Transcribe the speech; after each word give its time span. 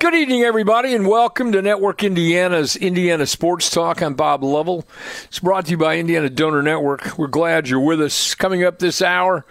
Good 0.00 0.14
evening, 0.14 0.42
everybody, 0.42 0.92
and 0.92 1.06
welcome 1.06 1.52
to 1.52 1.62
Network 1.62 2.02
Indiana's 2.02 2.74
Indiana 2.74 3.26
Sports 3.26 3.70
Talk. 3.70 4.02
I'm 4.02 4.14
Bob 4.14 4.42
Lovell. 4.42 4.84
It's 5.24 5.38
brought 5.38 5.66
to 5.66 5.70
you 5.70 5.76
by 5.76 5.98
Indiana 5.98 6.28
Donor 6.28 6.62
Network. 6.62 7.16
We're 7.16 7.28
glad 7.28 7.68
you're 7.68 7.78
with 7.78 8.02
us. 8.02 8.34
Coming 8.34 8.64
up 8.64 8.80
this 8.80 9.00
hour, 9.00 9.46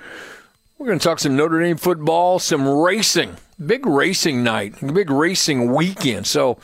we're 0.77 0.87
going 0.87 0.99
to 0.99 1.03
talk 1.03 1.19
some 1.19 1.37
Notre 1.37 1.61
Dame 1.61 1.77
football, 1.77 2.39
some 2.39 2.67
racing. 2.67 3.37
Big 3.65 3.85
racing 3.85 4.43
night, 4.43 4.75
big 4.93 5.09
racing 5.09 5.73
weekend. 5.73 6.27
So, 6.27 6.59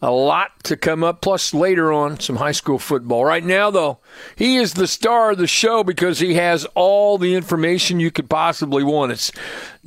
a 0.00 0.10
lot 0.10 0.62
to 0.64 0.76
come 0.76 1.02
up, 1.02 1.20
plus 1.22 1.54
later 1.54 1.92
on, 1.92 2.20
some 2.20 2.36
high 2.36 2.52
school 2.52 2.78
football. 2.78 3.24
Right 3.24 3.44
now, 3.44 3.70
though, 3.70 3.98
he 4.36 4.56
is 4.56 4.74
the 4.74 4.86
star 4.86 5.32
of 5.32 5.38
the 5.38 5.46
show 5.46 5.82
because 5.82 6.18
he 6.18 6.34
has 6.34 6.66
all 6.74 7.16
the 7.16 7.34
information 7.34 8.00
you 8.00 8.10
could 8.10 8.28
possibly 8.28 8.84
want. 8.84 9.12
It's 9.12 9.32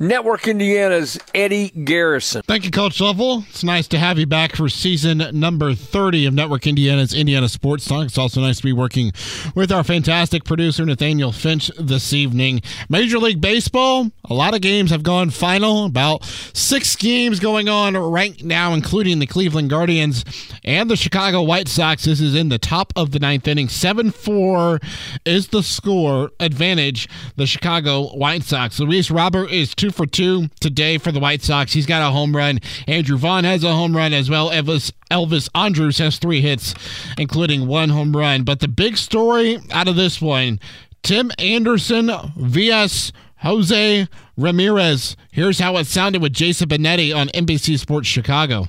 Network 0.00 0.46
Indiana's 0.46 1.18
Eddie 1.34 1.70
Garrison. 1.70 2.42
Thank 2.42 2.64
you, 2.64 2.70
Coach 2.70 3.00
Lovell. 3.00 3.44
It's 3.48 3.64
nice 3.64 3.88
to 3.88 3.98
have 3.98 4.16
you 4.16 4.26
back 4.26 4.54
for 4.54 4.68
season 4.68 5.18
number 5.32 5.74
30 5.74 6.26
of 6.26 6.34
Network 6.34 6.68
Indiana's 6.68 7.12
Indiana 7.12 7.48
Sports 7.48 7.84
Talk. 7.84 8.06
It's 8.06 8.18
also 8.18 8.40
nice 8.40 8.58
to 8.58 8.62
be 8.62 8.72
working 8.72 9.10
with 9.56 9.72
our 9.72 9.82
fantastic 9.82 10.44
producer, 10.44 10.86
Nathaniel 10.86 11.32
Finch, 11.32 11.68
this 11.78 12.12
evening. 12.12 12.62
Major 12.88 13.18
League 13.18 13.40
Baseball, 13.40 14.12
a 14.24 14.34
lot 14.34 14.54
of 14.54 14.60
games 14.60 14.90
have 14.90 15.02
gone 15.02 15.30
final. 15.30 15.86
About 15.86 16.24
six 16.24 16.94
games 16.94 17.40
going 17.40 17.68
on 17.68 17.96
right 17.96 18.40
now, 18.44 18.74
including 18.74 19.18
the 19.18 19.26
Cleveland 19.26 19.68
Guardians 19.68 20.24
and 20.62 20.88
the 20.88 20.96
Chicago 20.96 21.42
White 21.42 21.66
Sox. 21.66 22.04
This 22.04 22.20
is 22.20 22.36
in 22.36 22.50
the 22.50 22.58
top 22.58 22.92
of 22.94 23.10
the 23.10 23.18
ninth 23.18 23.48
inning. 23.48 23.68
7 23.68 24.12
4 24.12 24.78
is 25.24 25.48
the 25.48 25.62
score 25.64 26.30
advantage, 26.38 27.08
the 27.34 27.46
Chicago 27.46 28.16
White 28.16 28.44
Sox. 28.44 28.78
Luis 28.78 29.10
Robert 29.10 29.50
is 29.50 29.74
two 29.74 29.87
for 29.94 30.06
two 30.06 30.48
today 30.60 30.98
for 30.98 31.12
the 31.12 31.20
White 31.20 31.42
Sox. 31.42 31.72
He's 31.72 31.86
got 31.86 32.02
a 32.02 32.10
home 32.10 32.34
run. 32.34 32.60
Andrew 32.86 33.16
Vaughn 33.16 33.44
has 33.44 33.64
a 33.64 33.72
home 33.72 33.96
run 33.96 34.12
as 34.12 34.30
well. 34.30 34.50
Elvis, 34.50 34.92
Elvis 35.10 35.48
Andrus 35.54 35.98
has 35.98 36.18
three 36.18 36.40
hits, 36.40 36.74
including 37.16 37.66
one 37.66 37.88
home 37.88 38.16
run. 38.16 38.44
But 38.44 38.60
the 38.60 38.68
big 38.68 38.96
story 38.96 39.58
out 39.70 39.88
of 39.88 39.96
this 39.96 40.20
one 40.20 40.60
Tim 41.02 41.30
Anderson 41.38 42.10
vs. 42.36 43.12
Jose 43.42 44.08
Ramirez. 44.36 45.16
Here's 45.30 45.60
how 45.60 45.76
it 45.76 45.86
sounded 45.86 46.20
with 46.20 46.32
Jason 46.32 46.68
Benetti 46.68 47.14
on 47.14 47.28
NBC 47.28 47.78
Sports 47.78 48.08
Chicago. 48.08 48.66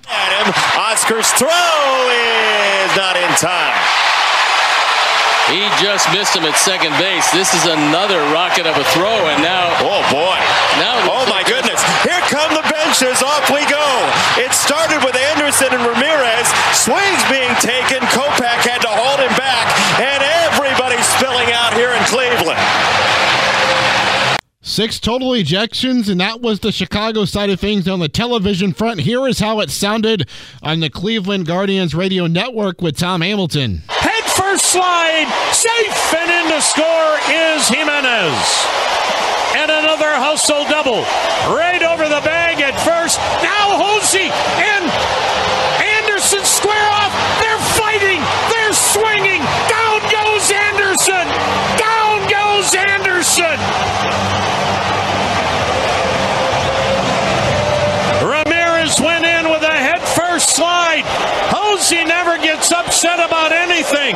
Oscar's 0.78 1.32
throw 1.32 1.48
is 1.50 2.96
not 2.96 3.16
in 3.18 3.30
time. 3.36 4.09
He 5.50 5.66
just 5.82 6.06
missed 6.14 6.38
him 6.38 6.46
at 6.46 6.54
second 6.62 6.94
base. 7.02 7.26
This 7.34 7.58
is 7.58 7.66
another 7.66 8.22
rocket 8.30 8.70
of 8.70 8.78
a 8.78 8.86
throw, 8.94 9.34
and 9.34 9.42
now. 9.42 9.74
Oh 9.82 10.06
boy! 10.14 10.38
Now. 10.78 11.02
Oh 11.10 11.26
my 11.26 11.42
goodness! 11.42 11.82
Here 12.06 12.22
come 12.30 12.54
the 12.54 12.62
benches. 12.70 13.26
Off 13.26 13.50
we 13.50 13.66
go. 13.66 13.82
It 14.38 14.54
started 14.54 15.02
with 15.02 15.18
Anderson 15.18 15.74
and 15.74 15.82
Ramirez. 15.82 16.48
Swings 16.78 17.24
being 17.34 17.50
taken. 17.58 17.98
Kopech 18.14 18.62
had 18.62 18.86
to 18.86 18.94
hold 18.94 19.18
him 19.18 19.34
back, 19.42 19.66
and 19.98 20.22
everybody's 20.46 21.06
spilling 21.18 21.50
out 21.52 21.74
here 21.74 21.92
in 21.98 22.04
Cleveland. 22.06 22.62
Six 24.62 25.00
total 25.00 25.32
ejections, 25.32 26.10
and 26.10 26.22
that 26.22 26.42
was 26.42 26.60
the 26.60 26.72
Chicago 26.72 27.26
side 27.26 27.50
of 27.50 27.60
things 27.60 27.88
on 27.88 28.00
the 28.00 28.08
television 28.08 28.72
front. 28.72 29.00
Here 29.00 29.26
is 29.28 29.40
how 29.40 29.62
it 29.62 29.72
sounded 29.72 30.30
on 30.62 30.80
the 30.80 30.92
Cleveland 30.92 31.48
Guardians 31.48 31.96
radio 31.96 32.28
network 32.28 32.82
with 32.82 32.98
Tom 32.98 33.22
Hamilton. 33.22 33.82
First 34.36 34.66
slide, 34.66 35.28
safe, 35.52 36.14
and 36.14 36.30
in 36.30 36.46
to 36.54 36.62
score 36.62 37.14
is 37.30 37.68
Jimenez. 37.70 38.38
And 39.58 39.72
another 39.72 40.14
hustle 40.14 40.64
double. 40.70 41.02
Right 41.50 41.82
over 41.82 42.06
the 42.06 42.22
bag 42.22 42.62
at 42.62 42.78
first. 42.86 43.18
Now 43.42 43.82
Jose 43.82 44.22
and 44.22 44.86
Anderson 45.82 46.46
square 46.46 46.90
off. 47.02 47.14
They're 47.42 47.66
fighting. 47.74 48.22
They're 48.54 48.78
swinging. 48.78 49.42
Down 49.66 50.00
goes 50.14 50.46
Anderson. 50.54 51.26
Down 51.82 52.18
goes 52.30 52.70
Anderson. 52.78 53.58
Ramirez 58.22 59.02
went 59.02 59.26
in 59.26 59.50
with 59.50 59.64
a 59.64 59.74
head 59.74 60.02
first 60.14 60.56
slide. 60.56 61.04
Jose 61.50 62.04
never 62.06 62.38
gets 62.38 62.72
upset 62.72 63.18
about 63.18 63.39
anything. 63.80 64.16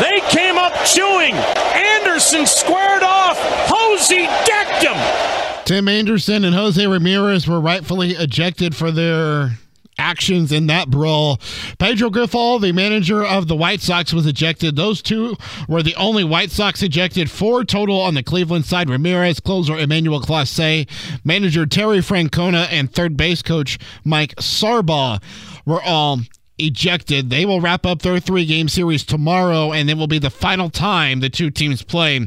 They 0.00 0.20
came 0.28 0.58
up 0.58 0.74
chewing. 0.84 1.34
Anderson 1.34 2.46
squared 2.46 3.02
off. 3.02 3.38
Jose 3.68 4.26
decked 4.44 4.84
him. 4.84 5.64
Tim 5.64 5.86
Anderson 5.86 6.44
and 6.44 6.54
Jose 6.54 6.84
Ramirez 6.84 7.46
were 7.46 7.60
rightfully 7.60 8.10
ejected 8.12 8.74
for 8.74 8.90
their 8.90 9.50
actions 9.98 10.50
in 10.50 10.66
that 10.68 10.88
brawl. 10.90 11.38
Pedro 11.78 12.08
Grifol, 12.10 12.60
the 12.60 12.72
manager 12.72 13.24
of 13.24 13.46
the 13.46 13.56
White 13.56 13.80
Sox, 13.80 14.12
was 14.12 14.26
ejected. 14.26 14.74
Those 14.74 15.02
two 15.02 15.36
were 15.68 15.82
the 15.82 15.94
only 15.96 16.24
White 16.24 16.50
Sox 16.50 16.82
ejected. 16.82 17.30
Four 17.30 17.64
total 17.64 18.00
on 18.00 18.14
the 18.14 18.22
Cleveland 18.22 18.64
side. 18.64 18.90
Ramirez, 18.90 19.38
closer 19.38 19.76
Emmanuel 19.76 20.20
Clase, 20.20 20.88
manager 21.24 21.66
Terry 21.66 21.98
Francona, 21.98 22.66
and 22.70 22.92
third 22.92 23.16
base 23.16 23.42
coach 23.42 23.78
Mike 24.04 24.34
Sarbaugh 24.36 25.22
were 25.66 25.82
all 25.82 26.20
ejected. 26.58 27.30
They 27.30 27.44
will 27.46 27.60
wrap 27.60 27.86
up 27.86 28.02
their 28.02 28.20
three 28.20 28.46
game 28.46 28.68
series 28.68 29.04
tomorrow, 29.04 29.72
and 29.72 29.88
it 29.88 29.96
will 29.96 30.06
be 30.06 30.18
the 30.18 30.30
final 30.30 30.70
time 30.70 31.20
the 31.20 31.30
two 31.30 31.50
teams 31.50 31.82
play 31.82 32.26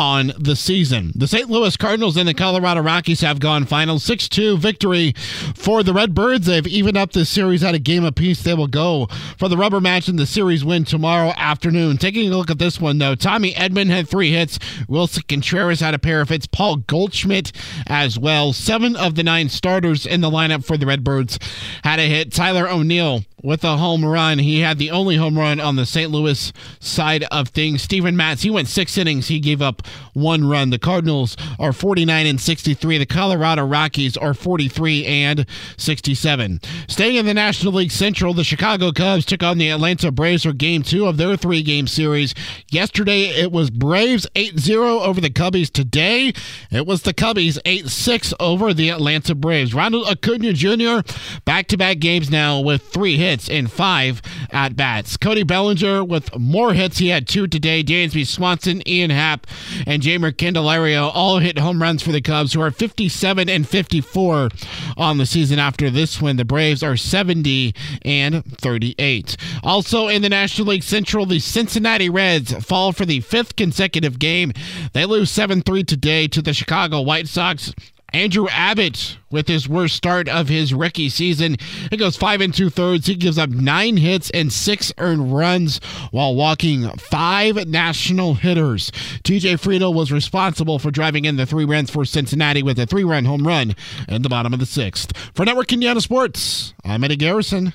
on 0.00 0.32
the 0.38 0.56
season. 0.56 1.12
The 1.14 1.28
St. 1.28 1.50
Louis 1.50 1.76
Cardinals 1.76 2.16
and 2.16 2.26
the 2.26 2.32
Colorado 2.32 2.80
Rockies 2.80 3.20
have 3.20 3.38
gone 3.38 3.66
final 3.66 3.98
6 3.98 4.28
2 4.30 4.56
victory 4.56 5.12
for 5.54 5.82
the 5.82 5.92
Redbirds. 5.92 6.46
They've 6.46 6.66
evened 6.66 6.96
up 6.96 7.12
this 7.12 7.28
series 7.28 7.62
at 7.62 7.74
a 7.74 7.78
game 7.78 8.04
apiece. 8.04 8.42
They 8.42 8.54
will 8.54 8.66
go 8.66 9.08
for 9.36 9.50
the 9.50 9.58
rubber 9.58 9.78
match 9.78 10.08
in 10.08 10.16
the 10.16 10.24
series 10.24 10.64
win 10.64 10.86
tomorrow 10.86 11.34
afternoon. 11.36 11.98
Taking 11.98 12.32
a 12.32 12.36
look 12.36 12.48
at 12.50 12.58
this 12.58 12.80
one, 12.80 12.96
though, 12.96 13.14
Tommy 13.14 13.52
Edman 13.52 13.90
had 13.90 14.08
three 14.08 14.32
hits. 14.32 14.58
Willson 14.88 15.28
Contreras 15.28 15.80
had 15.80 15.92
a 15.92 15.98
pair 15.98 16.22
of 16.22 16.30
hits. 16.30 16.46
Paul 16.46 16.76
Goldschmidt 16.76 17.52
as 17.86 18.18
well. 18.18 18.54
Seven 18.54 18.96
of 18.96 19.16
the 19.16 19.22
nine 19.22 19.50
starters 19.50 20.06
in 20.06 20.22
the 20.22 20.30
lineup 20.30 20.64
for 20.64 20.78
the 20.78 20.86
Redbirds 20.86 21.38
had 21.84 21.98
a 21.98 22.08
hit. 22.08 22.32
Tyler 22.32 22.66
O'Neill 22.70 23.24
with 23.42 23.64
a 23.64 23.76
home 23.76 24.04
run. 24.04 24.38
He 24.38 24.60
had 24.60 24.78
the 24.78 24.90
only 24.90 25.16
home 25.16 25.38
run 25.38 25.60
on 25.60 25.76
the 25.76 25.86
St. 25.86 26.10
Louis 26.10 26.52
side 26.78 27.24
of 27.30 27.48
things. 27.48 27.82
Steven 27.82 28.16
Matz, 28.16 28.42
he 28.42 28.50
went 28.50 28.68
six 28.68 28.96
innings. 28.98 29.28
He 29.28 29.40
gave 29.40 29.62
up 29.62 29.82
one 30.12 30.48
run. 30.48 30.70
The 30.70 30.78
Cardinals 30.78 31.36
are 31.58 31.72
49 31.72 32.26
and 32.26 32.40
63. 32.40 32.98
The 32.98 33.06
Colorado 33.06 33.64
Rockies 33.64 34.16
are 34.16 34.34
43 34.34 35.06
and 35.06 35.46
67. 35.76 36.60
Staying 36.88 37.16
in 37.16 37.26
the 37.26 37.34
National 37.34 37.72
League 37.72 37.90
Central, 37.90 38.34
the 38.34 38.44
Chicago 38.44 38.92
Cubs 38.92 39.24
took 39.24 39.42
on 39.42 39.58
the 39.58 39.70
Atlanta 39.70 40.10
Braves 40.10 40.42
for 40.42 40.52
game 40.52 40.82
two 40.82 41.06
of 41.06 41.16
their 41.16 41.36
three 41.36 41.62
game 41.62 41.86
series. 41.86 42.34
Yesterday, 42.70 43.28
it 43.28 43.50
was 43.50 43.70
Braves 43.70 44.26
8 44.34 44.58
0 44.58 45.00
over 45.00 45.20
the 45.20 45.30
Cubbies. 45.30 45.70
Today, 45.70 46.32
it 46.70 46.86
was 46.86 47.02
the 47.02 47.14
Cubbies 47.14 47.58
8 47.64 47.88
6 47.88 48.34
over 48.38 48.74
the 48.74 48.90
Atlanta 48.90 49.34
Braves. 49.34 49.74
Ronald 49.74 50.06
Acuna 50.08 50.52
Jr., 50.52 51.00
back 51.44 51.66
to 51.68 51.76
back 51.76 51.98
games 51.98 52.30
now 52.30 52.60
with 52.60 52.82
three 52.82 53.16
hits 53.16 53.29
in 53.30 53.66
five 53.66 54.20
at 54.50 54.76
bats. 54.76 55.16
Cody 55.16 55.42
Bellinger 55.42 56.04
with 56.04 56.36
more 56.38 56.72
hits. 56.72 56.98
He 56.98 57.08
had 57.08 57.28
two 57.28 57.46
today. 57.46 57.82
Dansby 57.82 58.26
Swanson, 58.26 58.86
Ian 58.88 59.10
Happ, 59.10 59.46
and 59.86 60.02
Jeimer 60.02 60.32
Candelario 60.32 61.10
all 61.12 61.38
hit 61.38 61.58
home 61.58 61.80
runs 61.80 62.02
for 62.02 62.12
the 62.12 62.20
Cubs, 62.20 62.52
who 62.52 62.60
are 62.60 62.70
57 62.70 63.48
and 63.48 63.68
54 63.68 64.48
on 64.96 65.18
the 65.18 65.26
season 65.26 65.58
after 65.58 65.90
this 65.90 66.20
win. 66.20 66.36
The 66.36 66.44
Braves 66.44 66.82
are 66.82 66.96
70 66.96 67.74
and 68.02 68.44
38. 68.58 69.36
Also 69.62 70.08
in 70.08 70.22
the 70.22 70.28
National 70.28 70.68
League 70.68 70.82
Central, 70.82 71.26
the 71.26 71.38
Cincinnati 71.38 72.08
Reds 72.08 72.52
fall 72.64 72.92
for 72.92 73.04
the 73.04 73.20
fifth 73.20 73.56
consecutive 73.56 74.18
game. 74.18 74.52
They 74.92 75.04
lose 75.04 75.30
7 75.30 75.62
3 75.62 75.84
today 75.84 76.28
to 76.28 76.42
the 76.42 76.52
Chicago 76.52 77.00
White 77.00 77.28
Sox. 77.28 77.72
Andrew 78.12 78.48
Abbott 78.48 79.18
with 79.30 79.48
his 79.48 79.68
worst 79.68 79.96
start 79.96 80.28
of 80.28 80.48
his 80.48 80.74
rookie 80.74 81.08
season. 81.08 81.56
He 81.90 81.96
goes 81.96 82.16
five 82.16 82.40
and 82.40 82.52
two 82.52 82.70
thirds. 82.70 83.06
He 83.06 83.14
gives 83.14 83.38
up 83.38 83.50
nine 83.50 83.96
hits 83.96 84.30
and 84.30 84.52
six 84.52 84.92
earned 84.98 85.34
runs 85.34 85.78
while 86.10 86.34
walking 86.34 86.88
five 86.98 87.68
national 87.68 88.34
hitters. 88.34 88.90
TJ 89.24 89.60
Friedl 89.60 89.94
was 89.94 90.10
responsible 90.12 90.78
for 90.78 90.90
driving 90.90 91.24
in 91.24 91.36
the 91.36 91.46
three 91.46 91.64
runs 91.64 91.90
for 91.90 92.04
Cincinnati 92.04 92.62
with 92.62 92.78
a 92.78 92.86
three 92.86 93.04
run 93.04 93.24
home 93.24 93.46
run 93.46 93.74
in 94.08 94.22
the 94.22 94.28
bottom 94.28 94.52
of 94.52 94.60
the 94.60 94.66
sixth. 94.66 95.16
For 95.34 95.44
Network 95.44 95.72
Indiana 95.72 96.00
Sports, 96.00 96.74
I'm 96.84 97.04
Eddie 97.04 97.16
Garrison. 97.16 97.72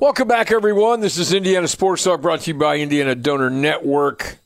Welcome 0.00 0.28
back, 0.28 0.52
everyone. 0.52 1.00
This 1.00 1.18
is 1.18 1.32
Indiana 1.32 1.68
Sports 1.68 2.04
Talk 2.04 2.20
brought 2.20 2.40
to 2.42 2.52
you 2.52 2.58
by 2.58 2.78
Indiana 2.78 3.14
Donor 3.14 3.50
Network. 3.50 4.38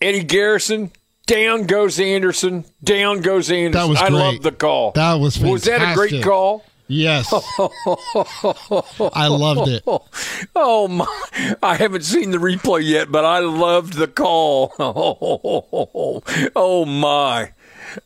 Eddie 0.00 0.24
Garrison, 0.24 0.90
Down 1.26 1.64
goes 1.64 1.98
Anderson. 1.98 2.64
Down 2.82 3.20
goes 3.20 3.50
Anderson. 3.50 3.72
That 3.72 3.88
was 3.88 4.00
I 4.00 4.08
love 4.08 4.42
the 4.42 4.52
call. 4.52 4.92
That 4.92 5.14
was 5.14 5.36
fantastic. 5.36 5.52
Was 5.52 5.64
that 5.64 5.92
a 5.92 5.94
great 5.94 6.22
call? 6.22 6.64
Yes. 6.88 7.32
I 9.12 9.26
loved 9.26 9.68
it. 9.68 9.82
Oh 10.54 10.86
my! 10.86 11.54
I 11.60 11.74
haven't 11.74 12.04
seen 12.04 12.30
the 12.30 12.38
replay 12.38 12.84
yet, 12.84 13.10
but 13.10 13.24
I 13.24 13.40
loved 13.40 13.94
the 13.94 14.06
call. 14.06 14.72
Oh, 16.56 16.84
my! 16.84 17.52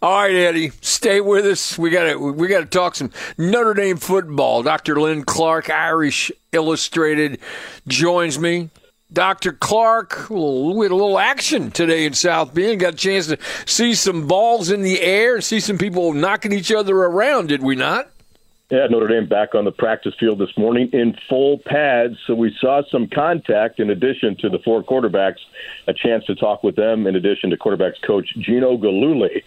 All 0.03 0.23
right, 0.23 0.35
Eddie, 0.35 0.71
stay 0.81 1.21
with 1.21 1.45
us. 1.47 1.79
We 1.79 1.91
got 1.91 2.05
to 2.05 2.17
we 2.17 2.49
got 2.49 2.61
to 2.61 2.67
talk 2.67 2.95
some 2.95 3.11
Notre 3.37 3.75
Dame 3.75 3.97
football. 3.97 4.63
Dr. 4.63 5.01
Len 5.01 5.25
Clark, 5.25 5.69
Irish 5.69 6.31
Illustrated, 6.53 7.39
joins 7.89 8.39
me. 8.39 8.71
Dr. 9.13 9.53
Clark, 9.53 10.31
we 10.31 10.85
had 10.85 10.93
a 10.93 10.95
little 10.95 11.19
action 11.19 11.73
today 11.73 12.05
in 12.05 12.15
South 12.15 12.55
Bend. 12.55 12.79
Got 12.81 12.95
a 12.95 12.97
chance 12.97 13.27
to 13.27 13.39
see 13.67 13.95
some 13.95 14.29
balls 14.29 14.71
in 14.71 14.83
the 14.83 15.01
air 15.01 15.35
and 15.35 15.45
see 15.45 15.59
some 15.59 15.79
people 15.79 16.13
knocking 16.13 16.53
each 16.53 16.71
other 16.71 16.97
around, 16.97 17.49
did 17.49 17.61
we 17.61 17.75
not? 17.75 18.09
Yeah, 18.71 18.87
Notre 18.87 19.09
Dame 19.09 19.27
back 19.27 19.57
on 19.57 19.65
the 19.65 19.73
practice 19.73 20.15
field 20.21 20.39
this 20.39 20.57
morning 20.57 20.91
in 20.93 21.17
full 21.29 21.59
pads. 21.59 22.15
So 22.25 22.37
we 22.37 22.57
saw 22.61 22.83
some 22.89 23.09
contact 23.09 23.81
in 23.81 23.91
addition 23.91 24.37
to 24.37 24.49
the 24.49 24.61
four 24.61 24.85
quarterbacks, 24.85 25.41
a 25.89 25.93
chance 25.93 26.25
to 26.27 26.37
talk 26.37 26.63
with 26.63 26.77
them 26.77 27.09
in 27.09 27.17
addition 27.17 27.51
to 27.51 27.57
quarterbacks 27.57 28.01
coach 28.07 28.33
Gino 28.39 28.77
Guidugli. 28.77 29.43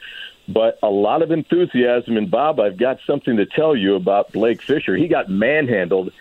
But 0.49 0.77
a 0.83 0.89
lot 0.89 1.21
of 1.21 1.31
enthusiasm. 1.31 2.17
And 2.17 2.29
Bob, 2.29 2.59
I've 2.59 2.75
got 2.75 2.99
something 3.07 3.37
to 3.37 3.45
tell 3.45 3.77
you 3.77 3.95
about 3.95 4.33
Blake 4.33 4.61
Fisher. 4.61 4.97
He 4.97 5.07
got 5.07 5.29
manhandled 5.29 6.11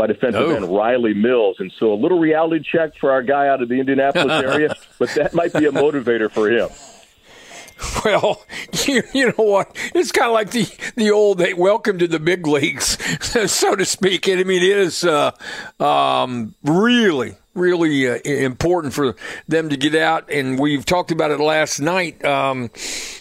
by 0.00 0.06
defensive 0.06 0.50
end 0.50 0.64
Rylie 0.64 1.14
Mills. 1.14 1.56
And 1.58 1.70
so 1.78 1.92
a 1.92 1.94
little 1.94 2.18
reality 2.18 2.64
check 2.64 2.96
for 2.96 3.10
our 3.10 3.22
guy 3.22 3.48
out 3.48 3.60
of 3.60 3.68
the 3.68 3.78
Indianapolis 3.80 4.42
area, 4.44 4.74
but 4.98 5.10
that 5.10 5.34
might 5.34 5.52
be 5.52 5.66
a 5.66 5.72
motivator 5.72 6.30
for 6.30 6.50
him. 6.50 6.70
Well, 8.02 8.42
you, 8.86 9.02
you 9.12 9.26
know 9.26 9.44
what? 9.44 9.76
It's 9.94 10.10
kind 10.10 10.28
of 10.28 10.32
like 10.32 10.52
the 10.52 10.66
the 10.96 11.10
old 11.10 11.40
hey, 11.40 11.52
welcome 11.52 11.98
to 11.98 12.08
the 12.08 12.18
big 12.18 12.46
leagues, 12.46 12.96
so 13.52 13.76
to 13.76 13.84
speak. 13.84 14.26
And 14.26 14.40
I 14.40 14.44
mean, 14.44 14.62
it 14.62 14.78
is 14.78 15.04
uh, 15.04 15.32
um, 15.78 16.54
really, 16.64 17.36
really 17.52 18.08
uh, 18.08 18.16
important 18.24 18.94
for 18.94 19.16
them 19.48 19.68
to 19.68 19.76
get 19.76 19.94
out. 19.94 20.30
And 20.32 20.58
we've 20.58 20.86
talked 20.86 21.10
about 21.10 21.30
it 21.30 21.40
last 21.40 21.78
night. 21.78 22.24
Um, 22.24 22.70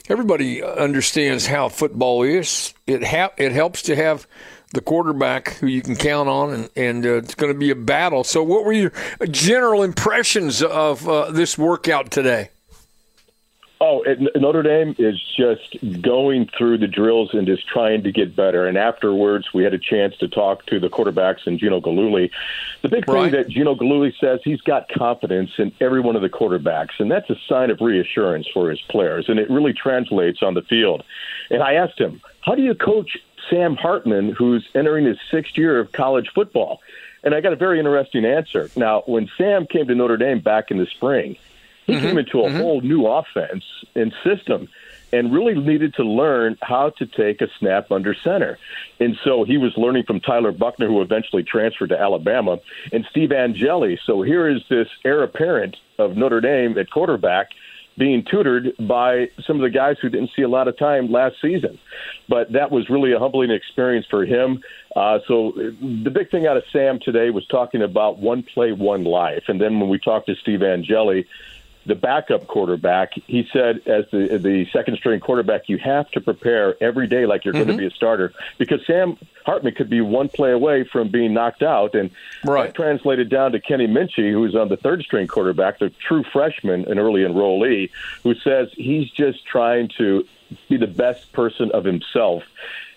everybody 0.07 0.63
understands 0.63 1.45
how 1.45 1.67
football 1.67 2.23
is. 2.23 2.73
It 2.87 3.03
ha- 3.03 3.33
it 3.37 3.51
helps 3.51 3.81
to 3.83 3.97
have 3.97 4.27
the 4.74 4.81
quarterback 4.81 5.54
who 5.56 5.68
you 5.68 5.81
can 5.81 5.95
count 5.95 6.30
on, 6.30 6.54
and, 6.54 6.69
and 6.75 7.06
uh, 7.06 7.16
it's 7.18 7.36
going 7.36 7.51
to 7.51 7.57
be 7.57 7.71
a 7.71 7.75
battle. 7.75 8.24
So, 8.24 8.44
what 8.44 8.66
were 8.66 8.74
your 8.74 8.92
general 9.31 9.83
impressions 9.83 10.62
of 10.62 11.07
uh, 11.07 11.31
this 11.31 11.57
workout 11.57 12.12
today? 12.12 12.50
Oh, 13.81 14.04
Notre 14.36 14.62
Dame 14.62 14.94
is 15.00 15.16
just 15.38 15.77
going 16.01 16.50
through 16.57 16.80
the 16.80 16.88
drills 16.88 17.30
and 17.33 17.48
just 17.48 17.66
trying 17.66 18.04
to 18.04 18.12
get 18.12 18.36
better. 18.36 18.68
And 18.68 18.77
afterwards, 18.77 19.54
we 19.54 19.63
had 19.63 19.74
a 19.74 19.80
chance 19.80 20.18
to 20.18 20.27
talk 20.27 20.66
to 20.66 20.81
the 20.81 20.89
quarterbacks 20.89 21.48
and 21.48 21.57
Gino 21.57 21.80
Guidugli. 21.80 22.30
The 22.81 22.89
big 22.89 23.06
thing 23.06 23.15
Right. 23.15 23.31
that 23.31 23.48
Gino 23.48 23.75
Guidugli 23.75 24.12
says 24.19 24.42
he's 24.44 24.60
got 24.60 24.89
confidence 24.89 25.51
in 25.57 25.72
every 25.80 26.01
one 26.01 26.18
of 26.18 26.22
the 26.22 26.27
quarterbacks, 26.27 27.00
and 27.00 27.10
that's 27.10 27.30
a 27.30 27.38
sign 27.48 27.72
of 27.72 27.80
reassurance 27.80 28.48
for 28.54 28.69
his 28.69 28.81
players, 28.89 29.30
and 29.30 29.39
it 29.39 29.50
really 29.50 29.72
translates 29.72 30.44
on 30.44 30.56
the 30.56 30.62
field. 30.63 31.01
And 31.50 31.63
I 31.63 31.75
asked 31.75 31.98
him, 31.98 32.19
"How 32.42 32.56
do 32.56 32.62
you 32.62 32.75
coach 32.75 33.18
Sam 33.50 33.75
Hartman, 33.75 34.31
who's 34.31 34.68
entering 34.75 35.06
his 35.06 35.18
sixth 35.31 35.57
year 35.57 35.80
of 35.80 35.92
college 35.92 36.30
football?" 36.34 36.81
And 37.24 37.36
I 37.36 37.42
got 37.42 37.54
a 37.54 37.57
very 37.57 37.80
interesting 37.80 38.25
answer. 38.25 38.69
Now, 38.75 39.04
when 39.06 39.30
Sam 39.38 39.66
came 39.66 39.88
to 39.88 39.96
Notre 39.96 40.18
Dame 40.18 40.40
back 40.40 40.72
in 40.72 40.78
the 40.78 40.86
spring, 40.86 41.38
he 41.86 41.94
mm-hmm. 41.94 42.06
came 42.06 42.18
into 42.18 42.42
a 42.42 42.50
mm-hmm. 42.50 42.57
whole 42.57 42.81
new 42.81 43.07
offense 43.07 43.63
and 43.96 44.13
system 44.24 44.69
and 45.12 45.34
really 45.34 45.56
needed 45.56 45.94
to 45.96 46.04
learn 46.04 46.57
how 46.62 46.92
to 46.92 47.06
take 47.06 47.42
a 47.42 47.48
snap 47.57 47.92
under 47.92 48.13
center. 48.13 48.57
And 49.00 49.18
so 49.24 49.44
he 49.44 49.57
was 49.57 49.75
learning 49.75 50.04
from 50.04 50.19
Tyler 50.19 50.51
Buchner, 50.51 50.88
who 50.88 51.01
eventually 51.01 51.44
transferred 51.44 51.90
to 51.90 52.00
Alabama, 52.00 52.60
and 52.92 53.06
Steve 53.10 53.31
Angeli. 53.31 54.00
So 54.06 54.22
here 54.22 54.48
is 54.48 54.62
this 54.69 54.88
heir 55.04 55.24
apparent 55.24 55.78
of 55.98 56.16
Notre 56.16 56.42
Dame 56.42 56.78
at 56.78 56.92
quarterback 56.92 57.50
being 58.00 58.24
tutored 58.24 58.74
by 58.88 59.30
some 59.46 59.57
of 59.57 59.62
the 59.62 59.69
guys 59.69 59.98
who 60.01 60.10
didn't 60.10 60.31
see 60.36 60.42
a 60.42 60.48
lot 60.48 60.68
of 60.68 60.78
time 60.78 61.12
last 61.12 61.36
season. 61.42 61.78
But 62.28 62.54
that 62.54 62.72
was 62.72 62.90
really 62.90 63.12
a 63.12 63.19
humbling 63.19 63.51
experience 63.51 64.07
for 64.10 64.25
him. 64.25 64.63
Uh, 64.96 65.19
so 65.28 65.51
the 65.56 66.10
big 66.10 66.31
thing 66.31 66.48
out 66.48 66.57
of 66.57 66.63
Sam 66.72 67.00
today 67.04 67.30
was 67.30 67.46
talking 67.48 67.81
about 67.84 68.18
one 68.18 68.42
play, 68.54 68.72
one 68.72 69.04
life. 69.04 69.44
And 69.50 69.62
then 69.62 69.80
when 69.80 69.90
we 69.90 70.00
talked 70.00 70.28
to 70.28 70.36
Steve 70.36 70.63
Angeli, 70.63 71.28
the 71.85 71.95
backup 71.95 72.45
quarterback, 72.47 73.13
he 73.25 73.47
said, 73.51 73.81
as 73.87 74.05
the 74.11 74.37
the 74.37 74.67
second 74.71 74.97
string 74.97 75.19
quarterback, 75.19 75.69
you 75.69 75.77
have 75.77 76.09
to 76.11 76.21
prepare 76.21 76.75
every 76.83 77.07
day 77.07 77.25
like 77.25 77.45
you're 77.45 77.53
going 77.53 77.67
to 77.67 77.73
mm-hmm. 77.73 77.79
be 77.79 77.87
a 77.87 77.91
starter 77.91 78.33
because 78.57 78.85
Sam 78.85 79.17
Hartman 79.45 79.73
could 79.73 79.89
be 79.89 80.01
one 80.01 80.29
play 80.29 80.51
away 80.51 80.83
from 80.83 81.09
being 81.09 81.33
knocked 81.33 81.63
out, 81.63 81.95
and 81.95 82.11
Right. 82.45 82.67
that 82.67 82.75
translated 82.75 83.29
down 83.29 83.53
to 83.53 83.59
Kenny 83.59 83.87
Minchey, 83.87 84.31
who's 84.31 84.55
on 84.55 84.69
the 84.69 84.77
third 84.77 85.01
string 85.03 85.27
quarterback, 85.27 85.79
the 85.79 85.89
true 85.89 86.23
freshman, 86.23 86.85
an 86.89 86.99
early 86.99 87.21
enrollee, 87.21 87.89
who 88.23 88.35
says 88.35 88.69
he's 88.73 89.09
just 89.11 89.45
trying 89.45 89.89
to 89.97 90.25
be 90.67 90.77
the 90.77 90.87
best 90.87 91.31
person 91.33 91.71
of 91.71 91.83
himself. 91.83 92.43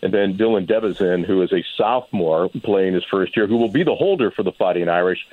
And 0.03 0.13
then 0.13 0.37
Dylan 0.37 0.67
Devezin, 0.67 1.25
who 1.25 1.43
is 1.43 1.53
a 1.53 1.65
sophomore 1.77 2.49
playing 2.63 2.95
his 2.95 3.05
first 3.05 3.37
year, 3.37 3.47
who 3.47 3.57
will 3.57 3.69
be 3.69 3.85
the 3.85 3.95
holder 3.95 4.31
for 4.31 4.43
the 4.43 4.53
Fighting 4.53 4.89
Irish. 4.89 5.27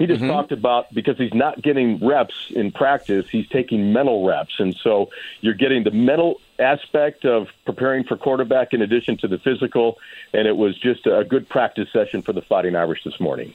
He 0.00 0.06
just 0.06 0.22
talked 0.22 0.50
about 0.50 0.92
because 0.94 1.18
he's 1.18 1.34
not 1.34 1.60
getting 1.60 2.02
reps 2.02 2.46
in 2.48 2.72
practice, 2.72 3.28
he's 3.28 3.46
taking 3.48 3.92
mental 3.92 4.26
reps. 4.26 4.58
And 4.58 4.74
so 4.82 5.10
you're 5.42 5.52
getting 5.52 5.84
the 5.84 5.90
mental 5.90 6.40
aspect 6.58 7.26
of 7.26 7.48
preparing 7.66 8.04
for 8.04 8.16
quarterback 8.16 8.72
in 8.72 8.80
addition 8.80 9.18
to 9.18 9.28
the 9.28 9.36
physical. 9.38 9.98
And 10.32 10.48
it 10.48 10.56
was 10.56 10.78
just 10.78 11.06
a 11.06 11.22
good 11.22 11.50
practice 11.50 11.86
session 11.92 12.22
for 12.22 12.32
the 12.32 12.40
Fighting 12.40 12.76
Irish 12.76 13.04
this 13.04 13.20
morning. 13.20 13.52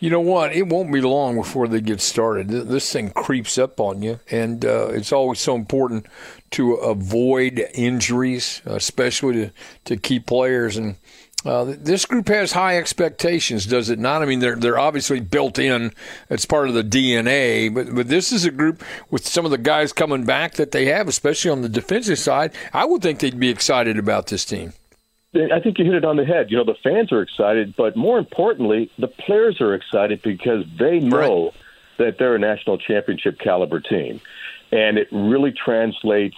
You 0.00 0.10
know 0.10 0.20
what? 0.20 0.54
It 0.54 0.68
won't 0.68 0.92
be 0.92 1.00
long 1.00 1.36
before 1.36 1.66
they 1.66 1.80
get 1.80 2.02
started. 2.02 2.48
This 2.48 2.92
thing 2.92 3.08
creeps 3.08 3.56
up 3.56 3.80
on 3.80 4.02
you, 4.02 4.20
and 4.30 4.62
uh, 4.62 4.88
it's 4.88 5.12
always 5.12 5.38
so 5.38 5.54
important 5.54 6.04
to 6.50 6.74
avoid 6.74 7.58
injuries, 7.72 8.60
especially 8.66 9.32
to, 9.32 9.52
to 9.86 9.96
key 9.96 10.20
players. 10.20 10.76
And 10.76 10.96
uh, 11.44 11.74
this 11.78 12.06
group 12.06 12.28
has 12.28 12.52
high 12.52 12.78
expectations, 12.78 13.66
does 13.66 13.90
it 13.90 13.98
not? 13.98 14.22
I 14.22 14.24
mean, 14.24 14.38
they're 14.38 14.56
they're 14.56 14.78
obviously 14.78 15.20
built 15.20 15.58
in. 15.58 15.92
It's 16.30 16.46
part 16.46 16.68
of 16.68 16.74
the 16.74 16.84
DNA. 16.84 17.72
But 17.72 17.94
but 17.94 18.08
this 18.08 18.32
is 18.32 18.44
a 18.44 18.50
group 18.50 18.82
with 19.10 19.26
some 19.26 19.44
of 19.44 19.50
the 19.50 19.58
guys 19.58 19.92
coming 19.92 20.24
back 20.24 20.54
that 20.54 20.70
they 20.70 20.86
have, 20.86 21.06
especially 21.06 21.50
on 21.50 21.62
the 21.62 21.68
defensive 21.68 22.18
side. 22.18 22.52
I 22.72 22.84
would 22.86 23.02
think 23.02 23.20
they'd 23.20 23.38
be 23.38 23.50
excited 23.50 23.98
about 23.98 24.28
this 24.28 24.44
team. 24.44 24.72
I 25.34 25.60
think 25.60 25.78
you 25.78 25.84
hit 25.84 25.94
it 25.94 26.04
on 26.04 26.16
the 26.16 26.24
head. 26.24 26.50
You 26.50 26.56
know, 26.58 26.64
the 26.64 26.76
fans 26.82 27.10
are 27.12 27.20
excited, 27.20 27.74
but 27.76 27.96
more 27.96 28.18
importantly, 28.18 28.90
the 28.98 29.08
players 29.08 29.60
are 29.60 29.74
excited 29.74 30.22
because 30.22 30.64
they 30.78 31.00
know 31.00 31.52
that 31.98 32.18
they're 32.18 32.36
a 32.36 32.38
national 32.38 32.78
championship 32.78 33.38
caliber 33.38 33.80
team. 33.80 34.20
And 34.70 34.96
it 34.96 35.08
really 35.10 35.52
translates 35.52 36.36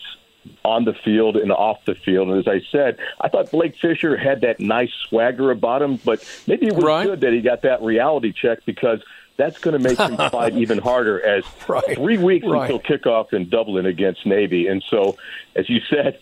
on 0.65 0.85
the 0.85 0.95
field 1.05 1.37
and 1.37 1.51
off 1.53 1.79
the 1.87 1.95
field. 2.05 2.29
And 2.29 2.39
as 2.39 2.47
I 2.49 2.61
said, 2.73 2.97
I 3.21 3.29
thought 3.29 3.51
Blake 3.51 3.75
Fisher 3.81 4.17
had 4.17 4.41
that 4.43 4.61
nice 4.61 4.91
swagger 5.09 5.51
about 5.51 5.83
him, 5.83 6.01
but 6.05 6.21
maybe 6.47 6.67
it 6.67 6.75
was 6.75 6.85
Right. 6.85 7.07
good 7.07 7.21
that 7.21 7.33
he 7.33 7.41
got 7.41 7.63
that 7.63 7.83
reality 7.83 8.33
check 8.33 8.59
because 8.67 9.01
that's 9.39 9.59
going 9.59 9.73
to 9.75 9.79
make 9.79 9.99
him 9.99 10.17
fight 10.31 10.57
even 10.57 10.79
harder 10.79 11.25
as 11.25 11.45
Right. 11.69 11.97
three 11.97 12.19
weeks 12.19 12.47
Right. 12.49 12.71
until 12.71 12.81
kickoff 12.81 13.33
in 13.33 13.49
Dublin 13.49 13.87
against 13.87 14.25
Navy. 14.27 14.67
And 14.69 14.83
so, 14.91 15.17
as 15.57 15.69
you 15.69 15.79
said, 15.91 16.19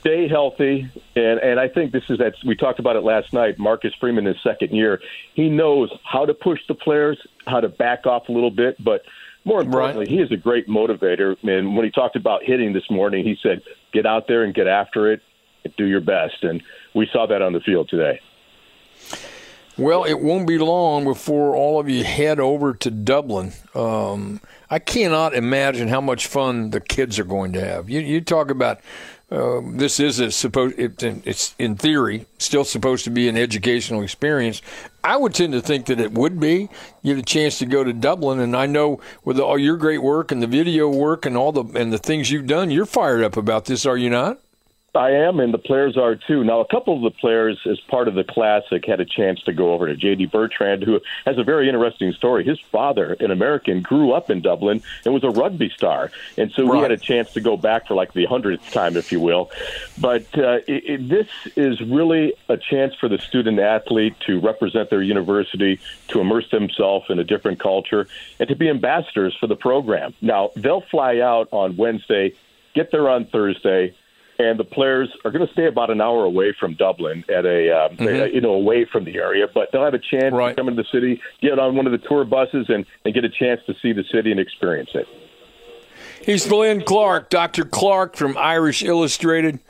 stay 0.00 0.28
healthy. 0.28 0.86
And, 1.14 1.38
and 1.40 1.60
I 1.60 1.68
think 1.68 1.92
this 1.92 2.02
is 2.10 2.18
that 2.18 2.34
we 2.44 2.56
talked 2.56 2.78
about 2.78 2.96
it 2.96 3.04
last 3.04 3.32
night. 3.32 3.58
Marcus 3.58 3.92
Freeman, 4.00 4.24
his 4.26 4.36
second 4.42 4.72
year, 4.74 5.00
he 5.34 5.48
knows 5.48 5.90
how 6.04 6.26
to 6.26 6.34
push 6.34 6.58
the 6.68 6.74
players, 6.74 7.18
how 7.46 7.60
to 7.60 7.68
back 7.68 8.06
off 8.06 8.28
a 8.28 8.32
little 8.32 8.50
bit, 8.50 8.76
but 8.82 9.02
more 9.46 9.62
importantly, 9.62 10.06
he 10.08 10.20
is 10.20 10.30
a 10.32 10.36
great 10.36 10.68
motivator. 10.68 11.36
And 11.42 11.76
when 11.76 11.84
he 11.84 11.90
talked 11.90 12.16
about 12.16 12.42
hitting 12.42 12.72
this 12.72 12.90
morning, 12.90 13.24
he 13.24 13.36
said, 13.42 13.62
"Get 13.92 14.04
out 14.04 14.26
there 14.28 14.42
and 14.42 14.52
get 14.52 14.66
after 14.66 15.10
it, 15.10 15.22
and 15.64 15.72
do 15.76 15.86
your 15.86 16.00
best." 16.00 16.42
And 16.42 16.62
we 16.94 17.08
saw 17.12 17.26
that 17.26 17.40
on 17.40 17.52
the 17.52 17.60
field 17.60 17.88
today. 17.88 18.20
Well, 19.78 20.04
it 20.04 20.20
won't 20.20 20.46
be 20.48 20.56
long 20.56 21.04
before 21.04 21.54
all 21.54 21.78
of 21.78 21.86
you 21.88 22.02
head 22.02 22.40
over 22.40 22.72
to 22.72 22.90
Dublin. 22.90 23.52
Um, 23.74 24.40
I 24.70 24.78
cannot 24.78 25.34
imagine 25.34 25.88
how 25.88 26.00
much 26.00 26.26
fun 26.26 26.70
the 26.70 26.80
kids 26.80 27.18
are 27.18 27.24
going 27.24 27.52
to 27.52 27.60
have. 27.64 27.90
You, 27.90 28.00
you 28.00 28.22
talk 28.22 28.50
about 28.50 28.80
this 29.28 29.98
is 29.98 30.20
a 30.20 30.30
supposed 30.30 30.78
it, 30.78 31.02
it's 31.02 31.54
in 31.58 31.76
theory 31.76 32.26
still 32.38 32.64
supposed 32.64 33.04
to 33.04 33.10
be 33.10 33.28
an 33.28 33.36
educational 33.36 34.02
experience. 34.02 34.62
I 35.02 35.16
would 35.16 35.34
tend 35.34 35.52
to 35.52 35.60
think 35.60 35.86
that 35.86 36.00
it 36.00 36.12
would 36.12 36.38
be. 36.38 36.68
You 37.02 37.14
get 37.14 37.22
a 37.22 37.24
chance 37.24 37.58
to 37.58 37.66
go 37.66 37.84
to 37.84 37.92
Dublin, 37.92 38.40
and 38.40 38.56
I 38.56 38.66
know 38.66 39.00
with 39.24 39.38
all 39.38 39.58
your 39.58 39.76
great 39.76 40.02
work 40.02 40.30
and 40.30 40.42
the 40.42 40.46
video 40.46 40.88
work 40.88 41.26
and 41.26 41.36
all 41.36 41.52
the 41.52 41.64
and 41.78 41.92
the 41.92 41.98
things 41.98 42.30
you've 42.30 42.46
done, 42.46 42.70
you're 42.70 42.86
fired 42.86 43.24
up 43.24 43.36
about 43.36 43.64
this, 43.64 43.84
are 43.86 43.96
you 43.96 44.10
not? 44.10 44.40
I 44.96 45.10
am, 45.10 45.40
and 45.40 45.52
the 45.52 45.58
players 45.58 45.96
are 45.96 46.16
too. 46.16 46.42
Now, 46.42 46.60
a 46.60 46.66
couple 46.66 46.96
of 46.96 47.02
the 47.02 47.10
players, 47.10 47.58
as 47.70 47.78
part 47.80 48.08
of 48.08 48.14
the 48.14 48.24
classic, 48.24 48.86
had 48.86 49.00
a 49.00 49.04
chance 49.04 49.42
to 49.44 49.52
go 49.52 49.72
over 49.72 49.86
to 49.86 49.94
J.D. 49.94 50.26
Bertrand, 50.26 50.82
who 50.82 51.00
has 51.24 51.38
a 51.38 51.44
very 51.44 51.68
interesting 51.68 52.12
story. 52.12 52.44
His 52.44 52.58
father, 52.72 53.16
an 53.20 53.30
American, 53.30 53.82
grew 53.82 54.12
up 54.12 54.30
in 54.30 54.40
Dublin 54.40 54.82
and 55.04 55.14
was 55.14 55.24
a 55.24 55.30
rugby 55.30 55.70
star, 55.70 56.10
and 56.36 56.50
so 56.52 56.64
right. 56.64 56.72
we 56.72 56.78
had 56.80 56.90
a 56.90 56.96
chance 56.96 57.32
to 57.34 57.40
go 57.40 57.56
back 57.56 57.86
for 57.86 57.94
like 57.94 58.12
the 58.12 58.24
hundredth 58.24 58.72
time, 58.72 58.96
if 58.96 59.12
you 59.12 59.20
will. 59.20 59.50
But 60.00 60.26
uh, 60.38 60.58
it, 60.66 60.84
it, 60.84 61.08
this 61.08 61.28
is 61.56 61.80
really 61.80 62.34
a 62.48 62.56
chance 62.56 62.94
for 62.94 63.08
the 63.08 63.18
student 63.18 63.58
athlete 63.58 64.14
to 64.26 64.40
represent 64.40 64.90
their 64.90 65.02
university, 65.02 65.78
to 66.08 66.20
immerse 66.20 66.50
themselves 66.50 67.06
in 67.10 67.18
a 67.18 67.24
different 67.24 67.60
culture, 67.60 68.08
and 68.40 68.48
to 68.48 68.56
be 68.56 68.68
ambassadors 68.68 69.36
for 69.38 69.46
the 69.46 69.56
program. 69.56 70.14
Now, 70.20 70.50
they'll 70.56 70.80
fly 70.80 71.20
out 71.20 71.48
on 71.52 71.76
Wednesday, 71.76 72.34
get 72.74 72.90
there 72.90 73.08
on 73.08 73.26
Thursday 73.26 73.94
and 74.38 74.58
the 74.58 74.64
players 74.64 75.08
are 75.24 75.30
going 75.30 75.46
to 75.46 75.52
stay 75.52 75.66
about 75.66 75.90
an 75.90 76.00
hour 76.00 76.24
away 76.24 76.54
from 76.58 76.74
Dublin 76.74 77.24
at 77.28 77.44
a, 77.44 77.70
um, 77.70 77.96
mm-hmm. 77.96 78.06
a, 78.06 78.26
you 78.28 78.40
know 78.40 78.52
away 78.52 78.84
from 78.90 79.04
the 79.04 79.16
area, 79.16 79.46
but 79.52 79.68
they'll 79.72 79.84
have 79.84 79.94
a 79.94 79.98
chance 79.98 80.34
right. 80.34 80.50
to 80.50 80.54
come 80.54 80.68
into 80.68 80.82
the 80.82 80.88
city, 80.92 81.20
get 81.40 81.58
on 81.58 81.76
one 81.76 81.86
of 81.86 81.92
the 81.92 82.08
tour 82.08 82.24
buses, 82.24 82.66
and, 82.68 82.84
and 83.04 83.14
get 83.14 83.24
a 83.24 83.30
chance 83.30 83.60
to 83.66 83.74
see 83.80 83.92
the 83.92 84.04
city 84.12 84.30
and 84.30 84.40
experience 84.40 84.90
it. 84.94 85.06
He's 86.22 86.50
Len 86.50 86.82
Clark, 86.82 87.30
Dr. 87.30 87.64
Clark 87.64 88.16
from 88.16 88.36
Irish 88.36 88.82
Illustrated. 88.82 89.60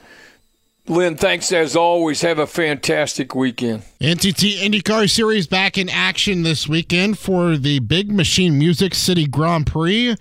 Len, 0.88 1.16
thanks 1.16 1.50
as 1.50 1.74
always. 1.74 2.20
Have 2.20 2.38
a 2.38 2.46
fantastic 2.46 3.34
weekend. 3.34 3.82
NTT 4.00 4.58
IndyCar 4.60 5.10
Series 5.10 5.48
back 5.48 5.76
in 5.76 5.88
action 5.88 6.44
this 6.44 6.68
weekend 6.68 7.18
for 7.18 7.56
the 7.56 7.80
Big 7.80 8.12
Machine 8.12 8.56
Music 8.56 8.94
City 8.94 9.26
Grand 9.26 9.66
Prix 9.66 10.14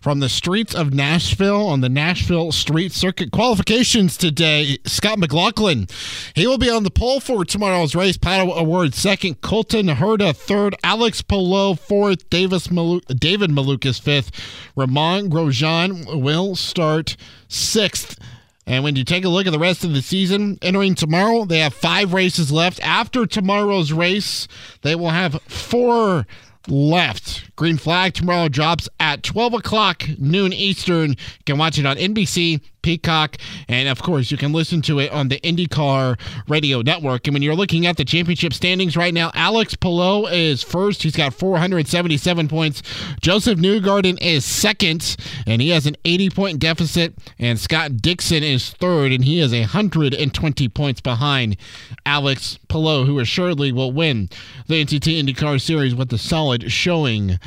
from 0.00 0.20
the 0.20 0.30
streets 0.30 0.74
of 0.74 0.94
Nashville 0.94 1.66
on 1.66 1.82
the 1.82 1.90
Nashville 1.90 2.50
Street 2.50 2.92
Circuit. 2.92 3.30
Qualifications 3.30 4.16
today. 4.16 4.78
Scott 4.86 5.18
McLaughlin, 5.18 5.86
he 6.34 6.46
will 6.46 6.56
be 6.56 6.70
on 6.70 6.82
the 6.84 6.90
pole 6.90 7.20
for 7.20 7.44
tomorrow's 7.44 7.94
race. 7.94 8.16
Pato 8.16 8.56
O'Ward 8.56 8.94
second. 8.94 9.42
Colton 9.42 9.88
Herta 9.88 10.34
third. 10.34 10.74
Alex 10.82 11.20
Palou 11.20 11.74
fourth. 11.74 12.30
Davis 12.30 12.70
Malu- 12.70 13.02
David 13.08 13.50
Malukas 13.50 14.00
fifth. 14.00 14.30
Romain 14.76 15.28
Grosjean 15.28 16.22
will 16.22 16.56
start 16.56 17.16
sixth. 17.48 18.18
And 18.66 18.82
when 18.82 18.96
you 18.96 19.04
take 19.04 19.24
a 19.24 19.28
look 19.28 19.46
at 19.46 19.52
the 19.52 19.58
rest 19.58 19.84
of 19.84 19.92
the 19.92 20.02
season, 20.02 20.58
entering 20.60 20.96
tomorrow, 20.96 21.44
they 21.44 21.60
have 21.60 21.72
five 21.72 22.12
races 22.12 22.50
left. 22.50 22.80
After 22.82 23.24
tomorrow's 23.24 23.92
race, 23.92 24.48
they 24.82 24.96
will 24.96 25.10
have 25.10 25.40
four 25.42 26.26
left. 26.66 27.54
Green 27.54 27.76
flag 27.76 28.14
tomorrow 28.14 28.48
drops 28.48 28.88
at 28.98 29.22
12 29.22 29.54
o'clock 29.54 30.02
noon 30.18 30.52
Eastern. 30.52 31.10
You 31.10 31.44
can 31.44 31.58
watch 31.58 31.78
it 31.78 31.86
on 31.86 31.96
NBC, 31.96 32.60
Peacock, 32.86 33.36
and 33.66 33.88
of 33.88 34.00
course, 34.00 34.30
you 34.30 34.36
can 34.36 34.52
listen 34.52 34.80
to 34.82 35.00
it 35.00 35.10
on 35.10 35.26
the 35.26 35.40
IndyCar 35.40 36.16
Radio 36.46 36.82
Network. 36.82 37.26
And 37.26 37.34
when 37.34 37.42
you're 37.42 37.56
looking 37.56 37.84
at 37.84 37.96
the 37.96 38.04
championship 38.04 38.52
standings 38.52 38.96
right 38.96 39.12
now, 39.12 39.32
Alex 39.34 39.74
Palou 39.74 40.28
is 40.28 40.62
first. 40.62 41.02
He's 41.02 41.16
got 41.16 41.34
477 41.34 42.46
points. 42.46 42.84
Josef 43.20 43.58
Newgarden 43.58 44.22
is 44.22 44.44
second, 44.44 45.16
and 45.48 45.60
he 45.60 45.70
has 45.70 45.86
an 45.86 45.96
80 46.04 46.30
point 46.30 46.58
deficit. 46.60 47.12
And 47.40 47.58
Scott 47.58 47.96
Dixon 47.96 48.44
is 48.44 48.70
third, 48.70 49.10
and 49.10 49.24
he 49.24 49.40
is 49.40 49.50
120 49.50 50.68
points 50.68 51.00
behind 51.00 51.56
Alex 52.04 52.60
Palou, 52.68 53.04
who 53.04 53.18
assuredly 53.18 53.72
will 53.72 53.90
win 53.90 54.30
the 54.68 54.84
NTT 54.84 55.20
IndyCar 55.20 55.60
Series 55.60 55.96
with 55.96 56.12
a 56.12 56.18
solid 56.18 56.70
showing 56.70 57.40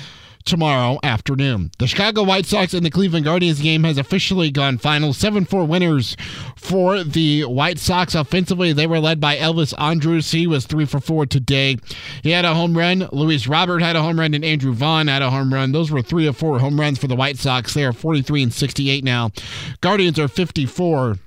tomorrow 0.46 1.00
afternoon. 1.04 1.72
The 1.78 1.88
Chicago 1.88 2.24
White 2.24 2.46
Sox 2.46 2.74
and 2.74 2.86
the 2.86 2.90
Cleveland 2.90 3.26
Guardians 3.26 3.62
game 3.62 3.84
has 3.84 3.98
officially 3.98 4.52
gone 4.52 4.78
final. 4.78 5.14
7 5.14 5.46
4 5.46 5.66
winners 5.66 6.16
for 6.56 7.04
the 7.04 7.46
White 7.46 7.80
Sox 7.80 8.16
offensively. 8.16 8.74
They 8.74 8.88
were 8.88 9.00
led 9.00 9.20
by 9.20 9.38
Elvis 9.38 9.74
Andrus. 9.80 10.32
He 10.32 10.48
was 10.48 10.66
3 10.66 10.86
for 10.86 11.00
4 11.00 11.26
today. 11.26 11.78
He 12.24 12.32
had 12.32 12.46
a 12.46 12.54
home 12.54 12.78
run. 12.78 13.08
Luis 13.12 13.48
Robert 13.48 13.82
had 13.82 13.96
a 13.96 14.02
home 14.02 14.20
run, 14.20 14.34
and 14.34 14.46
Andrew 14.46 14.74
Vaughn 14.74 15.08
had 15.08 15.22
a 15.22 15.30
home 15.30 15.54
run. 15.54 15.72
Those 15.72 15.92
were 15.92 16.02
3 16.02 16.28
of 16.28 16.38
4 16.38 16.60
home 16.60 16.80
runs 16.80 16.98
for 16.98 17.08
the 17.08 17.16
White 17.16 17.38
Sox. 17.38 17.74
They 17.74 17.86
are 17.86 17.94
43 17.94 18.44
and 18.44 18.54
68 18.54 19.04
now. 19.04 19.32
Guardians 19.82 20.20
are 20.20 20.28
54 20.28 21.18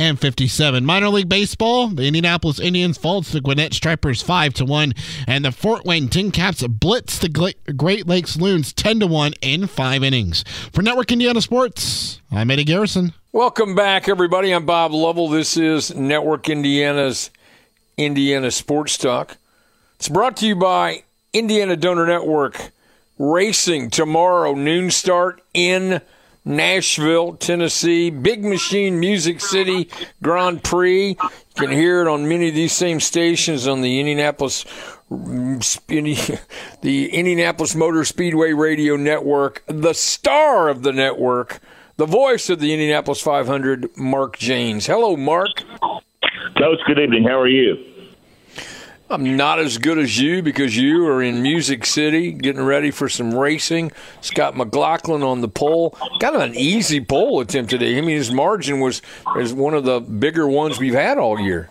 and 0.00 0.18
57. 0.18 0.82
Minor 0.82 1.10
League 1.10 1.28
Baseball, 1.28 1.88
the 1.88 2.06
Indianapolis 2.06 2.58
Indians 2.58 2.96
fall 2.96 3.22
to 3.22 3.32
the 3.32 3.40
Gwinnett 3.42 3.74
Stripers 3.74 4.22
5 4.22 4.54
to 4.54 4.64
1, 4.64 4.94
and 5.28 5.44
the 5.44 5.52
Fort 5.52 5.84
Wayne 5.84 6.08
TinCaps 6.08 6.66
blitz 6.80 7.18
the 7.18 7.28
Great 7.76 8.06
Lakes 8.08 8.38
Loons 8.38 8.72
10 8.72 9.00
to 9.00 9.06
1 9.06 9.34
in 9.42 9.66
5 9.66 10.02
innings. 10.02 10.42
For 10.72 10.80
Network 10.80 11.12
Indiana 11.12 11.42
Sports, 11.42 12.22
I'm 12.32 12.50
Eddie 12.50 12.64
Garrison. 12.64 13.12
Welcome 13.32 13.74
back 13.74 14.08
everybody. 14.08 14.52
I'm 14.52 14.64
Bob 14.64 14.92
Lovell. 14.92 15.28
This 15.28 15.58
is 15.58 15.94
Network 15.94 16.48
Indiana's 16.48 17.30
Indiana 17.98 18.50
Sports 18.50 18.96
Talk. 18.96 19.36
It's 19.96 20.08
brought 20.08 20.38
to 20.38 20.46
you 20.46 20.56
by 20.56 21.02
Indiana 21.34 21.76
Donor 21.76 22.06
Network. 22.06 22.70
Racing 23.18 23.90
tomorrow 23.90 24.54
noon 24.54 24.90
start 24.90 25.42
in 25.52 26.00
Nashville, 26.44 27.34
Tennessee, 27.34 28.10
Big 28.10 28.44
Machine 28.44 28.98
Music 28.98 29.40
City 29.40 29.88
Grand 30.22 30.62
Prix. 30.64 31.08
You 31.10 31.16
can 31.54 31.70
hear 31.70 32.02
it 32.02 32.08
on 32.08 32.28
many 32.28 32.48
of 32.48 32.54
these 32.54 32.72
same 32.72 33.00
stations 33.00 33.66
on 33.66 33.82
the 33.82 34.00
Indianapolis 34.00 34.64
the 35.10 37.08
Indianapolis 37.12 37.74
Motor 37.74 38.04
Speedway 38.04 38.52
Radio 38.52 38.96
Network, 38.96 39.64
the 39.66 39.92
star 39.92 40.68
of 40.68 40.82
the 40.82 40.92
network, 40.92 41.58
the 41.96 42.06
voice 42.06 42.48
of 42.48 42.60
the 42.60 42.72
Indianapolis 42.72 43.20
500, 43.20 43.96
Mark 43.96 44.38
Jaynes. 44.38 44.86
Hello, 44.86 45.16
Mark. 45.16 45.48
Coach, 46.56 46.78
good 46.86 47.00
evening. 47.00 47.24
How 47.24 47.40
are 47.40 47.48
you? 47.48 47.89
I'm 49.10 49.36
not 49.36 49.58
as 49.58 49.76
good 49.76 49.98
as 49.98 50.20
you 50.20 50.40
because 50.40 50.76
you 50.76 51.04
are 51.08 51.20
in 51.20 51.42
Music 51.42 51.84
City 51.84 52.30
getting 52.30 52.62
ready 52.62 52.92
for 52.92 53.08
some 53.08 53.34
racing. 53.34 53.90
Scott 54.20 54.56
McLaughlin 54.56 55.24
on 55.24 55.40
the 55.40 55.48
pole. 55.48 55.96
Kind 56.20 56.36
of 56.36 56.42
an 56.42 56.54
easy 56.54 57.04
pole 57.04 57.40
attempt 57.40 57.70
today. 57.70 57.98
I 57.98 58.02
mean, 58.02 58.16
his 58.16 58.30
margin 58.30 58.78
was 58.78 59.02
is 59.36 59.52
one 59.52 59.74
of 59.74 59.82
the 59.82 59.98
bigger 59.98 60.46
ones 60.46 60.78
we've 60.78 60.94
had 60.94 61.18
all 61.18 61.40
year. 61.40 61.70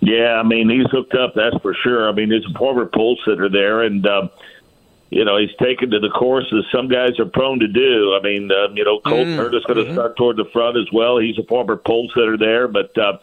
Yeah, 0.00 0.40
I 0.40 0.42
mean, 0.42 0.70
he's 0.70 0.90
hooked 0.90 1.14
up, 1.14 1.34
that's 1.34 1.56
for 1.62 1.74
sure. 1.82 2.08
I 2.08 2.12
mean, 2.12 2.30
there's 2.30 2.46
a 2.46 2.58
former 2.58 2.86
pole 2.86 3.18
sitter 3.26 3.50
there, 3.50 3.82
and, 3.82 4.06
uh, 4.06 4.28
you 5.10 5.24
know, 5.24 5.38
he's 5.38 5.54
taken 5.58 5.90
to 5.90 5.98
the 5.98 6.10
course 6.10 6.44
as 6.52 6.64
some 6.72 6.88
guys 6.88 7.18
are 7.18 7.26
prone 7.26 7.58
to 7.60 7.68
do. 7.68 8.14
I 8.14 8.22
mean, 8.22 8.50
uh, 8.50 8.68
you 8.74 8.84
know, 8.84 9.00
Colt 9.00 9.26
mm, 9.26 9.36
Curtis 9.36 9.64
going 9.66 9.78
to 9.78 9.84
mm-hmm. 9.84 9.94
start 9.94 10.16
toward 10.16 10.36
the 10.36 10.44
front 10.52 10.76
as 10.76 10.86
well. 10.92 11.18
He's 11.18 11.38
a 11.38 11.44
former 11.44 11.76
pole 11.76 12.10
sitter 12.14 12.38
there, 12.38 12.68
but. 12.68 12.96
Uh, 12.96 13.18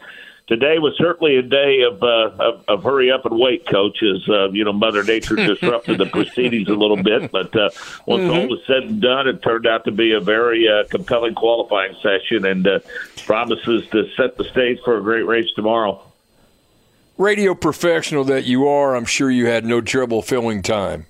today 0.52 0.80
was 0.80 0.94
certainly 0.98 1.38
a 1.38 1.42
day 1.42 1.82
of, 1.90 2.04
uh, 2.04 2.30
of, 2.38 2.66
of 2.68 2.84
hurry 2.84 3.10
up 3.10 3.26
and 3.26 3.40
wait, 3.40 3.66
coaches. 3.66 4.28
Uh, 4.28 4.50
you 4.52 4.66
know, 4.66 4.74
Mother 4.74 5.02
Nature 5.02 5.36
disrupted 5.48 5.98
the 5.98 6.08
proceedings 6.08 6.68
a 6.68 6.74
little 6.74 7.02
bit, 7.02 7.32
but 7.32 7.56
uh, 7.56 7.70
once 8.06 8.24
mm-hmm. 8.24 8.32
all 8.32 8.48
was 8.50 8.60
said 8.68 8.84
and 8.84 9.02
done, 9.02 9.30
it 9.30 9.42
turned 9.42 9.66
out 9.66 9.86
to 9.86 9.92
be 9.92 10.12
a 10.12 10.20
very 10.20 10.68
uh, 10.68 10.84
compelling 10.90 11.36
qualifying 11.36 11.96
session 12.04 12.46
and 12.46 12.68
uh, 12.68 12.80
promises 13.26 13.88
to 13.92 14.10
set 14.18 14.36
the 14.38 14.44
stage 14.44 14.78
for 14.84 14.98
a 14.98 15.02
great 15.02 15.26
race 15.26 15.50
tomorrow. 15.56 16.04
Radio 17.18 17.56
professional 17.56 18.26
that 18.26 18.44
you 18.44 18.68
are, 18.68 18.94
I'm 18.94 19.06
sure 19.06 19.32
you 19.32 19.46
had 19.46 19.64
no 19.64 19.80
trouble 19.80 20.22
filling 20.22 20.62
time. 20.62 21.06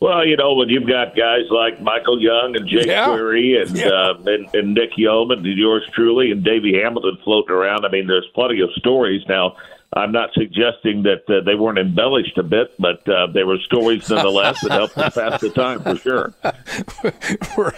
Well, 0.00 0.24
you 0.24 0.36
know, 0.36 0.54
when 0.54 0.68
you've 0.68 0.86
got 0.86 1.16
guys 1.16 1.46
like 1.50 1.80
Michael 1.80 2.22
Young 2.22 2.54
and 2.56 2.68
Jake 2.68 2.86
yeah. 2.86 3.06
Query 3.06 3.60
and, 3.60 3.76
yeah. 3.76 3.88
uh, 3.88 4.14
and 4.26 4.54
and 4.54 4.74
Nick 4.74 4.90
Yeoman 4.96 5.38
and 5.38 5.58
yours 5.58 5.82
truly 5.92 6.30
and 6.30 6.44
Davey 6.44 6.80
Hamilton 6.80 7.18
floating 7.24 7.50
around, 7.50 7.84
I 7.84 7.90
mean, 7.90 8.06
there's 8.06 8.28
plenty 8.34 8.60
of 8.60 8.70
stories 8.76 9.24
now. 9.28 9.56
I'm 9.94 10.12
not 10.12 10.34
suggesting 10.34 11.02
that 11.04 11.22
uh, 11.28 11.40
they 11.44 11.54
weren't 11.54 11.78
embellished 11.78 12.36
a 12.36 12.42
bit, 12.42 12.74
but 12.78 13.08
uh, 13.08 13.28
they 13.28 13.42
were 13.42 13.56
stories 13.58 14.08
nonetheless 14.10 14.60
that 14.60 14.70
helped 14.70 14.98
us 14.98 15.14
pass 15.14 15.40
the 15.40 15.48
time 15.50 15.82
for 15.82 15.96
sure. 15.96 16.34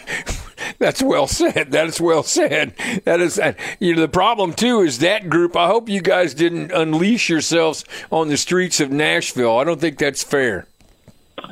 That's 0.79 1.03
well 1.03 1.29
said. 1.29 1.71
That 1.71 1.87
is 1.87 2.01
well 2.01 2.25
said. 2.25 2.75
That 3.05 3.21
is, 3.21 3.41
you 3.79 3.95
know, 3.95 4.01
the 4.01 4.09
problem 4.09 4.55
too 4.55 4.81
is 4.81 4.99
that 4.99 5.31
group. 5.31 5.55
I 5.55 5.69
hope 5.69 5.89
you 5.89 6.03
guys 6.03 6.35
didn't 6.35 6.73
unleash 6.73 7.29
yourselves 7.29 7.85
on 8.11 8.29
the 8.29 8.37
streets 8.37 8.81
of 8.81 8.91
Nashville. 8.91 9.59
I 9.59 9.65
don't 9.65 9.81
think 9.81 9.99
that's 9.99 10.25
fair. 10.25 10.67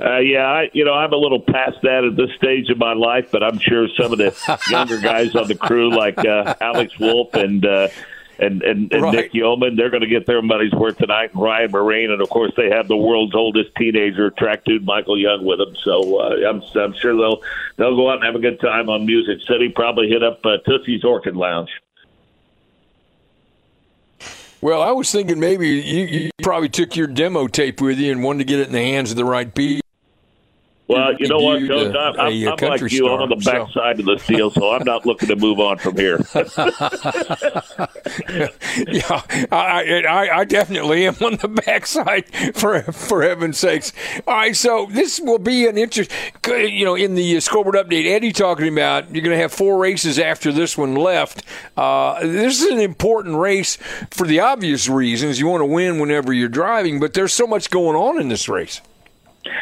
Uh, 0.01 0.19
yeah, 0.19 0.47
I, 0.47 0.71
you 0.73 0.85
know, 0.85 0.93
I'm 0.93 1.13
a 1.13 1.17
little 1.17 1.41
past 1.41 1.79
that 1.83 2.05
at 2.05 2.17
this 2.17 2.31
stage 2.37 2.71
of 2.71 2.79
my 2.79 2.93
life, 2.93 3.31
but 3.31 3.43
I'm 3.43 3.59
sure 3.59 3.89
some 4.01 4.13
of 4.13 4.19
the 4.19 4.59
younger 4.71 5.01
guys 5.01 5.35
on 5.35 5.49
the 5.49 5.55
crew, 5.55 5.95
like 5.95 6.19
uh, 6.19 6.55
Alex 6.61 6.99
Wolf 6.99 7.35
and 7.35 7.65
uh, 7.65 7.89
and 8.39 8.63
and, 8.63 8.93
and 8.93 9.03
right. 9.03 9.15
Nick 9.15 9.35
Yeoman, 9.35 9.77
they're 9.77 9.91
going 9.91 10.03
to 10.03 10.09
get 10.09 10.27
their 10.27 10.43
money's 10.43 10.73
worth 10.73 10.99
tonight. 10.99 11.33
And 11.33 11.43
Ryan 11.43 11.73
Myrehn, 11.73 12.11
and 12.11 12.23
of 12.23 12.29
course, 12.29 12.53
they 12.57 12.71
have 12.71 12.89
the 12.89 12.97
world's 12.97 13.35
oldest 13.35 13.75
teenager 13.77 14.31
track 14.31 14.65
dude, 14.65 14.85
Michael 14.85 15.19
Young, 15.19 15.45
with 15.45 15.59
them. 15.59 15.75
So 15.83 16.21
uh, 16.21 16.49
I'm 16.49 16.63
I'm 16.77 16.95
sure 16.95 17.17
they'll 17.17 17.43
they'll 17.77 17.97
go 17.97 18.11
out 18.11 18.17
and 18.17 18.25
have 18.25 18.37
a 18.37 18.41
good 18.41 18.61
time 18.61 18.89
on 18.89 19.07
Music 19.07 19.39
City. 19.47 19.71
Probably 19.75 20.09
hit 20.09 20.23
up 20.23 20.45
uh, 20.45 20.59
Tootsie's 20.67 21.05
Orchid 21.05 21.37
Lounge. 21.37 21.71
Well, 24.61 24.83
I 24.83 24.91
was 24.91 25.11
thinking 25.11 25.39
maybe 25.39 25.69
you, 25.69 26.05
you, 26.05 26.31
probably 26.43 26.69
took 26.69 26.97
your 26.97 27.07
demo 27.07 27.47
tape 27.47 27.81
with 27.81 27.99
you 27.99 28.11
and 28.11 28.25
wanted 28.25 28.39
to 28.39 28.45
get 28.45 28.59
it 28.59 28.67
in 28.67 28.73
the 28.73 28.83
hands 28.83 29.11
of 29.11 29.17
the 29.17 29.25
right 29.25 29.53
people. 29.55 29.88
Well, 30.89 31.15
you 31.19 31.29
know 31.29 31.39
what, 31.39 31.67
Coach? 31.67 31.95
I'm, 31.95 32.19
I'm, 32.19 32.49
I'm 32.49 32.69
like 32.69 32.91
you. 32.91 33.09
I'm 33.09 33.21
on 33.21 33.29
the 33.29 33.37
backside 33.37 33.97
so. 33.99 34.11
of 34.11 34.19
the 34.19 34.25
deal, 34.27 34.51
so 34.51 34.71
I'm 34.73 34.85
not 34.85 35.05
looking 35.05 35.29
to 35.29 35.37
move 35.37 35.61
on 35.61 35.77
from 35.77 35.97
here. 35.97 36.17
yeah, 38.89 39.23
I, 39.53 40.03
I, 40.09 40.39
I, 40.39 40.45
definitely 40.47 41.07
am 41.07 41.17
on 41.21 41.37
the 41.37 41.49
backside 41.49 42.25
for 42.57 42.81
for 42.85 43.23
heaven's 43.23 43.59
sakes. 43.59 43.93
All 44.27 44.35
right, 44.35 44.57
so 44.57 44.89
this 44.91 45.21
will 45.21 45.39
be 45.39 45.67
an 45.67 45.77
interest. 45.77 46.11
You 46.47 46.87
know, 46.87 46.95
in 46.95 47.15
the 47.15 47.39
scoreboard 47.41 47.75
update, 47.75 48.07
Eddie 48.07 48.33
talking 48.33 48.73
about 48.73 49.15
you're 49.15 49.23
going 49.23 49.37
to 49.37 49.43
have 49.43 49.53
four 49.53 49.77
races 49.79 50.19
after 50.19 50.53
this 50.53 50.79
one 50.79 50.95
left. 50.95 51.45
Uh, 51.77 52.21
this 52.21 52.63
is 52.63 52.71
an 52.71 52.81
important 52.81 53.37
race 53.37 53.77
for 54.11 54.27
the 54.27 54.41
obvious 54.41 54.89
reasons. 54.89 55.39
You 55.39 55.49
want 55.49 55.61
to 55.61 55.67
win 55.67 55.99
whenever 55.99 56.33
you're 56.33 56.49
driving, 56.49 56.99
but 56.99 57.13
there's 57.13 57.35
so 57.35 57.47
much 57.47 57.69
going 57.69 57.95
on 57.95 58.19
in 58.19 58.29
this 58.29 58.49
race. 58.49 58.81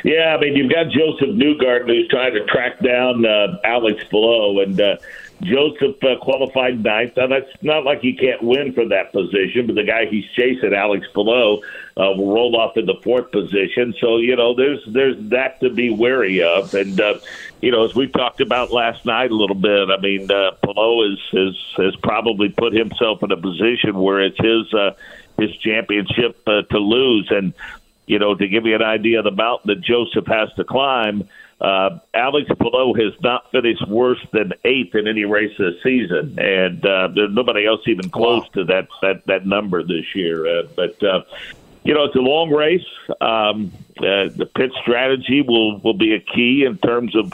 Yeah, 0.05 0.37
I 0.37 0.41
mean, 0.41 0.57
you've 0.57 0.71
got 0.71 0.91
Josef 0.91 1.29
Newgarden 1.29 1.89
who's 1.89 2.09
trying 2.09 2.35
to 2.35 2.45
track 2.47 2.81
down 2.81 3.25
uh, 3.25 3.59
Alex 3.65 4.03
Palou, 4.11 4.61
and 4.61 4.81
uh, 4.81 4.97
Josef 5.43 6.03
uh, 6.03 6.17
qualified 6.21 6.83
ninth. 6.83 7.17
Now, 7.17 7.27
that's 7.27 7.51
not 7.63 7.85
like 7.85 8.01
he 8.01 8.15
can't 8.15 8.43
win 8.43 8.73
from 8.73 8.89
that 8.91 9.13
position, 9.13 9.67
but 9.67 9.75
the 9.75 9.85
guy 9.85 10.07
he's 10.07 10.25
chasing, 10.35 10.73
Alex 10.73 11.07
Palou, 11.13 11.59
uh, 11.59 12.13
will 12.17 12.33
roll 12.33 12.57
off 12.57 12.77
in 12.77 12.87
the 12.87 12.99
fourth 13.03 13.31
position. 13.33 13.95
So, 14.01 14.19
you 14.19 14.37
know, 14.37 14.55
there's 14.55 14.81
there's 14.87 15.17
that 15.31 15.61
to 15.61 15.71
be 15.71 15.91
wary 15.91 16.43
of. 16.43 16.75
And, 16.75 17.01
uh, 17.01 17.19
you 17.61 17.71
know, 17.71 17.85
as 17.85 17.95
we 17.95 18.07
talked 18.09 18.41
about 18.41 18.73
last 18.73 19.05
night 19.05 19.31
a 19.31 19.35
little 19.35 19.57
bit, 19.57 19.91
I 19.91 20.01
mean, 20.01 20.31
uh, 20.31 20.53
Palou 20.63 21.13
is, 21.13 21.19
is, 21.33 21.57
has 21.77 21.97
probably 21.97 22.49
put 22.49 22.73
himself 22.73 23.23
in 23.23 23.33
a 23.33 23.37
position 23.37 23.95
where 23.95 24.21
it's 24.21 24.39
his. 24.39 24.73
Uh, 24.73 24.93
his 25.39 25.55
championship 25.59 26.41
uh, 26.47 26.63
to 26.63 26.79
lose, 26.79 27.29
and 27.31 27.53
you 28.07 28.19
know, 28.19 28.35
to 28.35 28.49
give 28.49 28.67
you 28.67 28.75
an 28.75 28.83
idea 28.83 29.19
of 29.19 29.25
the 29.25 29.31
mountain 29.31 29.69
that 29.75 29.81
Josef 29.81 30.27
has 30.27 30.49
to 30.57 30.65
climb, 30.65 31.29
uh, 31.61 31.99
Alex 32.15 32.49
Palou 32.59 32.95
has 32.95 33.15
not 33.23 33.51
finished 33.51 33.87
worse 33.89 34.25
than 34.33 34.53
eighth 34.65 34.95
in 34.95 35.09
any 35.09 35.25
race 35.25 35.57
this 35.59 35.75
season, 35.83 36.39
and 36.39 36.85
uh, 36.85 37.09
there's 37.15 37.33
nobody 37.33 37.67
else 37.67 37.81
even 37.87 38.11
close 38.11 38.43
wow. 38.43 38.49
to 38.55 38.65
that, 38.65 38.89
that 39.01 39.27
that 39.27 39.47
number 39.47 39.83
this 39.83 40.15
year. 40.15 40.47
Uh, 40.47 40.63
but 40.77 41.03
uh, 41.03 41.23
you 41.83 41.95
know, 41.95 42.05
it's 42.05 42.17
a 42.17 42.21
long 42.21 42.51
race. 42.51 42.85
Um, 43.21 43.73
uh, 43.99 44.29
the 44.37 44.51
pit 44.55 44.71
strategy 44.83 45.41
will 45.41 45.79
will 45.81 45.97
be 45.97 46.15
a 46.15 46.21
key 46.21 46.65
in 46.65 46.77
terms 46.79 47.17
of 47.17 47.33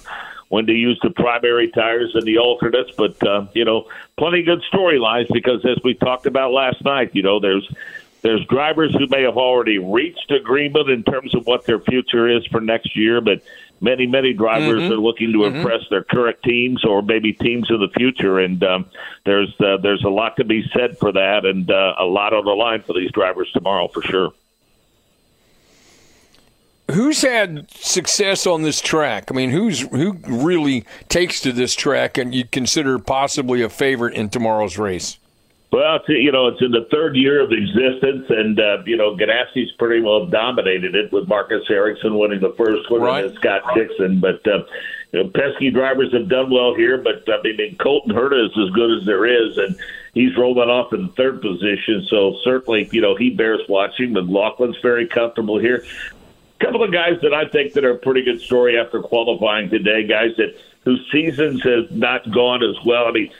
when 0.50 0.66
to 0.66 0.72
use 0.72 1.00
the 1.02 1.08
primary 1.10 1.70
tires 1.70 2.14
and 2.14 2.24
the 2.24 2.38
alternates. 2.38 2.92
But 2.96 3.26
uh, 3.26 3.46
you 3.54 3.64
know, 3.64 3.88
plenty 4.18 4.42
good 4.42 4.62
storylines 4.72 5.26
because 5.32 5.64
as 5.64 5.78
we 5.82 5.94
talked 5.94 6.26
about 6.26 6.52
last 6.52 6.84
night, 6.84 7.10
you 7.14 7.22
know, 7.22 7.40
there's 7.40 7.68
there's 8.22 8.44
drivers 8.46 8.94
who 8.94 9.06
may 9.08 9.22
have 9.22 9.36
already 9.36 9.78
reached 9.78 10.30
agreement 10.30 10.88
in 10.88 11.02
terms 11.02 11.34
of 11.34 11.46
what 11.46 11.66
their 11.66 11.80
future 11.80 12.28
is 12.28 12.46
for 12.46 12.60
next 12.60 12.96
year, 12.96 13.20
but 13.20 13.42
many, 13.80 14.06
many 14.06 14.32
drivers 14.32 14.82
mm-hmm. 14.82 14.92
are 14.92 14.96
looking 14.96 15.32
to 15.32 15.40
mm-hmm. 15.40 15.56
impress 15.56 15.82
their 15.90 16.04
current 16.04 16.40
teams 16.42 16.84
or 16.84 17.02
maybe 17.02 17.32
teams 17.32 17.70
of 17.70 17.80
the 17.80 17.88
future. 17.88 18.38
And 18.38 18.62
um, 18.62 18.86
there's 19.26 19.52
uh, 19.60 19.76
there's 19.78 20.04
a 20.04 20.08
lot 20.08 20.36
to 20.36 20.44
be 20.44 20.64
said 20.72 20.96
for 20.98 21.12
that, 21.12 21.44
and 21.44 21.70
uh, 21.70 21.94
a 21.98 22.04
lot 22.04 22.32
on 22.32 22.44
the 22.44 22.52
line 22.52 22.82
for 22.82 22.94
these 22.94 23.10
drivers 23.10 23.50
tomorrow 23.52 23.88
for 23.88 24.02
sure. 24.02 24.32
Who's 26.90 27.22
had 27.22 27.70
success 27.70 28.46
on 28.46 28.62
this 28.62 28.80
track? 28.80 29.30
I 29.30 29.34
mean, 29.34 29.50
who's 29.50 29.80
who 29.80 30.18
really 30.26 30.84
takes 31.08 31.40
to 31.40 31.52
this 31.52 31.74
track, 31.74 32.18
and 32.18 32.34
you 32.34 32.44
consider 32.44 32.98
possibly 32.98 33.62
a 33.62 33.68
favorite 33.68 34.14
in 34.14 34.28
tomorrow's 34.28 34.78
race? 34.78 35.18
Well, 35.72 35.96
it's, 35.96 36.08
you 36.10 36.30
know, 36.30 36.48
it's 36.48 36.60
in 36.60 36.70
the 36.70 36.86
third 36.90 37.16
year 37.16 37.40
of 37.40 37.50
existence, 37.50 38.26
and 38.28 38.60
uh, 38.60 38.82
you 38.84 38.98
know, 38.98 39.16
Ganassi's 39.16 39.72
pretty 39.78 40.02
well 40.02 40.26
dominated 40.26 40.94
it 40.94 41.10
with 41.10 41.26
Marcus 41.28 41.62
Ericsson 41.70 42.18
winning 42.18 42.40
the 42.40 42.52
first 42.58 42.90
one 42.90 43.00
right. 43.00 43.24
and 43.24 43.34
Scott 43.36 43.62
Dixon. 43.74 44.20
But 44.20 44.46
uh, 44.46 44.64
you 45.12 45.22
know, 45.22 45.30
Penske 45.30 45.72
drivers 45.72 46.12
have 46.12 46.28
done 46.28 46.50
well 46.50 46.74
here, 46.74 46.98
but 46.98 47.24
I 47.26 47.40
mean, 47.42 47.76
Colton 47.78 48.14
Herta 48.14 48.44
is 48.44 48.52
as 48.58 48.68
good 48.74 48.98
as 48.98 49.06
there 49.06 49.24
is, 49.24 49.56
and 49.56 49.74
he's 50.12 50.36
rolling 50.36 50.68
off 50.68 50.92
in 50.92 51.08
third 51.12 51.40
position. 51.40 52.04
So 52.10 52.36
certainly, 52.44 52.90
you 52.92 53.00
know, 53.00 53.16
he 53.16 53.30
bears 53.30 53.62
watching. 53.66 54.12
But 54.12 54.26
Laughlin's 54.26 54.76
very 54.82 55.06
comfortable 55.06 55.58
here. 55.58 55.86
A 56.60 56.64
couple 56.64 56.84
of 56.84 56.92
guys 56.92 57.18
that 57.22 57.32
I 57.32 57.48
think 57.48 57.72
that 57.72 57.84
are 57.86 57.92
a 57.92 57.98
pretty 57.98 58.22
good 58.22 58.42
story 58.42 58.78
after 58.78 59.00
qualifying 59.00 59.70
today, 59.70 60.06
guys 60.06 60.37
that 60.37 60.54
whose 60.85 61.00
seasons 61.11 61.62
have 61.62 61.92
not 61.92 62.30
gone 62.30 62.62
as 62.62 62.76
well. 62.85 63.06
I 63.06 63.12
mean, 63.12 63.30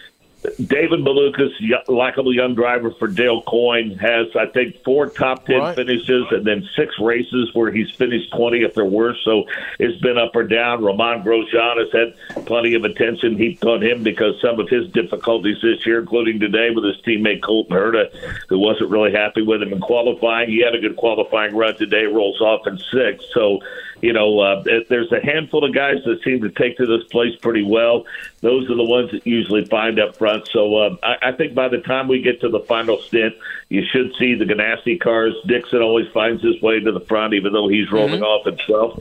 David 0.43 1.01
Malukas, 1.01 1.53
likable 1.87 2.35
young 2.35 2.55
driver 2.55 2.91
for 2.99 3.07
Dale 3.07 3.43
Coyne, 3.43 3.97
has 3.99 4.27
I 4.35 4.47
think 4.47 4.83
four 4.83 5.09
top 5.09 5.47
ten 5.47 5.61
right. 5.61 5.77
finishes 5.77 6.25
and 6.33 6.45
then 6.45 6.69
six 6.75 6.99
races 6.99 7.51
where 7.55 7.71
he's 7.71 7.91
finished 7.93 8.33
twentieth 8.33 8.77
or 8.77 8.85
worse. 8.85 9.21
So 9.25 9.45
it's 9.79 10.01
been 10.01 10.19
up 10.19 10.35
or 10.35 10.43
down. 10.43 10.83
Romain 10.83 11.23
Grosjean 11.23 11.79
has 11.79 11.93
had 11.93 12.45
plenty 12.47 12.75
of 12.75 12.85
attention 12.85 13.39
heaped 13.39 13.65
on 13.65 13.83
him 13.83 14.03
because 14.03 14.41
some 14.41 14.59
of 14.59 14.69
his 14.69 14.91
difficulties 14.91 15.59
this 15.63 15.87
year, 15.87 16.01
including 16.01 16.41
today 16.41 16.71
with 16.71 16.85
his 16.85 16.97
teammate 17.03 17.43
Colton 17.43 17.77
Herta, 17.77 18.13
who 18.49 18.59
wasn't 18.59 18.91
really 18.91 19.13
happy 19.13 19.43
with 19.43 19.63
him 19.63 19.73
in 19.73 19.81
qualifying. 19.81 20.51
He 20.51 20.61
had 20.61 20.75
a 20.75 20.81
good 20.81 20.97
qualifying 20.97 21.55
run 21.55 21.77
today, 21.77 22.05
rolls 22.07 22.41
off 22.41 22.67
in 22.67 22.79
six. 22.91 23.25
So 23.33 23.61
you 24.03 24.13
know, 24.13 24.41
uh, 24.41 24.65
there's 24.89 25.13
a 25.13 25.25
handful 25.25 25.65
of 25.65 25.73
guys 25.73 25.99
that 26.05 26.23
seem 26.25 26.41
to 26.43 26.51
take 26.51 26.77
to 26.79 26.87
this 26.87 27.05
place 27.05 27.37
pretty 27.37 27.63
well. 27.63 28.05
Those 28.43 28.69
are 28.69 28.75
the 28.75 28.85
ones 28.85 29.13
that 29.13 29.25
usually 29.25 29.65
find 29.65 30.01
up 30.01 30.17
front. 30.17 30.49
So 30.49 30.77
uh, 30.77 30.97
I, 31.03 31.29
I 31.29 31.33
think 31.33 31.55
by 31.55 31.69
the 31.69 31.79
time 31.79 32.09
we 32.09 32.21
get 32.21 32.41
to 32.41 32.49
the 32.49 32.61
final 32.61 33.01
stint, 33.01 33.35
you 33.69 33.85
should 33.91 34.13
see 34.19 34.35
the 34.35 34.45
Ganassi 34.45 35.01
cars. 35.01 35.33
Dixon 35.47 35.81
always 35.81 36.09
finds 36.09 36.43
his 36.43 36.61
way 36.61 36.81
to 36.81 36.93
the 36.93 37.01
front, 37.01 37.35
even 37.35 37.53
though 37.53 37.69
he's 37.69 37.91
rolling 37.91 38.21
mm-hmm. 38.21 38.25
off 38.25 38.45
himself. 38.45 39.01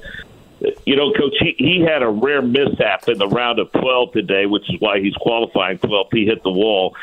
You 0.85 0.95
know, 0.95 1.11
Coach, 1.13 1.33
he, 1.39 1.55
he 1.57 1.81
had 1.81 2.03
a 2.03 2.09
rare 2.09 2.43
mishap 2.43 3.09
in 3.09 3.17
the 3.17 3.27
round 3.27 3.57
of 3.57 3.71
12 3.71 4.13
today, 4.13 4.45
which 4.45 4.69
is 4.69 4.79
why 4.79 4.99
he's 4.99 5.15
qualifying 5.15 5.79
12. 5.79 6.07
He 6.11 6.25
hit 6.25 6.43
the 6.43 6.51
wall 6.51 6.95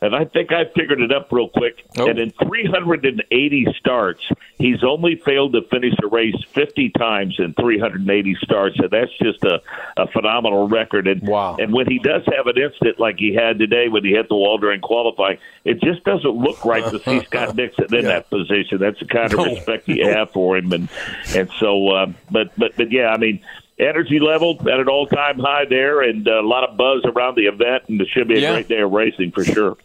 and 0.00 0.14
I 0.14 0.24
think 0.24 0.52
I 0.52 0.64
figured 0.76 1.00
it 1.00 1.12
up 1.12 1.32
real 1.32 1.48
quick. 1.48 1.84
Oh. 1.98 2.08
And 2.08 2.18
in 2.18 2.30
380 2.30 3.66
starts, 3.78 4.20
he's 4.58 4.84
only 4.84 5.16
failed 5.16 5.54
to 5.54 5.62
finish 5.62 5.94
a 6.02 6.06
race 6.06 6.36
50 6.52 6.90
times 6.90 7.36
in 7.38 7.54
380 7.54 8.36
starts. 8.42 8.78
And 8.78 8.90
that's 8.90 9.16
just 9.18 9.42
a, 9.44 9.62
a 9.96 10.06
phenomenal 10.08 10.68
record. 10.68 11.08
And, 11.08 11.26
wow. 11.26 11.56
and 11.58 11.72
when 11.72 11.86
he 11.86 11.98
does 11.98 12.22
have 12.36 12.46
an 12.46 12.58
incident 12.58 13.00
like 13.00 13.18
he 13.18 13.34
had 13.34 13.58
today 13.58 13.88
when 13.88 14.04
he 14.04 14.10
hit 14.10 14.28
the 14.28 14.36
wall 14.36 14.58
during 14.58 14.80
qualifying, 14.80 15.38
it 15.64 15.80
just 15.80 16.04
doesn't 16.04 16.36
look 16.36 16.64
right 16.64 16.84
to 16.84 16.98
see 17.02 17.24
Scott 17.24 17.56
Dixon 17.56 17.94
in 17.94 18.04
yeah. 18.04 18.08
that 18.08 18.30
position. 18.30 18.78
That's 18.78 19.00
the 19.00 19.06
kind 19.06 19.32
of 19.32 19.38
no. 19.38 19.44
respect 19.46 19.88
you 19.88 20.08
have 20.08 20.30
for 20.32 20.56
him. 20.56 20.72
And, 20.72 20.88
and 21.34 21.50
so, 21.58 21.88
uh, 21.88 22.12
but, 22.30 22.52
but, 22.58 22.76
but 22.76 22.92
yeah, 22.92 23.08
I 23.08 23.18
mean, 23.18 23.40
energy 23.78 24.20
level 24.20 24.56
at 24.60 24.80
an 24.80 24.88
all 24.88 25.06
time 25.06 25.38
high 25.38 25.64
there, 25.68 26.02
and 26.02 26.26
a 26.26 26.40
lot 26.40 26.68
of 26.68 26.76
buzz 26.76 27.02
around 27.04 27.36
the 27.36 27.46
event, 27.46 27.84
and 27.88 28.00
it 28.00 28.08
should 28.08 28.28
be 28.28 28.38
a 28.38 28.40
yeah. 28.40 28.52
great 28.52 28.68
day 28.68 28.80
of 28.80 28.90
racing 28.90 29.32
for 29.32 29.44
sure. 29.44 29.76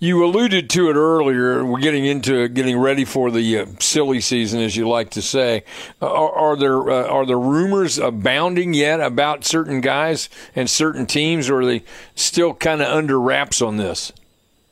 You 0.00 0.24
alluded 0.24 0.68
to 0.70 0.90
it 0.90 0.96
earlier. 0.96 1.64
We're 1.64 1.80
getting 1.80 2.04
into 2.04 2.48
getting 2.48 2.78
ready 2.78 3.04
for 3.04 3.30
the 3.30 3.60
uh, 3.60 3.66
silly 3.78 4.20
season, 4.20 4.60
as 4.60 4.76
you 4.76 4.88
like 4.88 5.10
to 5.10 5.22
say. 5.22 5.64
Uh, 6.02 6.12
are, 6.12 6.32
are, 6.32 6.56
there 6.56 6.90
uh, 6.90 7.06
are 7.06 7.24
there 7.24 7.38
rumors 7.38 7.98
abounding 7.98 8.74
yet 8.74 9.00
about 9.00 9.44
certain 9.44 9.80
guys 9.80 10.28
and 10.54 10.68
certain 10.68 11.06
teams, 11.06 11.48
or 11.48 11.60
are 11.60 11.66
they 11.66 11.84
still 12.14 12.52
kind 12.54 12.82
of 12.82 12.88
under 12.88 13.18
wraps 13.18 13.62
on 13.62 13.76
this? 13.76 14.12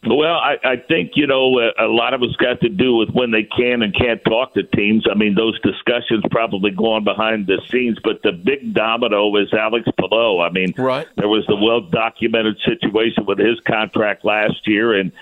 Well, 0.05 0.35
I, 0.35 0.57
I 0.65 0.77
think 0.77 1.13
you 1.15 1.29
know 1.29 1.61
uh, 1.61 1.71
a 1.79 1.87
lot 1.87 2.13
of 2.13 2.23
it's 2.23 2.35
got 2.37 2.61
to 2.63 2.69
do 2.69 2.97
with 2.97 3.11
when 3.11 3.31
they 3.31 3.45
can 3.45 3.83
and 3.83 3.95
can't 3.95 4.21
talk 4.25 4.53
to 4.55 4.65
teams. 4.65 5.07
I 5.09 5.15
mean, 5.15 5.37
those 5.37 5.59
discussions 5.61 6.25
probably 6.29 6.73
go 6.73 6.95
on 6.95 7.05
behind 7.05 7.47
the 7.47 7.63
scenes, 7.71 7.99
but 8.03 8.21
the 8.23 8.33
big 8.33 8.75
domino 8.75 9.37
is 9.37 9.53
Alex 9.53 9.89
Palou. 9.99 10.41
I 10.41 10.51
mean, 10.51 10.75
right. 10.77 11.07
there 11.17 11.29
was 11.29 11.47
the 11.47 11.55
well 11.55 11.83
documented 11.83 12.59
situation 12.65 13.27
with 13.27 13.39
his 13.39 13.61
contract 13.61 14.25
last 14.25 14.67
year, 14.67 14.93
and 14.93 15.13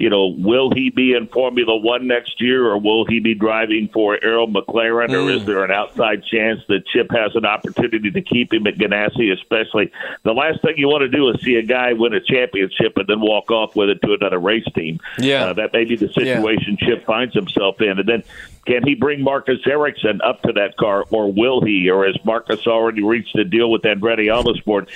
you 0.00 0.08
know, 0.08 0.28
will 0.28 0.70
he 0.74 0.88
be 0.88 1.12
in 1.12 1.26
Formula 1.26 1.76
One 1.76 2.06
next 2.06 2.40
year, 2.40 2.66
or 2.66 2.78
will 2.78 3.04
he 3.04 3.20
be 3.20 3.34
driving 3.34 3.90
for 3.92 4.18
Arrow 4.24 4.46
McLaren, 4.46 5.08
mm. 5.08 5.26
or 5.26 5.30
is 5.30 5.42
mm. 5.42 5.44
there 5.44 5.62
an 5.62 5.70
outside 5.70 6.24
chance 6.24 6.60
that 6.68 6.86
Chip 6.86 7.10
has 7.10 7.36
an 7.36 7.44
opportunity 7.44 8.10
to 8.10 8.22
keep 8.22 8.50
him 8.50 8.66
at 8.66 8.78
Ganassi? 8.78 9.30
Especially, 9.30 9.92
the 10.22 10.32
last 10.32 10.62
thing 10.62 10.72
you 10.78 10.88
want 10.88 11.02
to 11.02 11.08
do 11.08 11.28
is 11.28 11.42
see 11.42 11.56
a 11.56 11.62
guy 11.62 11.92
win 11.92 12.14
a 12.14 12.20
championship 12.20 12.96
and 12.96 13.06
then 13.08 13.20
walk 13.20 13.50
off 13.50 13.76
with 13.76 13.90
it 13.90 14.00
to 14.00 14.14
another 14.14 14.38
race 14.38 14.64
team. 14.74 15.00
Yeah, 15.18 15.48
uh, 15.48 15.52
that 15.52 15.74
may 15.74 15.84
be 15.84 15.96
the 15.96 16.10
situation 16.10 16.78
yeah. 16.80 16.88
Chip 16.88 17.04
finds 17.04 17.34
himself 17.34 17.82
in, 17.82 17.98
and 17.98 18.08
then. 18.08 18.24
Can 18.66 18.86
he 18.86 18.94
bring 18.94 19.24
Marcus 19.24 19.58
Ericsson 19.66 20.20
up 20.22 20.42
to 20.42 20.52
that 20.52 20.76
car, 20.76 21.06
or 21.10 21.32
will 21.32 21.64
he? 21.64 21.88
Or 21.88 22.06
has 22.06 22.14
Marcus 22.24 22.66
already 22.66 23.02
reached 23.02 23.34
a 23.36 23.44
deal 23.44 23.70
with 23.70 23.82
Andretti 23.82 24.26
Autosport? 24.26 24.86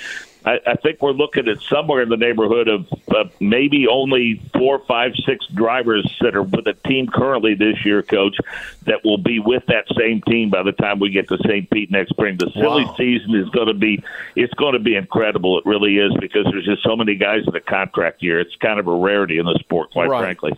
I, 0.45 0.59
I 0.67 0.75
think 0.75 1.01
we're 1.01 1.11
looking 1.11 1.47
at 1.47 1.61
somewhere 1.61 2.01
in 2.01 2.09
the 2.09 2.17
neighborhood 2.17 2.67
of 2.67 2.87
uh, 3.09 3.25
maybe 3.39 3.87
only 3.87 4.41
four, 4.53 4.79
five, 4.87 5.13
six 5.25 5.45
drivers 5.47 6.05
that 6.21 6.35
are 6.35 6.43
with 6.43 6.67
a 6.67 6.73
team 6.87 7.07
currently 7.07 7.55
this 7.55 7.83
year, 7.83 8.03
Coach, 8.03 8.37
that 8.83 9.03
will 9.03 9.17
be 9.17 9.39
with 9.39 9.65
that 9.67 9.85
same 9.97 10.21
team 10.21 10.51
by 10.51 10.61
the 10.61 10.71
time 10.71 10.99
we 10.99 11.09
get 11.09 11.27
to 11.29 11.37
St. 11.39 11.69
Pete 11.71 11.89
next 11.89 12.11
spring. 12.11 12.37
The 12.37 12.51
silly 12.51 12.85
wow. 12.85 12.95
season 12.95 13.33
is 13.35 13.49
going 13.49 13.67
to 13.67 13.73
be 13.73 14.03
it's 14.35 14.53
going 14.53 14.73
to 14.73 14.79
be 14.79 14.95
incredible. 14.95 15.57
It 15.57 15.65
really 15.65 15.97
is 15.97 16.13
because 16.19 16.45
there's 16.51 16.65
just 16.65 16.83
so 16.83 16.95
many 16.95 17.15
guys 17.15 17.41
in 17.47 17.53
the 17.53 17.59
contract 17.59 18.21
year. 18.21 18.39
It's 18.39 18.55
kind 18.57 18.79
of 18.79 18.87
a 18.87 18.95
rarity 18.95 19.39
in 19.39 19.45
the 19.45 19.57
sport, 19.59 19.91
quite 19.91 20.09
right. 20.09 20.19
frankly. 20.19 20.53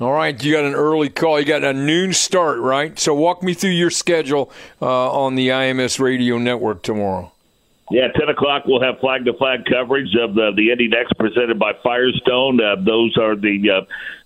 All 0.00 0.12
right, 0.12 0.42
you 0.42 0.52
got 0.54 0.64
an 0.64 0.74
early 0.74 1.10
call. 1.10 1.38
You 1.38 1.44
got 1.44 1.62
a 1.62 1.74
noon 1.74 2.14
start, 2.14 2.58
right? 2.58 2.98
So 2.98 3.14
walk 3.14 3.42
me 3.42 3.52
through 3.52 3.72
your 3.72 3.90
schedule 3.90 4.50
uh, 4.80 5.12
on 5.12 5.34
the 5.34 5.48
IMS 5.48 6.00
radio 6.00 6.38
network 6.38 6.82
tomorrow. 6.82 7.30
Yeah, 7.90 8.08
ten 8.12 8.30
o'clock 8.30 8.62
we'll 8.66 8.80
have 8.80 8.98
flag 9.00 9.26
to 9.26 9.34
flag 9.34 9.66
coverage 9.66 10.14
of 10.14 10.34
the 10.34 10.52
the 10.56 10.70
Indy 10.70 10.88
NXT 10.88 11.18
presented 11.18 11.58
by 11.58 11.72
Firestone. 11.82 12.60
Uh, 12.62 12.76
those 12.76 13.18
are 13.18 13.36
the 13.36 13.68
uh, 13.68 13.80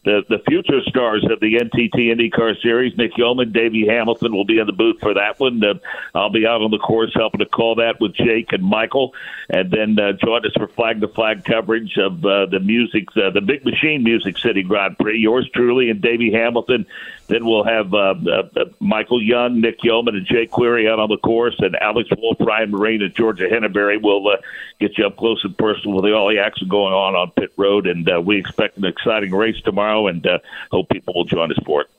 the 0.04 0.22
the 0.28 0.38
future 0.48 0.80
stars 0.86 1.26
of 1.30 1.40
the 1.40 1.54
NTT 1.54 1.94
IndyCar 1.94 2.60
Series. 2.62 2.96
Nick 2.96 3.16
Yeoman, 3.16 3.52
Davey 3.52 3.86
Hamilton 3.86 4.32
will 4.32 4.44
be 4.44 4.58
in 4.58 4.66
the 4.66 4.72
booth 4.72 5.00
for 5.00 5.14
that 5.14 5.40
one. 5.40 5.62
Uh, 5.64 5.74
I'll 6.14 6.30
be 6.30 6.46
out 6.46 6.62
on 6.62 6.70
the 6.70 6.78
course 6.78 7.12
helping 7.14 7.40
to 7.40 7.46
call 7.46 7.76
that 7.76 8.00
with 8.00 8.14
Jake 8.14 8.52
and 8.52 8.62
Michael, 8.62 9.14
and 9.48 9.70
then 9.70 9.98
uh, 9.98 10.12
join 10.12 10.44
us 10.44 10.52
for 10.56 10.68
flag 10.68 11.00
to 11.00 11.08
flag 11.08 11.44
coverage 11.44 11.96
of 11.98 12.24
uh, 12.24 12.46
the 12.46 12.60
music, 12.60 13.04
uh, 13.16 13.30
the 13.30 13.40
Big 13.40 13.64
Machine 13.64 14.04
Music 14.04 14.38
City 14.38 14.62
Grand 14.62 14.98
Prix. 14.98 15.18
Yours 15.18 15.48
truly 15.54 15.90
and 15.90 16.00
Davey 16.00 16.32
Hamilton. 16.32 16.86
Then 17.26 17.46
we'll 17.46 17.64
have 17.64 17.94
uh, 17.94 18.14
uh, 18.26 18.42
uh, 18.54 18.64
Michael 18.80 19.22
Young, 19.22 19.60
Nick 19.60 19.82
Yeoman, 19.82 20.14
and 20.14 20.26
Jake 20.26 20.50
Query 20.50 20.88
out 20.88 20.98
on 20.98 21.08
the 21.08 21.16
course, 21.16 21.54
and 21.58 21.74
Alex 21.76 22.10
Wolf, 22.18 22.36
Ryan 22.38 22.72
Myrehn, 22.72 23.02
and 23.02 23.14
Georgia 23.14 23.44
Henneberry 23.44 24.00
will 24.00 24.28
uh, 24.28 24.36
get 24.78 24.98
you 24.98 25.06
up 25.06 25.16
close 25.16 25.42
and 25.42 25.56
personal 25.56 25.96
with 25.96 26.12
all 26.12 26.28
the 26.28 26.38
action 26.38 26.68
going 26.68 26.92
on 26.92 27.14
on 27.14 27.30
pit 27.30 27.52
road. 27.56 27.86
And 27.86 28.08
uh, 28.10 28.20
we 28.20 28.38
expect 28.38 28.76
an 28.76 28.84
exciting 28.84 29.30
race 29.30 29.60
tomorrow, 29.64 29.93
and 30.08 30.26
uh, 30.26 30.38
hope 30.70 30.88
people 30.88 31.14
will 31.14 31.24
join 31.24 31.50
us 31.50 31.58
for 31.64 31.82
it. 31.82 31.90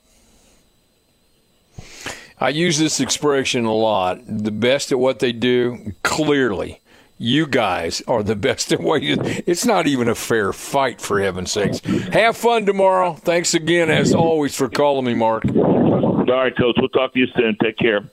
I 2.39 2.49
use 2.49 2.77
this 2.77 2.99
expression 2.99 3.65
a 3.65 3.73
lot. 3.73 4.19
The 4.27 4.51
best 4.51 4.91
at 4.91 4.99
what 4.99 5.19
they 5.19 5.31
do, 5.31 5.93
clearly. 6.03 6.81
You 7.17 7.47
guys 7.47 8.01
are 8.07 8.23
the 8.23 8.35
best 8.47 8.71
at 8.73 8.81
what 8.81 9.01
you. 9.01 9.17
It's 9.21 9.65
not 9.65 9.87
even 9.87 10.09
a 10.09 10.15
fair 10.15 10.51
fight, 10.51 10.99
for 10.99 11.21
heaven's 11.21 11.51
sakes. 11.51 11.79
Have 12.09 12.35
fun 12.35 12.65
tomorrow. 12.65 13.13
Thanks 13.13 13.53
again, 13.53 13.89
as 13.89 14.13
always, 14.13 14.55
for 14.55 14.67
calling 14.67 15.05
me, 15.05 15.13
Mark. 15.13 15.45
All 15.45 16.25
right, 16.25 16.55
Coach. 16.55 16.75
We'll 16.77 16.89
talk 16.89 17.13
to 17.13 17.19
you 17.19 17.27
soon. 17.37 17.57
Take 17.63 17.77
care. 17.77 18.09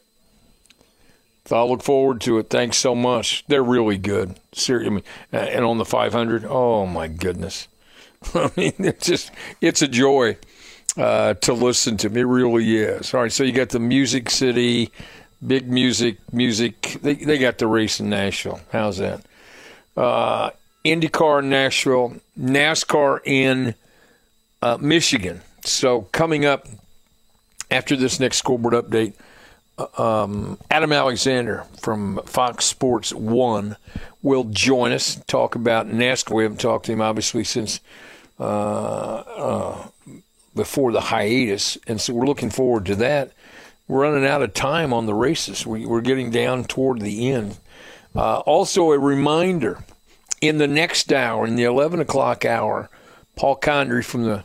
I 1.50 1.62
look 1.64 1.82
forward 1.82 2.20
to 2.22 2.38
it. 2.38 2.50
Thanks 2.50 2.76
so 2.76 2.94
much. 2.94 3.44
They're 3.48 3.64
really 3.64 3.98
good. 3.98 4.38
Seriously, 4.52 5.02
and 5.32 5.64
on 5.64 5.78
the 5.78 5.84
500, 5.84 6.44
oh 6.44 6.86
my 6.86 7.08
goodness. 7.08 7.66
I 8.34 8.50
mean, 8.56 8.74
it's 8.78 9.06
just 9.06 9.30
it's 9.60 9.82
a 9.82 9.88
joy 9.88 10.36
uh, 10.96 11.34
to 11.34 11.52
listen 11.52 11.96
to. 11.98 12.08
It 12.08 12.22
really 12.22 12.78
is. 12.78 13.14
All 13.14 13.22
right, 13.22 13.32
so 13.32 13.44
you 13.44 13.52
got 13.52 13.70
the 13.70 13.80
Music 13.80 14.30
City, 14.30 14.90
big 15.44 15.70
music, 15.70 16.18
music. 16.32 16.98
They 17.02 17.14
they 17.14 17.38
got 17.38 17.58
the 17.58 17.66
race 17.66 18.00
in 18.00 18.10
Nashville. 18.10 18.60
How's 18.72 18.98
that? 18.98 19.24
Uh, 19.96 20.50
IndyCar 20.84 21.40
in 21.40 21.50
Nashville, 21.50 22.16
NASCAR 22.38 23.20
in 23.24 23.74
uh, 24.62 24.78
Michigan. 24.80 25.42
So 25.64 26.02
coming 26.12 26.44
up 26.44 26.66
after 27.70 27.96
this 27.96 28.18
next 28.18 28.38
scoreboard 28.38 28.74
update 28.74 29.14
um, 29.98 30.58
Adam 30.70 30.92
Alexander 30.92 31.64
from 31.80 32.20
Fox 32.24 32.64
Sports 32.64 33.12
One 33.12 33.76
will 34.22 34.44
join 34.44 34.92
us. 34.92 35.20
Talk 35.26 35.54
about 35.54 35.88
NASCAR. 35.88 36.34
We 36.34 36.42
haven't 36.44 36.60
talked 36.60 36.86
to 36.86 36.92
him 36.92 37.00
obviously 37.00 37.44
since 37.44 37.80
uh, 37.80 37.80
uh, 37.80 38.10
before 40.54 40.92
the 40.92 41.00
hiatus, 41.00 41.78
and 41.86 42.00
so 42.00 42.14
we're 42.14 42.26
looking 42.26 42.50
forward 42.50 42.86
to 42.86 42.96
that. 42.96 43.32
We're 43.88 44.02
running 44.02 44.26
out 44.26 44.42
of 44.42 44.54
time 44.54 44.92
on 44.92 45.06
the 45.06 45.14
races. 45.14 45.66
We, 45.66 45.86
are 45.86 46.00
getting 46.00 46.30
down 46.30 46.64
toward 46.64 47.00
the 47.00 47.30
end. 47.30 47.58
Uh, 48.14 48.38
also, 48.40 48.92
a 48.92 48.98
reminder: 48.98 49.84
in 50.40 50.58
the 50.58 50.68
next 50.68 51.12
hour, 51.12 51.46
in 51.46 51.56
the 51.56 51.64
eleven 51.64 52.00
o'clock 52.00 52.44
hour, 52.44 52.90
Paul 53.36 53.56
Condry 53.56 54.04
from 54.04 54.24
the 54.24 54.44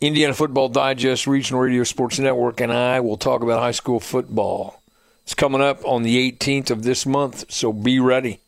Indiana 0.00 0.34
Football 0.34 0.68
Digest, 0.68 1.26
Regional 1.26 1.62
Radio 1.62 1.84
Sports 1.84 2.18
Network, 2.18 2.60
and 2.60 2.72
I 2.72 3.00
will 3.00 3.16
talk 3.16 3.42
about 3.42 3.60
high 3.60 3.70
school 3.70 4.00
football. 4.00 4.82
It's 5.22 5.34
coming 5.34 5.60
up 5.60 5.84
on 5.84 6.02
the 6.02 6.30
18th 6.30 6.70
of 6.70 6.82
this 6.84 7.04
month, 7.04 7.50
so 7.50 7.72
be 7.72 7.98
ready. 7.98 8.40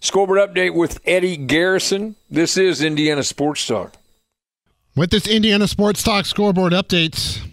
Scoreboard 0.00 0.38
update 0.38 0.74
with 0.74 1.00
Eddie 1.04 1.36
Garrison. 1.36 2.16
This 2.30 2.56
is 2.56 2.82
Indiana 2.82 3.22
Sports 3.22 3.66
Talk. 3.66 3.94
With 4.96 5.10
this 5.10 5.28
Indiana 5.28 5.68
Sports 5.68 6.02
Talk 6.02 6.24
scoreboard 6.24 6.72
updates, 6.72 7.46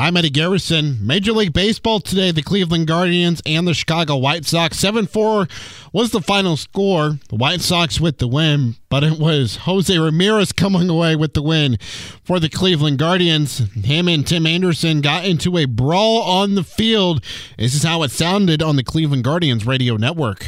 I'm 0.00 0.16
Eddie 0.16 0.30
Garrison. 0.30 0.98
Major 1.06 1.30
League 1.30 1.52
Baseball 1.52 2.00
today, 2.00 2.32
the 2.32 2.42
Cleveland 2.42 2.88
Guardians 2.88 3.40
and 3.46 3.68
the 3.68 3.72
Chicago 3.72 4.16
White 4.16 4.44
Sox. 4.44 4.76
7 4.80 5.06
4 5.06 5.46
was 5.92 6.10
the 6.10 6.20
final 6.20 6.56
score. 6.56 7.20
The 7.28 7.36
White 7.36 7.60
Sox 7.60 8.00
with 8.00 8.18
the 8.18 8.26
win, 8.26 8.74
but 8.88 9.04
it 9.04 9.16
was 9.16 9.58
Jose 9.58 9.96
Ramirez 9.96 10.50
coming 10.50 10.90
away 10.90 11.14
with 11.14 11.34
the 11.34 11.42
win 11.42 11.78
for 12.24 12.40
the 12.40 12.48
Cleveland 12.48 12.98
Guardians. 12.98 13.58
Him 13.74 14.08
and 14.08 14.26
Tim 14.26 14.44
Anderson 14.44 15.00
got 15.00 15.24
into 15.24 15.56
a 15.56 15.66
brawl 15.66 16.22
on 16.22 16.56
the 16.56 16.64
field. 16.64 17.22
This 17.56 17.76
is 17.76 17.84
how 17.84 18.02
it 18.02 18.10
sounded 18.10 18.60
on 18.60 18.74
the 18.74 18.82
Cleveland 18.82 19.22
Guardians 19.22 19.64
radio 19.64 19.96
network. 19.96 20.44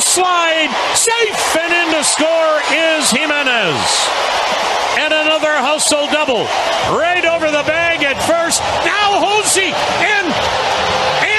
Slide, 0.00 0.68
safe, 0.94 1.56
and 1.56 1.72
in 1.72 1.94
to 1.96 2.04
score 2.04 2.60
is 2.72 3.10
Jimenez 3.10 4.36
and 4.98 5.12
another 5.12 5.52
hustle 5.60 6.06
double. 6.08 6.44
Right 6.96 7.24
over 7.24 7.50
the 7.50 7.64
bag 7.64 8.02
at 8.02 8.16
first. 8.24 8.60
Now 8.84 9.20
Jose 9.24 9.60
and 9.62 10.26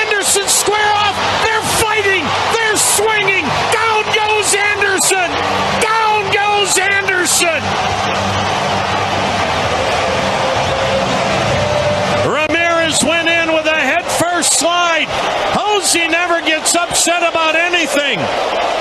Anderson 0.06 0.48
square 0.48 0.92
off. 0.94 1.18
They're 1.46 1.68
fighting. 1.82 2.24
They're 2.54 2.78
swinging. 2.78 3.46
Down 3.74 4.02
goes 4.14 4.50
Anderson. 4.54 5.30
Down 5.82 6.22
goes 6.34 6.78
Anderson. 6.78 8.57
Gets 16.68 16.76
upset 16.76 17.24
about 17.24 17.56
anything. 17.56 18.20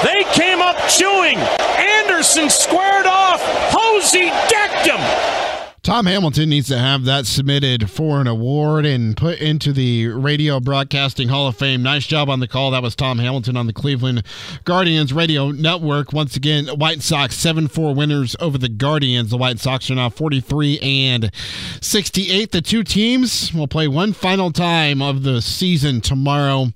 They 0.03 0.25
came 0.33 0.61
up 0.61 0.77
chewing. 0.89 1.39
Anderson 1.79 2.51
squared 2.51 3.07
off. 3.07 3.41
Posey 3.71 4.31
decked 4.49 4.87
him. 4.87 5.56
Tom 5.87 6.07
Hamilton 6.07 6.49
needs 6.49 6.67
to 6.67 6.77
have 6.77 7.05
that 7.05 7.27
submitted 7.27 7.89
for 7.89 8.21
an 8.21 8.27
award 8.27 8.85
and 8.85 9.17
put 9.17 9.39
into 9.39 9.73
the 9.73 10.09
Radio 10.09 10.59
Broadcasting 10.59 11.29
Hall 11.29 11.47
of 11.47 11.57
Fame. 11.57 11.81
Nice 11.81 12.09
job 12.09 12.29
on 12.29 12.41
the 12.41 12.49
call. 12.49 12.73
That 12.73 12.83
was 12.83 12.97
Tom 12.97 13.21
Hamilton 13.21 13.57
on 13.57 13.69
the 13.69 13.73
Cleveland 13.73 14.25
Guardians 14.65 15.13
Radio 15.13 15.53
Network. 15.53 16.13
Once 16.13 16.35
again, 16.35 16.67
White 16.67 17.03
Sox 17.03 17.37
7 17.37 17.69
4 17.69 17.95
winners 17.95 18.35
over 18.41 18.59
the 18.59 18.69
Guardians. 18.69 19.31
The 19.31 19.37
White 19.37 19.61
Sox 19.61 19.89
are 19.89 19.95
now 19.95 20.09
43 20.09 20.81
and 20.81 21.31
68. 21.81 22.51
The 22.51 22.63
two 22.63 22.83
teams 22.83 23.55
will 23.55 23.69
play 23.69 23.87
one 23.87 24.13
final 24.13 24.51
time 24.51 25.01
of 25.01 25.23
the 25.23 25.41
season 25.41 26.01
tomorrow 26.01 26.73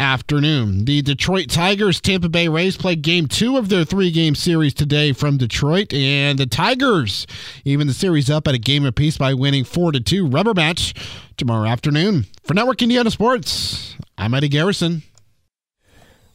afternoon. 0.00 0.84
The 0.84 1.02
Detroit 1.02 1.48
Tigers 1.48 2.00
Tampa 2.00 2.28
Bay 2.28 2.48
Rays 2.48 2.76
play 2.76 2.96
game 2.96 3.28
two 3.28 3.56
of 3.56 3.68
their 3.68 3.84
three 3.84 4.10
game 4.10 4.34
series 4.34 4.74
today 4.74 5.12
from 5.12 5.36
Detroit. 5.36 5.94
And 5.94 6.40
the 6.40 6.46
Tigers, 6.46 7.24
even 7.64 7.86
the 7.86 7.94
series 7.94 8.28
up 8.28 8.47
at 8.48 8.54
a 8.54 8.58
game 8.58 8.84
apiece 8.84 9.18
by 9.18 9.34
winning 9.34 9.64
4 9.64 9.92
to 9.92 10.00
2 10.00 10.26
rubber 10.26 10.54
match 10.54 10.94
tomorrow 11.36 11.68
afternoon. 11.68 12.26
For 12.42 12.54
Network 12.54 12.82
Indiana 12.82 13.10
Sports, 13.10 13.96
I'm 14.16 14.34
Eddie 14.34 14.48
Garrison. 14.48 15.02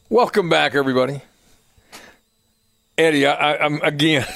Welcome 0.08 0.48
back, 0.48 0.74
everybody. 0.74 1.22
Eddie, 2.96 3.26
I, 3.26 3.64
am 3.64 3.80
again. 3.82 4.26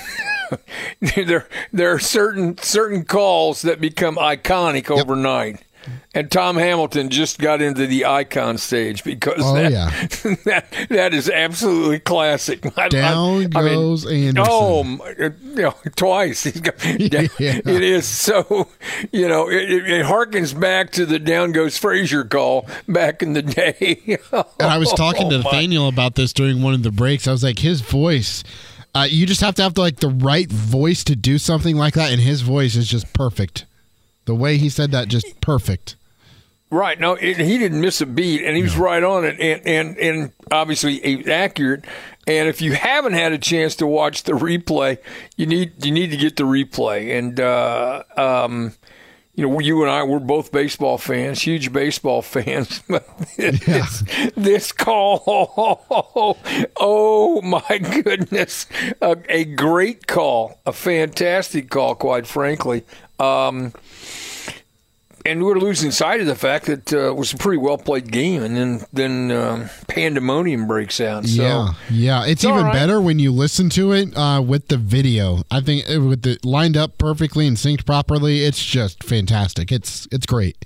there, 1.16 1.46
there 1.72 1.92
are 1.92 1.98
certain 1.98 2.58
certain 2.58 3.04
calls 3.04 3.62
that 3.62 3.80
become 3.80 4.16
iconic 4.16 4.88
yep. 4.88 5.04
overnight. 5.04 5.62
And 6.14 6.30
Tom 6.30 6.56
Hamilton 6.56 7.10
just 7.10 7.38
got 7.38 7.60
into 7.60 7.86
the 7.86 8.06
icon 8.06 8.58
stage 8.58 9.04
because 9.04 9.42
oh, 9.44 9.54
that, 9.54 9.70
yeah. 9.70 9.90
that 10.44 10.88
that 10.88 11.14
is 11.14 11.28
absolutely 11.28 12.00
classic. 12.00 12.62
Down 12.90 13.54
I, 13.54 13.60
I, 13.60 13.68
goes 13.68 14.06
I 14.06 14.10
mean, 14.10 14.28
Anderson. 14.28 14.50
Oh, 14.50 14.82
you 15.18 15.34
know, 15.54 15.74
twice. 15.96 16.42
He's 16.44 16.60
got, 16.60 16.82
yeah. 16.84 17.28
It 17.38 17.82
is 17.82 18.06
so, 18.06 18.68
you 19.12 19.28
know, 19.28 19.48
it, 19.48 19.70
it, 19.70 20.06
harkens 20.06 20.58
back 20.58 20.90
to 20.92 21.06
the 21.06 21.18
down 21.18 21.52
goes 21.52 21.76
Frazier 21.76 22.24
call 22.24 22.66
back 22.88 23.22
in 23.22 23.34
the 23.34 23.42
day. 23.42 24.18
and 24.32 24.68
I 24.68 24.78
was 24.78 24.92
talking 24.92 25.26
oh, 25.26 25.30
to 25.30 25.38
Nathaniel 25.38 25.84
my. 25.84 25.88
about 25.88 26.14
this 26.14 26.32
during 26.32 26.62
one 26.62 26.74
of 26.74 26.82
the 26.82 26.92
breaks. 26.92 27.28
I 27.28 27.32
was 27.32 27.44
like, 27.44 27.58
his 27.58 27.80
voice. 27.80 28.42
Uh, 28.94 29.06
you 29.08 29.26
just 29.26 29.40
have 29.40 29.54
to 29.56 29.62
have 29.62 29.74
the, 29.74 29.80
like 29.80 29.96
the 29.96 30.08
right 30.08 30.50
voice 30.50 31.04
to 31.04 31.14
do 31.14 31.38
something 31.38 31.76
like 31.76 31.94
that, 31.94 32.10
and 32.10 32.20
his 32.20 32.40
voice 32.40 32.74
is 32.74 32.88
just 32.88 33.12
perfect. 33.12 33.66
The 34.28 34.34
way 34.34 34.58
he 34.58 34.68
said 34.68 34.90
that, 34.90 35.08
just 35.08 35.40
perfect. 35.40 35.96
Right. 36.70 37.00
No, 37.00 37.14
it, 37.14 37.38
he 37.38 37.56
didn't 37.56 37.80
miss 37.80 38.02
a 38.02 38.06
beat, 38.06 38.44
and 38.44 38.54
he 38.54 38.62
was 38.62 38.76
right 38.76 39.02
on 39.02 39.24
it, 39.24 39.40
and 39.40 39.66
and 39.66 39.96
and 39.96 40.32
obviously 40.52 41.26
accurate. 41.32 41.86
And 42.26 42.46
if 42.46 42.60
you 42.60 42.74
haven't 42.74 43.14
had 43.14 43.32
a 43.32 43.38
chance 43.38 43.74
to 43.76 43.86
watch 43.86 44.24
the 44.24 44.32
replay, 44.32 44.98
you 45.38 45.46
need 45.46 45.82
you 45.82 45.90
need 45.90 46.10
to 46.10 46.18
get 46.18 46.36
the 46.36 46.42
replay. 46.42 47.18
And 47.18 47.40
uh, 47.40 48.02
um, 48.18 48.74
you 49.34 49.48
know, 49.48 49.60
you 49.60 49.82
and 49.82 49.90
I, 49.90 50.02
we're 50.02 50.18
both 50.18 50.52
baseball 50.52 50.98
fans, 50.98 51.40
huge 51.40 51.72
baseball 51.72 52.20
fans. 52.22 52.82
this, 53.38 54.02
this 54.36 54.72
call, 54.72 55.22
oh 56.76 57.40
my 57.40 57.78
goodness, 57.78 58.66
a, 59.00 59.16
a, 59.30 59.46
great 59.46 60.06
call, 60.06 60.60
a 60.66 60.72
fantastic 60.74 61.70
call, 61.70 61.94
quite 61.94 62.26
frankly. 62.26 62.84
Um, 63.18 63.72
and 65.24 65.44
we're 65.44 65.58
losing 65.58 65.90
sight 65.90 66.20
of 66.20 66.26
the 66.26 66.34
fact 66.34 66.66
that 66.66 66.92
uh, 66.92 67.08
it 67.08 67.16
was 67.16 67.32
a 67.32 67.36
pretty 67.36 67.58
well 67.58 67.78
played 67.78 68.10
game, 68.10 68.42
and 68.42 68.56
then 68.56 68.84
then 68.92 69.30
uh, 69.30 69.68
pandemonium 69.86 70.66
breaks 70.66 71.00
out. 71.00 71.26
So, 71.26 71.42
yeah, 71.42 71.72
yeah, 71.90 72.22
it's, 72.22 72.32
it's 72.32 72.44
even 72.44 72.64
right. 72.64 72.72
better 72.72 73.00
when 73.00 73.18
you 73.18 73.32
listen 73.32 73.68
to 73.70 73.92
it 73.92 74.16
uh, 74.16 74.40
with 74.40 74.68
the 74.68 74.76
video. 74.76 75.42
I 75.50 75.60
think 75.60 75.86
with 75.88 76.26
it 76.26 76.44
lined 76.44 76.76
up 76.76 76.98
perfectly 76.98 77.46
and 77.46 77.56
synced 77.56 77.86
properly, 77.86 78.44
it's 78.44 78.64
just 78.64 79.02
fantastic. 79.02 79.72
It's 79.72 80.06
it's 80.10 80.26
great. 80.26 80.56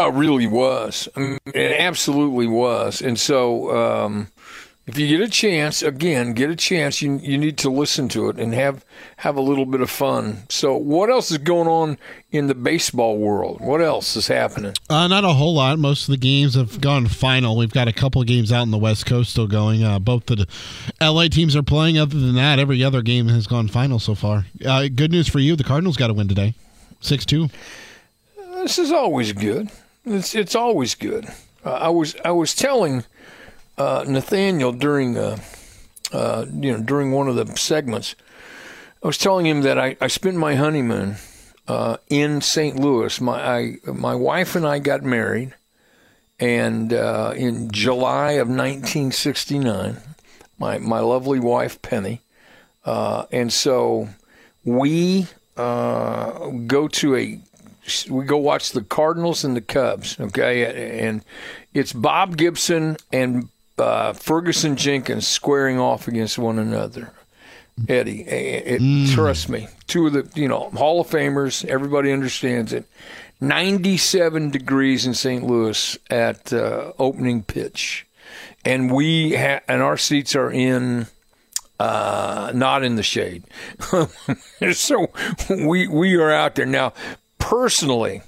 Oh, 0.00 0.10
it 0.10 0.14
really 0.14 0.46
was. 0.46 1.08
I 1.16 1.20
mean, 1.20 1.38
it 1.46 1.80
absolutely 1.80 2.46
was, 2.46 3.02
and 3.02 3.18
so. 3.18 3.76
Um, 3.76 4.28
if 4.88 4.98
you 4.98 5.06
get 5.06 5.20
a 5.20 5.30
chance, 5.30 5.82
again, 5.82 6.32
get 6.32 6.48
a 6.48 6.56
chance, 6.56 7.02
you 7.02 7.18
you 7.18 7.36
need 7.36 7.58
to 7.58 7.68
listen 7.68 8.08
to 8.08 8.30
it 8.30 8.38
and 8.38 8.54
have 8.54 8.86
have 9.18 9.36
a 9.36 9.40
little 9.42 9.66
bit 9.66 9.82
of 9.82 9.90
fun. 9.90 10.44
So, 10.48 10.74
what 10.76 11.10
else 11.10 11.30
is 11.30 11.36
going 11.36 11.68
on 11.68 11.98
in 12.32 12.46
the 12.46 12.54
baseball 12.54 13.18
world? 13.18 13.60
What 13.60 13.82
else 13.82 14.16
is 14.16 14.28
happening? 14.28 14.72
Uh, 14.88 15.06
not 15.06 15.24
a 15.24 15.34
whole 15.34 15.54
lot. 15.54 15.78
Most 15.78 16.08
of 16.08 16.12
the 16.12 16.16
games 16.16 16.54
have 16.54 16.80
gone 16.80 17.06
final. 17.06 17.54
We've 17.54 17.70
got 17.70 17.86
a 17.86 17.92
couple 17.92 18.22
of 18.22 18.26
games 18.26 18.50
out 18.50 18.62
in 18.62 18.70
the 18.70 18.78
West 18.78 19.04
Coast 19.04 19.32
still 19.32 19.46
going. 19.46 19.84
Uh, 19.84 19.98
both 19.98 20.24
the 20.24 20.46
LA 21.02 21.28
teams 21.28 21.54
are 21.54 21.62
playing. 21.62 21.98
Other 21.98 22.18
than 22.18 22.34
that, 22.36 22.58
every 22.58 22.82
other 22.82 23.02
game 23.02 23.28
has 23.28 23.46
gone 23.46 23.68
final 23.68 23.98
so 23.98 24.14
far. 24.14 24.46
Uh, 24.64 24.88
good 24.88 25.10
news 25.10 25.28
for 25.28 25.38
you: 25.38 25.54
the 25.54 25.64
Cardinals 25.64 25.98
got 25.98 26.06
to 26.06 26.14
win 26.14 26.28
today, 26.28 26.54
six 27.02 27.26
two. 27.26 27.50
This 28.54 28.78
is 28.78 28.90
always 28.90 29.34
good. 29.34 29.68
It's 30.06 30.34
it's 30.34 30.54
always 30.54 30.94
good. 30.94 31.26
Uh, 31.62 31.72
I 31.72 31.88
was 31.90 32.16
I 32.24 32.30
was 32.30 32.54
telling 32.54 33.04
uh, 33.78 34.04
Nathaniel 34.06 34.72
during 34.72 35.16
uh, 35.16 35.38
uh, 36.12 36.46
you 36.52 36.72
know 36.72 36.82
during 36.82 37.12
one 37.12 37.28
of 37.28 37.36
the 37.36 37.46
segments. 37.56 38.14
I 39.02 39.06
was 39.06 39.18
telling 39.18 39.46
him 39.46 39.62
that 39.62 39.78
I, 39.78 39.96
I 40.00 40.08
spent 40.08 40.36
my 40.36 40.56
honeymoon 40.56 41.16
uh, 41.68 41.98
in 42.08 42.40
St. 42.40 42.76
Louis. 42.76 43.20
My 43.20 43.40
I, 43.40 43.76
my 43.86 44.14
wife 44.14 44.56
and 44.56 44.66
I 44.66 44.80
got 44.80 45.02
married, 45.02 45.54
and 46.40 46.92
uh, 46.92 47.32
in 47.36 47.70
July 47.70 48.32
of 48.32 48.48
1969, 48.48 49.98
my 50.58 50.78
my 50.78 50.98
lovely 50.98 51.38
wife 51.38 51.80
Penny, 51.80 52.22
and 52.84 53.52
so 53.52 54.08
we 54.64 55.28
go 55.56 56.88
to 56.88 57.16
a 57.16 57.40
we 58.10 58.24
go 58.24 58.36
watch 58.36 58.72
the 58.72 58.82
Cardinals 58.82 59.44
and 59.44 59.56
the 59.56 59.60
Cubs. 59.60 60.18
Okay, 60.18 61.00
and 61.00 61.24
it's 61.72 61.92
Bob 61.92 62.36
Gibson 62.36 62.96
and 63.12 63.48
uh, 63.78 64.12
Ferguson 64.12 64.76
Jenkins 64.76 65.26
squaring 65.26 65.78
off 65.78 66.08
against 66.08 66.38
one 66.38 66.58
another. 66.58 67.12
Eddie, 67.88 68.22
it, 68.22 68.80
mm. 68.80 69.08
trust 69.14 69.48
me, 69.48 69.68
two 69.86 70.08
of 70.08 70.12
the 70.12 70.28
you 70.34 70.48
know 70.48 70.70
Hall 70.70 71.00
of 71.00 71.08
Famers. 71.08 71.64
Everybody 71.64 72.10
understands 72.10 72.72
it. 72.72 72.86
Ninety-seven 73.40 74.50
degrees 74.50 75.06
in 75.06 75.14
St. 75.14 75.44
Louis 75.44 75.96
at 76.10 76.52
uh, 76.52 76.92
opening 76.98 77.44
pitch, 77.44 78.04
and 78.64 78.90
we 78.90 79.36
ha- 79.36 79.60
and 79.68 79.80
our 79.80 79.96
seats 79.96 80.34
are 80.34 80.50
in 80.50 81.06
uh, 81.78 82.50
not 82.54 82.82
in 82.82 82.96
the 82.96 83.02
shade. 83.02 83.44
so 84.72 85.10
we 85.48 85.86
we 85.86 86.16
are 86.16 86.32
out 86.32 86.56
there 86.56 86.66
now. 86.66 86.92
Personally, 87.38 88.22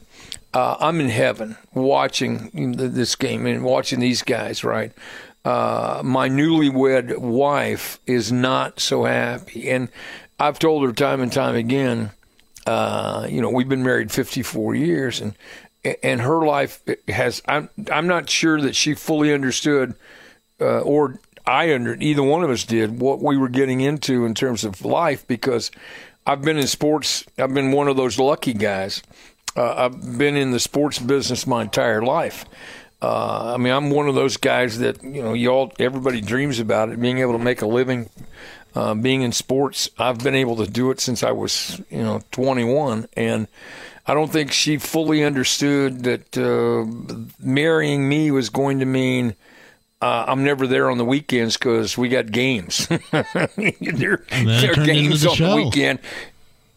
uh, 0.55 0.77
I'm 0.79 1.01
in 1.01 1.09
heaven 1.09 1.57
watching 1.75 2.77
this 2.77 3.17
game 3.17 3.47
and 3.47 3.65
watching 3.65 4.01
these 4.01 4.23
guys. 4.23 4.63
Right, 4.63 4.93
uh, 5.45 6.03
my 6.05 6.29
newlywed 6.29 7.19
wife 7.19 7.99
is 8.07 8.31
not 8.31 8.81
so 8.81 9.05
happy. 9.05 9.71
And 9.71 9.89
I've 10.39 10.59
told 10.59 10.85
her 10.85 10.93
time 10.93 11.21
and 11.21 11.33
time 11.33 11.55
again, 11.55 12.11
uh, 12.67 13.27
you 13.29 13.41
know, 13.41 13.51
we've 13.51 13.69
been 13.69 13.83
married 13.83 14.13
54 14.13 14.75
years 14.75 15.21
and, 15.21 15.35
and 16.03 16.21
her 16.21 16.45
life 16.45 16.83
has, 17.09 17.43
I'm, 17.49 17.71
I'm 17.91 18.07
not 18.07 18.29
sure 18.29 18.61
that 18.61 18.77
she 18.77 18.95
fully 18.95 19.33
understood, 19.33 19.95
uh, 20.61 20.81
or 20.81 21.19
I 21.47 21.75
under, 21.75 21.95
either 21.95 22.23
one 22.23 22.45
of 22.45 22.51
us 22.51 22.65
did 22.65 23.01
what 23.01 23.23
we 23.23 23.37
were 23.39 23.49
getting 23.49 23.81
into 23.81 24.27
in 24.27 24.35
terms 24.35 24.65
of 24.65 24.85
life 24.85 25.27
because 25.27 25.71
I've 26.27 26.43
been 26.43 26.59
in 26.59 26.67
sports. 26.67 27.25
I've 27.39 27.55
been 27.55 27.73
one 27.73 27.89
of 27.89 27.97
those 27.97 28.19
lucky 28.19 28.53
guys. 28.53 29.03
Uh, 29.57 29.87
I've 29.87 30.19
been 30.19 30.37
in 30.37 30.51
the 30.53 30.61
sports 30.61 30.99
business 30.99 31.47
my 31.47 31.63
entire 31.63 32.03
life. 32.03 32.45
Uh, 33.03 33.55
I 33.55 33.57
mean, 33.57 33.73
I'm 33.73 33.91
one 33.91 34.09
of 34.09 34.15
those 34.15 34.37
guys 34.37 34.79
that 34.81 35.03
you 35.03 35.23
know, 35.23 35.33
you 35.33 35.49
all 35.49 35.73
everybody 35.79 36.21
dreams 36.21 36.59
about 36.59 36.91
it, 36.91 37.01
being 37.01 37.19
able 37.19 37.33
to 37.33 37.39
make 37.39 37.63
a 37.63 37.67
living, 37.67 38.11
uh, 38.75 38.95
being 38.95 39.23
in 39.23 39.33
sports. 39.33 39.89
I've 39.99 40.19
been 40.19 40.35
able 40.35 40.57
to 40.57 40.67
do 40.67 40.91
it 40.91 41.01
since 41.01 41.23
I 41.23 41.33
was 41.33 41.81
you 41.91 42.03
know 42.03 42.21
21, 42.31 43.09
and 43.15 43.49
I 44.07 44.15
don't 44.15 44.31
think 44.31 44.53
she 44.53 44.77
fully 44.77 45.25
understood 45.25 46.05
that 46.05 46.37
uh, 46.37 47.25
marrying 47.39 48.09
me 48.09 48.31
was 48.31 48.51
going 48.51 48.81
to 48.81 48.87
mean. 48.87 49.35
Uh, 50.03 50.25
I'm 50.29 50.45
never 50.45 50.67
there 50.67 50.91
on 50.91 50.97
the 50.97 51.05
weekends 51.05 51.59
because 51.59 51.99
we 51.99 52.09
got 52.09 52.33
games. 52.33 52.87
there, 53.11 54.25
there 54.31 54.73
are 54.73 54.85
games 54.87 55.23
the 55.23 55.29
on 55.29 55.37
show. 55.37 55.51
the 55.51 55.57
weekend. 55.57 55.99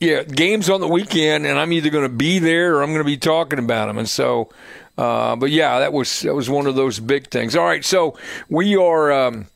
Yeah, 0.02 0.24
games 0.24 0.70
on 0.70 0.82
the 0.82 0.88
weekend, 0.90 1.46
and 1.46 1.58
I'm 1.58 1.72
either 1.72 1.90
going 1.90 2.04
to 2.04 2.14
be 2.14 2.40
there 2.40 2.76
or 2.76 2.84
I'm 2.84 2.90
going 2.90 3.00
to 3.00 3.06
be 3.06 3.16
talking 3.16 3.60
about 3.60 3.86
them. 3.86 3.98
And 3.98 4.10
so, 4.10 4.50
uh, 4.98 5.36
but 5.36 5.50
yeah, 5.50 5.80
that 5.80 5.94
was 5.94 6.22
that 6.22 6.36
was 6.36 6.50
one 6.50 6.68
of 6.68 6.76
those 6.76 7.00
big 7.00 7.30
things. 7.30 7.56
All 7.56 7.66
right, 7.66 7.84
so 7.84 8.18
we 8.50 8.76
are 8.76 9.12
um, 9.12 9.48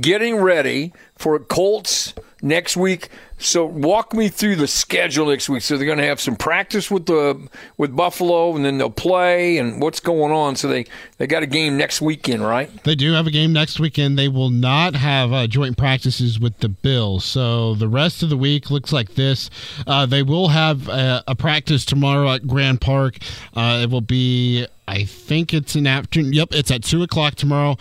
getting 0.00 0.36
ready 0.36 0.92
for 1.16 1.38
Colts 1.38 2.14
next 2.42 2.76
week. 2.76 3.08
So 3.38 3.66
walk 3.66 4.14
me 4.14 4.28
through 4.28 4.56
the 4.56 4.66
schedule 4.66 5.26
next 5.26 5.48
week. 5.50 5.60
So 5.60 5.76
they're 5.76 5.86
going 5.86 5.98
to 5.98 6.06
have 6.06 6.20
some 6.20 6.36
practice 6.36 6.90
with 6.90 7.04
the 7.04 7.48
with 7.76 7.94
Buffalo, 7.94 8.56
and 8.56 8.64
then 8.64 8.78
they'll 8.78 8.88
play, 8.88 9.58
and 9.58 9.80
what's 9.80 10.00
going 10.00 10.32
on. 10.32 10.56
So 10.56 10.68
they 10.68 10.86
they 11.18 11.26
got 11.26 11.42
a 11.42 11.46
game 11.46 11.76
next 11.76 12.00
weekend, 12.00 12.42
right? 12.42 12.70
They 12.84 12.94
do 12.94 13.12
have 13.12 13.26
a 13.26 13.30
game 13.30 13.52
next 13.52 13.78
weekend. 13.78 14.18
They 14.18 14.28
will 14.28 14.48
not 14.48 14.94
have 14.94 15.34
uh, 15.34 15.46
joint 15.48 15.76
practices 15.76 16.40
with 16.40 16.58
the 16.60 16.70
Bills. 16.70 17.26
So 17.26 17.74
the 17.74 17.88
rest 17.88 18.22
of 18.22 18.30
the 18.30 18.38
week 18.38 18.70
looks 18.70 18.90
like 18.90 19.14
this. 19.16 19.50
Uh, 19.86 20.06
they 20.06 20.22
will 20.22 20.48
have 20.48 20.88
a, 20.88 21.22
a, 21.28 21.34
practice 21.34 21.84
tomorrow 21.84 22.32
at 22.32 22.46
Grand 22.46 22.80
Park. 22.80 23.18
Uh, 23.54 23.80
it 23.82 23.90
will 23.90 24.00
be. 24.00 24.66
I 24.88 25.04
think 25.04 25.52
it's 25.52 25.74
an 25.74 25.86
afternoon. 25.86 26.32
Yep, 26.32 26.48
it's 26.52 26.70
at 26.70 26.84
two 26.84 27.02
o'clock 27.02 27.34
tomorrow. 27.34 27.76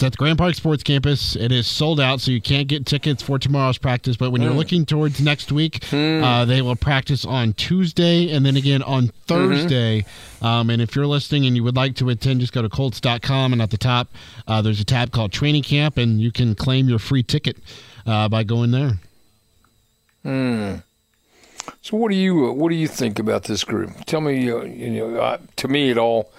It's 0.00 0.04
at 0.06 0.12
the 0.12 0.16
Grand 0.16 0.38
Park 0.38 0.54
Sports 0.54 0.82
Campus. 0.82 1.36
It 1.36 1.52
is 1.52 1.66
sold 1.66 2.00
out, 2.00 2.22
so 2.22 2.30
you 2.30 2.40
can't 2.40 2.66
get 2.66 2.86
tickets 2.86 3.22
for 3.22 3.38
tomorrow's 3.38 3.76
practice. 3.76 4.16
But 4.16 4.30
when 4.30 4.40
mm. 4.40 4.44
you're 4.44 4.54
looking 4.54 4.86
towards 4.86 5.20
next 5.20 5.52
week, 5.52 5.80
mm. 5.80 6.22
uh, 6.22 6.46
they 6.46 6.62
will 6.62 6.74
practice 6.74 7.26
on 7.26 7.52
Tuesday 7.52 8.32
and 8.32 8.46
then 8.46 8.56
again 8.56 8.82
on 8.82 9.08
Thursday. 9.26 10.00
Mm-hmm. 10.00 10.46
Um, 10.46 10.70
and 10.70 10.80
if 10.80 10.96
you're 10.96 11.06
listening 11.06 11.44
and 11.44 11.54
you 11.54 11.62
would 11.64 11.76
like 11.76 11.96
to 11.96 12.08
attend, 12.08 12.40
just 12.40 12.54
go 12.54 12.62
to 12.62 12.70
Colts.com 12.70 13.52
and 13.52 13.60
at 13.60 13.70
the 13.70 13.76
top 13.76 14.08
uh, 14.48 14.62
there's 14.62 14.80
a 14.80 14.86
tab 14.86 15.10
called 15.10 15.32
Training 15.32 15.64
Camp, 15.64 15.98
and 15.98 16.18
you 16.18 16.32
can 16.32 16.54
claim 16.54 16.88
your 16.88 16.98
free 16.98 17.22
ticket 17.22 17.58
uh, 18.06 18.26
by 18.26 18.42
going 18.42 18.70
there. 18.70 18.92
Hmm. 20.22 20.76
So 21.82 21.98
what 21.98 22.10
do 22.10 22.16
you 22.16 22.52
what 22.52 22.70
do 22.70 22.74
you 22.74 22.88
think 22.88 23.18
about 23.18 23.44
this 23.44 23.64
group? 23.64 23.90
Tell 24.06 24.22
me, 24.22 24.50
uh, 24.50 24.62
you 24.62 24.88
know, 24.88 25.20
uh, 25.20 25.38
to 25.56 25.68
me 25.68 25.90
it 25.90 25.98
all 25.98 26.32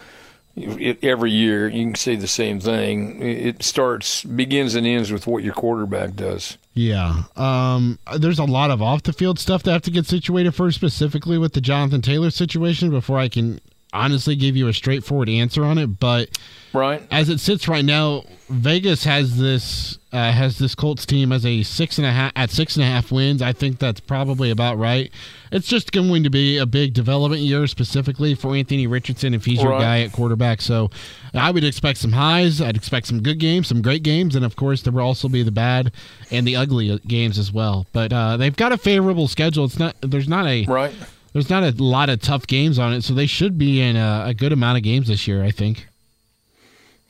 every 0.58 1.32
year 1.32 1.68
you 1.68 1.86
can 1.86 1.96
say 1.96 2.16
the 2.16 2.28
same 2.28 2.60
thing. 2.60 3.22
It 3.22 3.64
starts 3.64 4.24
begins 4.24 4.76
and 4.76 4.86
ends 4.86 5.12
with 5.12 5.28
what 5.28 5.44
your 5.44 5.54
quarterback 5.54 6.16
does. 6.16 6.58
Yeah. 6.74 7.24
Um, 7.36 8.00
there's 8.18 8.40
a 8.40 8.46
lot 8.46 8.72
of 8.72 8.82
off 8.82 9.04
the 9.04 9.14
field 9.14 9.40
stuff 9.40 9.64
that 9.64 9.72
have 9.72 9.82
to 9.84 9.92
get 9.92 10.06
situated 10.06 10.54
first, 10.54 10.76
specifically 10.76 11.38
with 11.38 11.54
the 11.54 11.62
Jonathan 11.62 12.02
Taylor 12.02 12.30
situation, 12.32 12.90
before 12.90 13.18
I 13.18 13.28
can 13.28 13.60
honestly 13.94 14.36
give 14.36 14.56
you 14.56 14.68
a 14.68 14.74
straightforward 14.74 15.30
answer 15.30 15.64
on 15.64 15.78
it. 15.78 16.00
But 16.00 16.38
right 16.74 17.02
as 17.12 17.30
it 17.30 17.40
sits 17.40 17.68
right 17.68 17.86
now, 17.86 18.24
Vegas 18.50 19.04
has 19.06 19.38
this 19.38 19.98
uh, 20.12 20.32
has 20.32 20.58
this 20.58 20.76
Colts 20.76 21.06
team 21.06 21.32
as 21.32 21.46
a 21.46 21.64
six 21.64 21.98
and 21.98 22.06
a 22.06 22.12
half 22.12 22.32
at 22.36 22.50
six 22.50 22.76
and 22.76 22.84
a 22.84 22.88
half 22.88 23.12
wins. 23.12 23.42
I 23.42 23.54
think 23.54 23.80
that's 23.80 24.00
probably 24.00 24.52
about 24.52 24.78
right. 24.78 25.12
It's 25.52 25.68
just 25.68 25.92
going 25.92 26.24
to 26.24 26.30
be 26.30 26.58
a 26.58 26.66
big 26.66 26.94
development 26.94 27.42
year 27.42 27.68
specifically 27.68 28.36
for 28.36 28.56
Anthony 28.56 28.88
Richardson 28.88 29.34
if 29.34 29.46
he's 29.46 29.60
right. 29.60 29.70
your 29.70 29.80
guy 29.80 30.02
at 30.02 30.12
quarterback. 30.12 30.62
So 30.62 30.90
I 31.34 31.52
would 31.52 31.64
expect 31.64 32.00
some 32.00 32.14
highs. 32.14 32.62
I'd 32.62 32.76
expect 32.76 33.08
some 33.08 33.22
good 33.22 33.40
games, 33.40 33.68
some 33.68 33.82
great 33.82 34.04
games, 34.04 34.36
and 34.36 34.46
of 34.46 34.56
course 34.56 34.82
there 34.82 34.94
will 34.94 35.02
also 35.02 35.30
be 35.30 35.44
the 35.44 35.52
bad 35.52 35.92
and 36.30 36.46
the 36.46 36.56
ugly 36.56 37.00
games 37.08 37.38
as 37.38 37.52
well. 37.52 37.86
But 37.94 38.12
uh, 38.14 38.38
they've 38.38 38.56
got 38.56 38.72
a 38.72 38.78
favorable 38.78 39.28
schedule. 39.28 39.66
It's 39.66 39.80
not 39.80 39.96
there's 40.02 40.30
not 40.30 40.46
a 40.46 40.66
right 40.66 40.94
there's 41.34 41.50
not 41.50 41.64
a 41.64 41.72
lot 41.84 42.10
of 42.10 42.22
tough 42.22 42.48
games 42.48 42.78
on 42.80 42.94
it, 42.94 43.04
so 43.04 43.14
they 43.14 43.26
should 43.26 43.58
be 43.58 43.82
in 43.82 43.96
a, 43.96 44.24
a 44.28 44.34
good 44.34 44.52
amount 44.52 44.78
of 44.78 44.84
games 44.84 45.08
this 45.08 45.28
year. 45.28 45.44
I 45.44 45.52
think. 45.52 45.88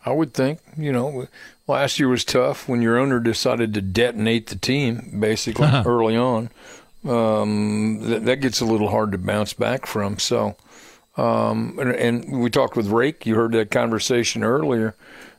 I 0.03 0.11
would 0.11 0.33
think, 0.33 0.59
you 0.77 0.91
know, 0.91 1.27
last 1.67 1.99
year 1.99 2.09
was 2.09 2.25
tough 2.25 2.67
when 2.67 2.81
your 2.81 2.97
owner 2.97 3.19
decided 3.19 3.71
to 3.75 3.81
detonate 3.81 4.47
the 4.47 4.55
team 4.55 5.17
basically 5.19 5.67
early 5.85 6.17
on. 6.17 6.49
um, 7.07 7.99
that, 8.09 8.25
that 8.25 8.41
gets 8.41 8.61
a 8.61 8.65
little 8.65 8.89
hard 8.89 9.11
to 9.11 9.17
bounce 9.17 9.53
back 9.53 9.85
from. 9.85 10.19
So, 10.19 10.55
um, 11.17 11.77
and, 11.79 11.91
and 11.95 12.41
we 12.41 12.49
talked 12.49 12.77
with 12.77 12.87
Rake. 12.87 13.25
You 13.25 13.35
heard 13.35 13.53
that 13.53 13.71
conversation 13.71 14.43
earlier. 14.43 14.95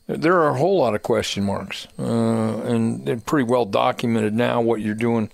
There 0.07 0.41
are 0.41 0.49
a 0.49 0.59
whole 0.59 0.79
lot 0.79 0.95
of 0.95 1.03
question 1.03 1.45
marks, 1.45 1.87
uh, 1.99 2.03
and, 2.03 3.09
and 3.09 3.25
pretty 3.25 3.45
well 3.45 3.65
documented 3.65 4.35
now 4.35 4.61
what 4.61 4.81
you're 4.81 4.95
doing 4.95 5.31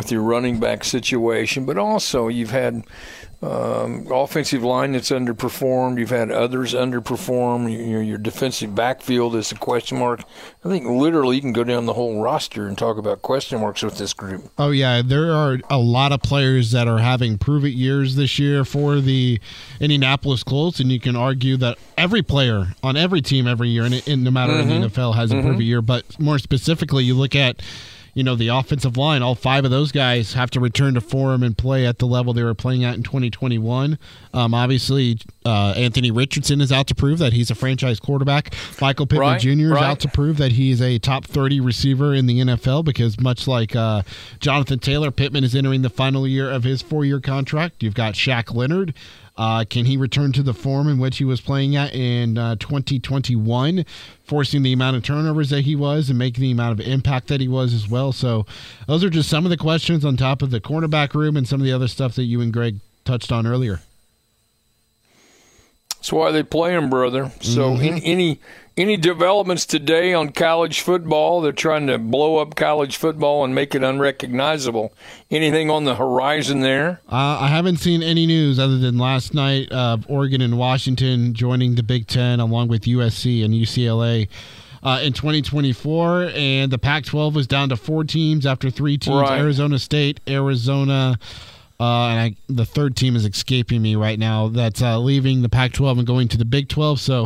with 0.00 0.10
your 0.10 0.22
running 0.22 0.58
back 0.58 0.82
situation. 0.82 1.66
But 1.66 1.76
also, 1.76 2.28
you've 2.28 2.50
had 2.50 2.84
um, 3.42 4.06
offensive 4.10 4.62
line 4.62 4.92
that's 4.92 5.10
underperformed. 5.10 5.98
You've 5.98 6.08
had 6.08 6.30
others 6.30 6.72
underperform. 6.72 7.70
Your, 7.70 8.00
your 8.00 8.16
defensive 8.16 8.74
backfield 8.74 9.34
is 9.34 9.52
a 9.52 9.56
question 9.56 9.98
mark. 9.98 10.22
I 10.64 10.68
think 10.68 10.86
literally 10.86 11.36
you 11.36 11.42
can 11.42 11.52
go 11.52 11.62
down 11.64 11.84
the 11.84 11.92
whole 11.92 12.22
roster 12.22 12.66
and 12.66 12.78
talk 12.78 12.96
about 12.96 13.20
question 13.20 13.60
marks 13.60 13.82
with 13.82 13.98
this 13.98 14.14
group. 14.14 14.50
Oh 14.56 14.70
yeah, 14.70 15.02
there 15.04 15.34
are 15.34 15.58
a 15.68 15.78
lot 15.78 16.12
of 16.12 16.22
players 16.22 16.70
that 16.72 16.88
are 16.88 16.98
having 16.98 17.36
prove 17.36 17.66
it 17.66 17.74
years 17.74 18.16
this 18.16 18.38
year 18.38 18.64
for 18.64 19.00
the 19.00 19.38
Indianapolis 19.80 20.42
Colts, 20.42 20.80
and 20.80 20.90
you 20.90 21.00
can 21.00 21.14
argue 21.14 21.58
that 21.58 21.76
every 21.98 22.22
player 22.22 22.68
on 22.82 22.96
every 22.96 23.20
team 23.20 23.46
every 23.46 23.68
year, 23.68 23.84
and, 23.84 24.02
and 24.08 24.24
no 24.24 24.30
matter 24.30 24.54
mm-hmm. 24.54 24.70
in 24.70 24.80
the 24.80 24.88
NFL, 24.88 25.14
has 25.14 25.30
a 25.30 25.34
mm-hmm. 25.34 25.46
prove 25.46 25.60
it 25.60 25.64
year. 25.64 25.82
But 25.82 26.18
more 26.18 26.38
specifically, 26.38 27.04
you 27.04 27.14
look 27.14 27.34
at 27.34 27.60
you 28.14 28.24
know, 28.24 28.34
the 28.34 28.48
offensive 28.48 28.96
line, 28.96 29.22
all 29.22 29.34
five 29.34 29.64
of 29.64 29.70
those 29.70 29.92
guys 29.92 30.34
have 30.34 30.50
to 30.50 30.60
return 30.60 30.94
to 30.94 31.00
form 31.00 31.42
and 31.42 31.56
play 31.56 31.86
at 31.86 31.98
the 31.98 32.06
level 32.06 32.32
they 32.32 32.42
were 32.42 32.54
playing 32.54 32.84
at 32.84 32.96
in 32.96 33.02
2021. 33.02 33.98
Um, 34.32 34.54
obviously, 34.54 35.18
uh, 35.44 35.74
Anthony 35.76 36.10
Richardson 36.10 36.60
is 36.60 36.72
out 36.72 36.86
to 36.88 36.94
prove 36.94 37.18
that 37.18 37.32
he's 37.32 37.50
a 37.50 37.54
franchise 37.54 38.00
quarterback. 38.00 38.54
Michael 38.80 39.06
Pittman 39.06 39.28
right, 39.28 39.40
Jr. 39.40 39.50
is 39.50 39.70
right. 39.70 39.84
out 39.84 40.00
to 40.00 40.08
prove 40.08 40.36
that 40.38 40.52
he's 40.52 40.80
a 40.80 40.98
top 40.98 41.24
30 41.24 41.60
receiver 41.60 42.14
in 42.14 42.26
the 42.26 42.40
NFL 42.40 42.84
because, 42.84 43.20
much 43.20 43.46
like 43.46 43.74
uh, 43.76 44.02
Jonathan 44.38 44.78
Taylor, 44.78 45.10
Pittman 45.10 45.44
is 45.44 45.54
entering 45.54 45.82
the 45.82 45.90
final 45.90 46.26
year 46.26 46.50
of 46.50 46.64
his 46.64 46.82
four 46.82 47.04
year 47.04 47.20
contract. 47.20 47.82
You've 47.82 47.94
got 47.94 48.14
Shaq 48.14 48.54
Leonard. 48.54 48.94
Uh, 49.40 49.64
can 49.64 49.86
he 49.86 49.96
return 49.96 50.32
to 50.32 50.42
the 50.42 50.52
form 50.52 50.86
in 50.86 50.98
which 50.98 51.16
he 51.16 51.24
was 51.24 51.40
playing 51.40 51.74
at 51.74 51.94
in 51.94 52.36
uh, 52.36 52.56
2021, 52.56 53.86
forcing 54.22 54.62
the 54.62 54.74
amount 54.74 54.98
of 54.98 55.02
turnovers 55.02 55.48
that 55.48 55.62
he 55.62 55.74
was 55.74 56.10
and 56.10 56.18
making 56.18 56.42
the 56.42 56.50
amount 56.50 56.78
of 56.78 56.86
impact 56.86 57.28
that 57.28 57.40
he 57.40 57.48
was 57.48 57.72
as 57.72 57.88
well? 57.88 58.12
So, 58.12 58.44
those 58.86 59.02
are 59.02 59.08
just 59.08 59.30
some 59.30 59.46
of 59.46 59.50
the 59.50 59.56
questions 59.56 60.04
on 60.04 60.18
top 60.18 60.42
of 60.42 60.50
the 60.50 60.60
cornerback 60.60 61.14
room 61.14 61.38
and 61.38 61.48
some 61.48 61.58
of 61.58 61.64
the 61.64 61.72
other 61.72 61.88
stuff 61.88 62.14
that 62.16 62.24
you 62.24 62.42
and 62.42 62.52
Greg 62.52 62.80
touched 63.06 63.32
on 63.32 63.46
earlier. 63.46 63.80
That's 65.96 66.12
why 66.12 66.32
they 66.32 66.42
play 66.42 66.74
him, 66.74 66.90
brother. 66.90 67.32
So 67.40 67.70
mm-hmm. 67.70 67.82
in, 67.82 68.02
any 68.02 68.40
any 68.80 68.96
developments 68.96 69.66
today 69.66 70.14
on 70.14 70.30
college 70.30 70.80
football? 70.80 71.40
They're 71.40 71.52
trying 71.52 71.86
to 71.88 71.98
blow 71.98 72.38
up 72.38 72.54
college 72.54 72.96
football 72.96 73.44
and 73.44 73.54
make 73.54 73.74
it 73.74 73.82
unrecognizable. 73.82 74.92
Anything 75.30 75.70
on 75.70 75.84
the 75.84 75.96
horizon 75.96 76.60
there? 76.60 77.00
Uh, 77.10 77.38
I 77.40 77.48
haven't 77.48 77.76
seen 77.76 78.02
any 78.02 78.26
news 78.26 78.58
other 78.58 78.78
than 78.78 78.98
last 78.98 79.34
night 79.34 79.70
of 79.70 80.04
Oregon 80.08 80.40
and 80.40 80.58
Washington 80.58 81.34
joining 81.34 81.74
the 81.74 81.82
Big 81.82 82.06
Ten 82.06 82.40
along 82.40 82.68
with 82.68 82.82
USC 82.82 83.44
and 83.44 83.52
UCLA. 83.54 84.28
Uh, 84.82 84.98
in 85.02 85.12
2024, 85.12 86.30
and 86.34 86.72
the 86.72 86.78
Pac 86.78 87.04
12 87.04 87.34
was 87.34 87.46
down 87.46 87.68
to 87.68 87.76
four 87.76 88.02
teams 88.02 88.46
after 88.46 88.70
three 88.70 88.96
teams 88.96 89.20
right. 89.20 89.38
Arizona 89.38 89.78
State, 89.78 90.20
Arizona, 90.26 91.18
uh, 91.80 92.08
and 92.08 92.20
I, 92.20 92.36
the 92.48 92.66
third 92.66 92.94
team 92.94 93.16
is 93.16 93.24
escaping 93.24 93.80
me 93.80 93.96
right 93.96 94.18
now. 94.18 94.48
That's 94.48 94.82
uh, 94.82 94.98
leaving 94.98 95.40
the 95.40 95.48
Pac-12 95.48 95.98
and 95.98 96.06
going 96.06 96.28
to 96.28 96.36
the 96.36 96.44
Big 96.44 96.68
12. 96.68 97.00
So 97.00 97.24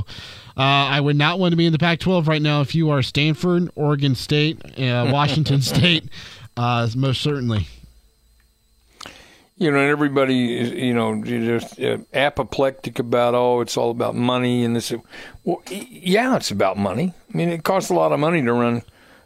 uh, 0.57 0.61
I 0.61 1.01
would 1.01 1.17
not 1.17 1.41
want 1.41 1.51
to 1.51 1.57
be 1.57 1.67
in 1.67 1.73
the 1.73 1.79
Pac-12 1.79 2.29
right 2.29 2.41
now 2.41 2.61
if 2.61 2.73
you 2.73 2.91
are 2.91 3.03
Stanford, 3.03 3.69
Oregon 3.75 4.15
State, 4.15 4.65
uh, 4.79 5.11
Washington 5.13 5.61
State, 5.63 6.05
uh, 6.57 6.89
most 6.95 7.21
certainly. 7.21 7.67
You 9.57 9.73
know, 9.73 9.79
and 9.79 9.89
everybody 9.89 10.57
is, 10.57 10.71
you 10.71 10.95
know, 10.95 11.21
just 11.25 11.81
uh, 11.81 11.99
apoplectic 12.13 13.01
about, 13.01 13.35
oh, 13.35 13.61
it's 13.61 13.77
all 13.77 13.91
about 13.91 14.15
money 14.15 14.65
and 14.65 14.77
this. 14.77 14.93
Well, 15.43 15.63
yeah, 15.69 16.37
it's 16.37 16.53
about 16.53 16.77
money. 16.77 17.13
I 17.33 17.37
mean, 17.37 17.49
it 17.49 17.65
costs 17.65 17.91
a 17.91 17.95
lot 17.95 18.13
of 18.13 18.21
money 18.21 18.41
to 18.43 18.53
run 18.53 18.83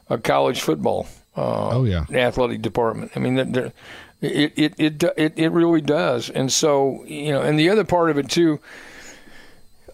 a 0.09 0.17
college 0.17 0.63
football. 0.63 1.07
oh 1.37 1.85
yeah, 1.85 2.05
athletic 2.11 2.63
department. 2.63 3.13
I 3.15 3.21
mean, 3.21 3.53
they're, 3.53 3.73
it, 4.21 4.53
it 4.57 4.75
it 4.79 5.05
it 5.17 5.33
it 5.37 5.49
really 5.51 5.81
does. 5.81 6.31
And 6.31 6.53
so 6.53 7.05
you 7.07 7.33
know, 7.33 7.43
and 7.43 7.59
the 7.59 7.71
other 7.71 7.85
part 7.85 8.11
of 8.11 8.19
it 8.19 8.29
too. 8.29 8.61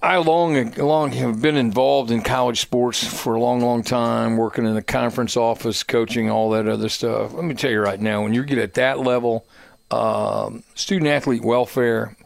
I 0.02 0.18
long 0.18 0.72
long 0.74 1.12
have 1.12 1.40
been 1.40 1.56
involved 1.56 2.10
in 2.10 2.20
college 2.20 2.60
sports 2.60 3.02
for 3.02 3.36
a 3.36 3.40
long, 3.40 3.62
long 3.62 3.82
time, 3.82 4.36
working 4.36 4.66
in 4.66 4.74
the 4.74 4.82
conference 4.82 5.34
office, 5.34 5.82
coaching, 5.82 6.28
all 6.28 6.50
that 6.50 6.68
other 6.68 6.90
stuff. 6.90 7.32
Let 7.32 7.44
me 7.44 7.54
tell 7.54 7.70
you 7.70 7.80
right 7.80 7.98
now, 7.98 8.22
when 8.22 8.34
you 8.34 8.44
get 8.44 8.58
at 8.58 8.74
that 8.74 9.00
level, 9.00 9.46
um, 9.90 10.62
student 10.74 11.08
athlete 11.08 11.42
welfare, 11.42 12.18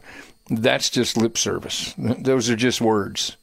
that's 0.49 0.89
just 0.89 1.15
lip 1.15 1.37
service. 1.37 1.93
Those 1.97 2.49
are 2.49 2.57
just 2.57 2.81
words. 2.81 3.37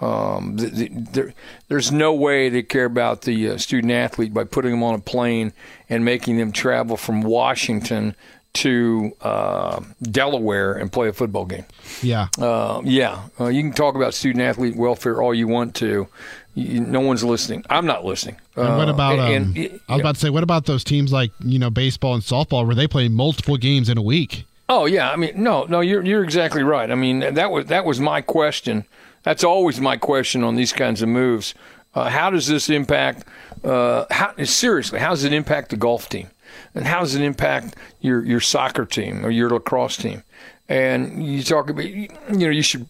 Um, 0.00 0.56
the, 0.56 0.66
the, 0.66 0.88
there, 0.88 1.34
there's 1.68 1.92
no 1.92 2.14
way 2.14 2.48
they 2.48 2.62
care 2.62 2.86
about 2.86 3.22
the 3.22 3.50
uh, 3.50 3.58
student 3.58 3.92
athlete 3.92 4.32
by 4.32 4.44
putting 4.44 4.70
them 4.70 4.82
on 4.82 4.94
a 4.94 5.00
plane 5.00 5.52
and 5.88 6.04
making 6.04 6.38
them 6.38 6.52
travel 6.52 6.96
from 6.96 7.20
Washington 7.22 8.14
to 8.52 9.12
uh, 9.20 9.80
Delaware 10.02 10.72
and 10.72 10.90
play 10.90 11.08
a 11.08 11.12
football 11.12 11.44
game. 11.44 11.64
Yeah, 12.02 12.28
uh, 12.38 12.80
yeah. 12.84 13.22
Uh, 13.38 13.46
you 13.46 13.62
can 13.62 13.72
talk 13.72 13.94
about 13.94 14.14
student 14.14 14.42
athlete 14.42 14.76
welfare 14.76 15.22
all 15.22 15.34
you 15.34 15.46
want 15.46 15.74
to. 15.76 16.08
You, 16.54 16.80
no 16.80 17.00
one's 17.00 17.22
listening. 17.22 17.64
I'm 17.70 17.86
not 17.86 18.04
listening. 18.04 18.36
And 18.56 18.76
what 18.76 18.88
uh, 18.88 18.92
about? 18.92 19.18
Um, 19.18 19.32
and, 19.32 19.56
and, 19.56 19.80
I 19.88 19.92
was 19.92 20.00
about 20.00 20.14
to 20.16 20.20
say, 20.20 20.30
what 20.30 20.42
about 20.42 20.66
those 20.66 20.82
teams 20.82 21.12
like 21.12 21.30
you 21.40 21.58
know 21.58 21.70
baseball 21.70 22.14
and 22.14 22.22
softball 22.22 22.66
where 22.66 22.74
they 22.74 22.88
play 22.88 23.08
multiple 23.08 23.56
games 23.56 23.88
in 23.88 23.98
a 23.98 24.02
week? 24.02 24.44
Oh 24.70 24.86
yeah, 24.86 25.10
I 25.10 25.16
mean, 25.16 25.32
no, 25.34 25.64
no, 25.64 25.80
you're 25.80 26.02
you're 26.02 26.24
exactly 26.24 26.62
right. 26.62 26.90
I 26.90 26.94
mean, 26.94 27.20
that 27.34 27.50
was 27.50 27.66
that 27.66 27.84
was 27.84 28.00
my 28.00 28.22
question 28.22 28.86
that's 29.22 29.44
always 29.44 29.80
my 29.80 29.96
question 29.96 30.42
on 30.42 30.54
these 30.54 30.72
kinds 30.72 31.02
of 31.02 31.08
moves. 31.08 31.54
Uh, 31.94 32.08
how 32.08 32.30
does 32.30 32.46
this 32.46 32.70
impact? 32.70 33.24
Uh, 33.64 34.06
how 34.10 34.32
seriously? 34.44 34.98
How 34.98 35.10
does 35.10 35.24
it 35.24 35.32
impact 35.32 35.70
the 35.70 35.76
golf 35.76 36.08
team? 36.08 36.30
And 36.74 36.86
how 36.86 37.00
does 37.00 37.14
it 37.14 37.22
impact 37.22 37.76
your 38.00 38.24
your 38.24 38.40
soccer 38.40 38.86
team 38.86 39.24
or 39.24 39.30
your 39.30 39.50
lacrosse 39.50 39.96
team? 39.96 40.22
And 40.68 41.24
you 41.26 41.42
talk 41.42 41.68
about 41.68 41.84
you 41.84 42.08
know 42.28 42.48
you 42.48 42.62
should 42.62 42.86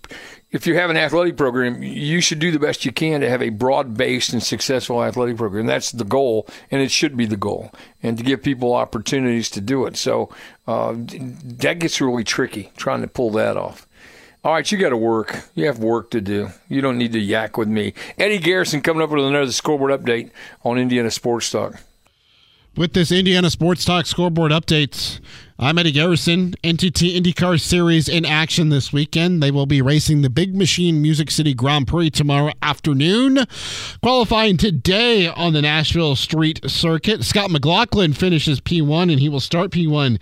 if 0.51 0.67
you 0.67 0.75
have 0.75 0.91
an 0.91 0.97
athletic 0.97 1.37
program, 1.37 1.83
you 1.83 2.21
should 2.21 2.41
do 2.41 2.51
the 2.51 2.59
best 2.59 2.85
you 2.85 2.93
can 2.93 3.21
to 3.21 3.29
have 3.29 3.43
a 3.43 3.51
broad 3.51 3.97
based 3.97 4.33
and 4.33 4.43
successful 4.43 5.03
athletic 5.03 5.37
program. 5.37 5.67
That's 5.67 5.93
the 5.93 6.05
goal, 6.05 6.47
and 6.71 6.83
it 6.83 6.91
should 6.91 7.17
be 7.17 7.27
the 7.27 7.37
goal, 7.37 7.73
and 8.03 8.19
to 8.19 8.25
give 8.25 8.43
people 8.43 8.75
opportunities 8.75 9.49
to 9.51 9.61
do 9.61 9.87
it. 9.87 9.97
So 9.97 10.29
uh, 10.67 10.95
that 10.97 11.79
gets 11.79 12.01
really 12.01 12.25
tricky 12.25 12.73
trying 12.77 13.03
to 13.03 13.09
pull 13.09 13.31
that 13.33 13.57
off. 13.57 13.87
All 14.43 14.55
right, 14.55 14.73
you 14.73 14.79
got 14.79 14.89
to 14.89 14.97
work. 14.97 15.39
You 15.55 15.67
have 15.67 15.79
work 15.79 16.11
to 16.13 16.21
do. 16.21 16.49
You 16.69 16.81
don't 16.81 16.97
need 16.97 17.13
to 17.13 17.21
yak 17.21 17.59
with 17.59 17.69
me. 17.69 17.93
Eddie 18.17 18.39
Garrison 18.39 18.81
coming 18.81 19.03
up 19.03 19.11
with 19.11 19.25
another 19.25 19.53
scoreboard 19.53 19.93
update 19.93 20.31
on 20.65 20.79
Indiana 20.79 21.11
Sports 21.11 21.51
Talk. 21.51 21.75
With 22.77 22.93
this 22.93 23.11
Indiana 23.11 23.51
Sports 23.51 23.85
Talk 23.85 24.07
scoreboard 24.07 24.53
updates, 24.53 25.19
I'm 25.59 25.77
Eddie 25.77 25.91
Garrison. 25.91 26.55
NTT 26.63 27.21
IndyCar 27.21 27.61
Series 27.61 28.09
in 28.09 28.25
action 28.25 28.69
this 28.69 28.93
weekend. 28.93 29.43
They 29.43 29.51
will 29.51 29.67
be 29.67 29.83
racing 29.83 30.23
the 30.23 30.31
Big 30.31 30.55
Machine 30.55 31.03
Music 31.03 31.33
City 31.33 31.53
Grand 31.53 31.89
Prix 31.89 32.11
tomorrow 32.11 32.53
afternoon. 32.63 33.45
Qualifying 34.05 34.57
today 34.57 35.27
on 35.27 35.53
the 35.53 35.63
Nashville 35.63 36.15
Street 36.15 36.61
Circuit. 36.71 37.25
Scott 37.25 37.51
McLaughlin 37.51 38.13
finishes 38.13 38.61
P1 38.61 39.11
and 39.11 39.19
he 39.19 39.29
will 39.29 39.41
start 39.41 39.73
P1 39.73 40.21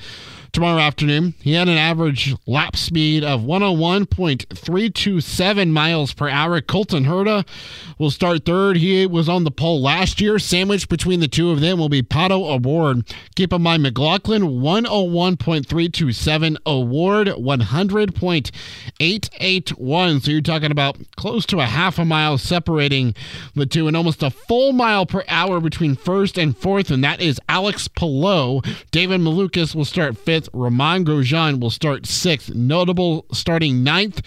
tomorrow 0.58 0.80
afternoon. 0.80 1.34
He 1.40 1.52
had 1.52 1.68
an 1.68 1.78
average 1.78 2.34
lap 2.44 2.74
speed 2.74 3.22
of 3.22 3.42
101.327 3.42 5.70
miles 5.70 6.12
per 6.12 6.28
hour. 6.28 6.60
Colton 6.60 7.04
Herta 7.04 7.46
will 7.96 8.10
start 8.10 8.44
third. 8.44 8.78
He 8.78 9.06
was 9.06 9.28
on 9.28 9.44
the 9.44 9.52
pole 9.52 9.80
last 9.80 10.20
year. 10.20 10.40
Sandwiched 10.40 10.88
between 10.88 11.20
the 11.20 11.28
two 11.28 11.52
of 11.52 11.60
them 11.60 11.78
will 11.78 11.88
be 11.88 12.02
Pato 12.02 12.52
O'Ward. 12.52 13.04
Keep 13.36 13.52
in 13.52 13.62
mind, 13.62 13.84
McLaughlin 13.84 14.42
101.327 14.42 16.56
O'Ward 16.66 17.28
100.881. 17.28 20.24
So 20.24 20.32
you're 20.32 20.40
talking 20.40 20.72
about 20.72 20.98
close 21.16 21.46
to 21.46 21.60
a 21.60 21.66
half 21.66 22.00
a 22.00 22.04
mile 22.04 22.36
separating 22.36 23.14
the 23.54 23.66
two 23.66 23.86
and 23.86 23.96
almost 23.96 24.24
a 24.24 24.30
full 24.30 24.72
mile 24.72 25.06
per 25.06 25.22
hour 25.28 25.60
between 25.60 25.94
first 25.94 26.36
and 26.36 26.58
fourth, 26.58 26.90
and 26.90 27.04
that 27.04 27.20
is 27.20 27.40
Alex 27.48 27.86
Palou. 27.86 28.60
David 28.90 29.20
Malukas 29.20 29.76
will 29.76 29.84
start 29.84 30.18
fifth. 30.18 30.47
Romain 30.52 31.04
Grosjean 31.04 31.60
will 31.60 31.70
start 31.70 32.06
sixth. 32.06 32.54
Notable 32.54 33.26
starting 33.32 33.82
ninth, 33.82 34.22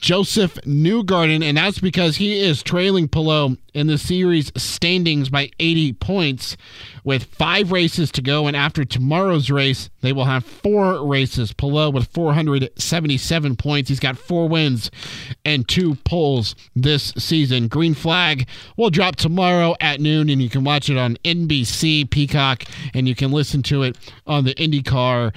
Josef 0.00 0.54
Newgarden, 0.66 1.42
and 1.42 1.56
that's 1.56 1.78
because 1.78 2.16
he 2.16 2.38
is 2.38 2.62
trailing 2.62 3.08
Palou 3.08 3.56
in 3.74 3.86
the 3.86 3.98
series 3.98 4.52
standings 4.56 5.28
by 5.28 5.50
80 5.58 5.94
points 5.94 6.56
with 7.04 7.24
five 7.24 7.72
races 7.72 8.10
to 8.12 8.22
go. 8.22 8.46
And 8.46 8.56
after 8.56 8.84
tomorrow's 8.84 9.50
race, 9.50 9.90
they 10.00 10.12
will 10.12 10.24
have 10.24 10.44
four 10.44 11.06
races. 11.06 11.52
Palou 11.52 11.90
with 11.90 12.08
477 12.08 13.56
points. 13.56 13.88
He's 13.88 14.00
got 14.00 14.18
four 14.18 14.48
wins 14.48 14.90
and 15.44 15.68
two 15.68 15.94
poles 15.96 16.54
this 16.74 17.12
season. 17.16 17.68
Green 17.68 17.94
flag 17.94 18.48
will 18.76 18.90
drop 18.90 19.16
tomorrow 19.16 19.74
at 19.80 20.00
noon, 20.00 20.28
and 20.28 20.42
you 20.42 20.48
can 20.48 20.64
watch 20.64 20.88
it 20.88 20.96
on 20.96 21.16
NBC, 21.24 22.10
Peacock, 22.10 22.64
and 22.94 23.08
you 23.08 23.14
can 23.14 23.30
listen 23.30 23.62
to 23.64 23.82
it 23.82 23.96
on 24.26 24.44
the 24.44 24.54
IndyCar 24.54 25.34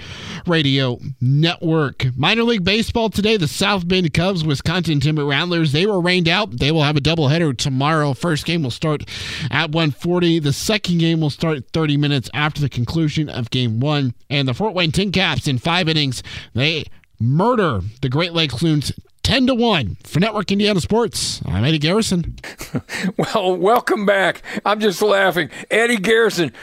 Radio 0.47 0.99
Network. 1.21 2.05
Minor 2.15 2.43
League 2.43 2.63
Baseball 2.63 3.09
today, 3.09 3.38
the 3.38 3.47
South 3.47 3.88
Bend 3.88 4.13
Cubs, 4.13 4.43
Wisconsin 4.43 4.99
Timber 4.99 5.25
Rattlers, 5.25 5.71
they 5.71 5.86
were 5.86 6.01
rained 6.01 6.27
out. 6.27 6.57
They 6.57 6.71
will 6.71 6.84
have 6.84 6.97
a 6.97 7.01
doubleheader 7.01 7.57
tomorrow. 7.57 8.13
First 8.24 8.45
game 8.45 8.63
will 8.63 8.71
start 8.71 9.03
at 9.51 9.71
1:40. 9.71 10.41
The 10.41 10.53
second 10.53 10.99
game 10.99 11.19
will 11.19 11.30
start 11.30 11.65
30 11.74 11.97
minutes 11.97 12.30
after 12.34 12.61
the 12.61 12.69
conclusion 12.69 13.28
of 13.28 13.49
game 13.49 13.82
one. 13.82 14.13
And 14.30 14.47
the 14.47 14.53
Fort 14.53 14.74
Wayne 14.74 14.93
TinCaps 14.93 15.45
in 15.45 15.57
five 15.57 15.89
innings, 15.89 16.24
they 16.53 16.86
murder 17.19 17.82
the 18.01 18.07
Great 18.07 18.32
Lakes 18.32 18.63
Loons 18.63 18.93
10 19.24 19.47
to 19.47 19.53
1 19.53 19.97
for 20.05 20.21
Network 20.21 20.53
Indiana 20.53 20.80
Sports. 20.80 21.41
I'm 21.45 21.65
Eddie 21.65 21.80
Garrison. 21.80 22.38
well, 23.17 23.57
welcome 23.57 24.05
back. 24.05 24.41
I'm 24.63 24.80
just 24.80 25.01
laughing. 25.01 25.49
Eddie 25.69 25.97
Garrison. 25.97 26.53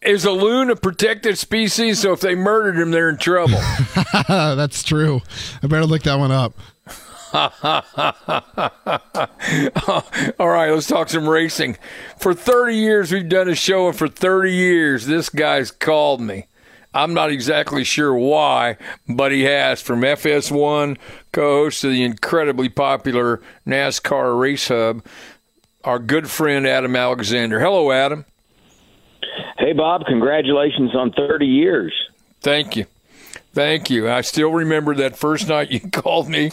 Is 0.00 0.24
a 0.24 0.30
loon 0.30 0.70
a 0.70 0.76
protected 0.76 1.36
species? 1.36 1.98
So 1.98 2.12
if 2.12 2.20
they 2.20 2.36
murdered 2.36 2.80
him, 2.80 2.92
they're 2.92 3.08
in 3.08 3.16
trouble. 3.16 3.58
That's 4.28 4.84
true. 4.84 5.22
I 5.60 5.66
better 5.66 5.86
look 5.86 6.04
that 6.04 6.20
one 6.20 6.30
up. 6.30 6.54
All 10.38 10.48
right, 10.48 10.70
let's 10.70 10.86
talk 10.86 11.08
some 11.08 11.28
racing. 11.28 11.76
For 12.18 12.32
30 12.32 12.74
years, 12.74 13.12
we've 13.12 13.28
done 13.28 13.48
a 13.48 13.54
show, 13.54 13.88
and 13.88 13.96
for 13.96 14.08
30 14.08 14.52
years, 14.52 15.06
this 15.06 15.28
guy's 15.28 15.70
called 15.70 16.20
me. 16.20 16.46
I'm 16.94 17.12
not 17.12 17.30
exactly 17.30 17.84
sure 17.84 18.14
why, 18.14 18.78
but 19.08 19.30
he 19.30 19.42
has 19.42 19.82
from 19.82 20.00
FS1 20.00 20.96
co 21.32 21.64
host 21.64 21.82
to 21.82 21.88
the 21.88 22.02
incredibly 22.02 22.68
popular 22.68 23.42
NASCAR 23.66 24.38
Race 24.38 24.68
Hub, 24.68 25.04
our 25.84 25.98
good 25.98 26.30
friend 26.30 26.66
Adam 26.66 26.96
Alexander. 26.96 27.60
Hello, 27.60 27.92
Adam. 27.92 28.24
Hey, 29.58 29.74
Bob, 29.74 30.06
congratulations 30.06 30.94
on 30.94 31.12
30 31.12 31.46
years. 31.46 31.92
Thank 32.40 32.76
you. 32.76 32.86
Thank 33.54 33.88
you. 33.90 34.08
I 34.10 34.20
still 34.20 34.52
remember 34.52 34.94
that 34.96 35.16
first 35.16 35.48
night 35.48 35.70
you 35.70 35.80
called 35.92 36.28
me 36.28 36.50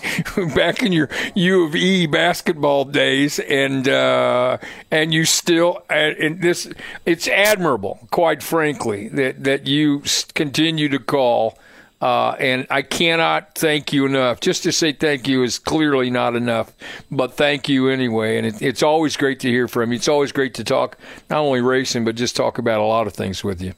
back 0.55 0.81
in 0.81 0.91
your 0.91 1.09
U 1.35 1.65
of 1.65 1.75
E 1.75 2.07
basketball 2.07 2.85
days, 2.85 3.37
and 3.39 3.87
uh, 3.87 4.57
and 4.89 5.13
you 5.13 5.25
still 5.25 5.83
and 5.89 6.41
this 6.41 6.67
it's 7.05 7.27
admirable, 7.27 8.07
quite 8.11 8.41
frankly, 8.41 9.09
that 9.09 9.43
that 9.43 9.67
you 9.67 10.03
continue 10.33 10.89
to 10.89 10.99
call. 10.99 11.57
Uh, 12.01 12.31
and 12.39 12.67
I 12.69 12.81
cannot 12.81 13.55
thank 13.55 13.93
you 13.93 14.05
enough. 14.05 14.39
Just 14.39 14.63
to 14.63 14.71
say 14.71 14.91
thank 14.91 15.27
you 15.27 15.43
is 15.43 15.57
clearly 15.57 16.09
not 16.09 16.35
enough, 16.35 16.73
but 17.09 17.35
thank 17.35 17.69
you 17.69 17.87
anyway. 17.89 18.37
And 18.37 18.45
it, 18.45 18.61
it's 18.61 18.83
always 18.83 19.15
great 19.15 19.39
to 19.39 19.49
hear 19.49 19.67
from 19.67 19.91
you. 19.91 19.95
It's 19.95 20.09
always 20.09 20.31
great 20.31 20.53
to 20.55 20.63
talk, 20.63 20.97
not 21.29 21.39
only 21.39 21.61
racing, 21.61 22.03
but 22.03 22.15
just 22.15 22.35
talk 22.35 22.57
about 22.57 22.79
a 22.79 22.83
lot 22.83 23.07
of 23.07 23.13
things 23.13 23.43
with 23.43 23.61
you. 23.61 23.73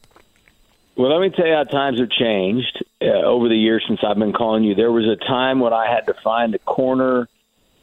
Well, 0.97 1.11
let 1.11 1.21
me 1.21 1.29
tell 1.29 1.45
you 1.45 1.53
how 1.53 1.63
times 1.63 1.99
have 1.99 2.09
changed 2.09 2.83
uh, 3.01 3.05
over 3.05 3.47
the 3.47 3.55
years 3.55 3.83
since 3.87 3.99
I've 4.03 4.17
been 4.17 4.33
calling 4.33 4.63
you. 4.63 4.73
There 4.73 4.91
was 4.91 5.05
a 5.05 5.15
time 5.15 5.59
when 5.59 5.71
I 5.71 5.87
had 5.87 6.07
to 6.07 6.15
find 6.23 6.55
a 6.55 6.59
corner 6.59 7.29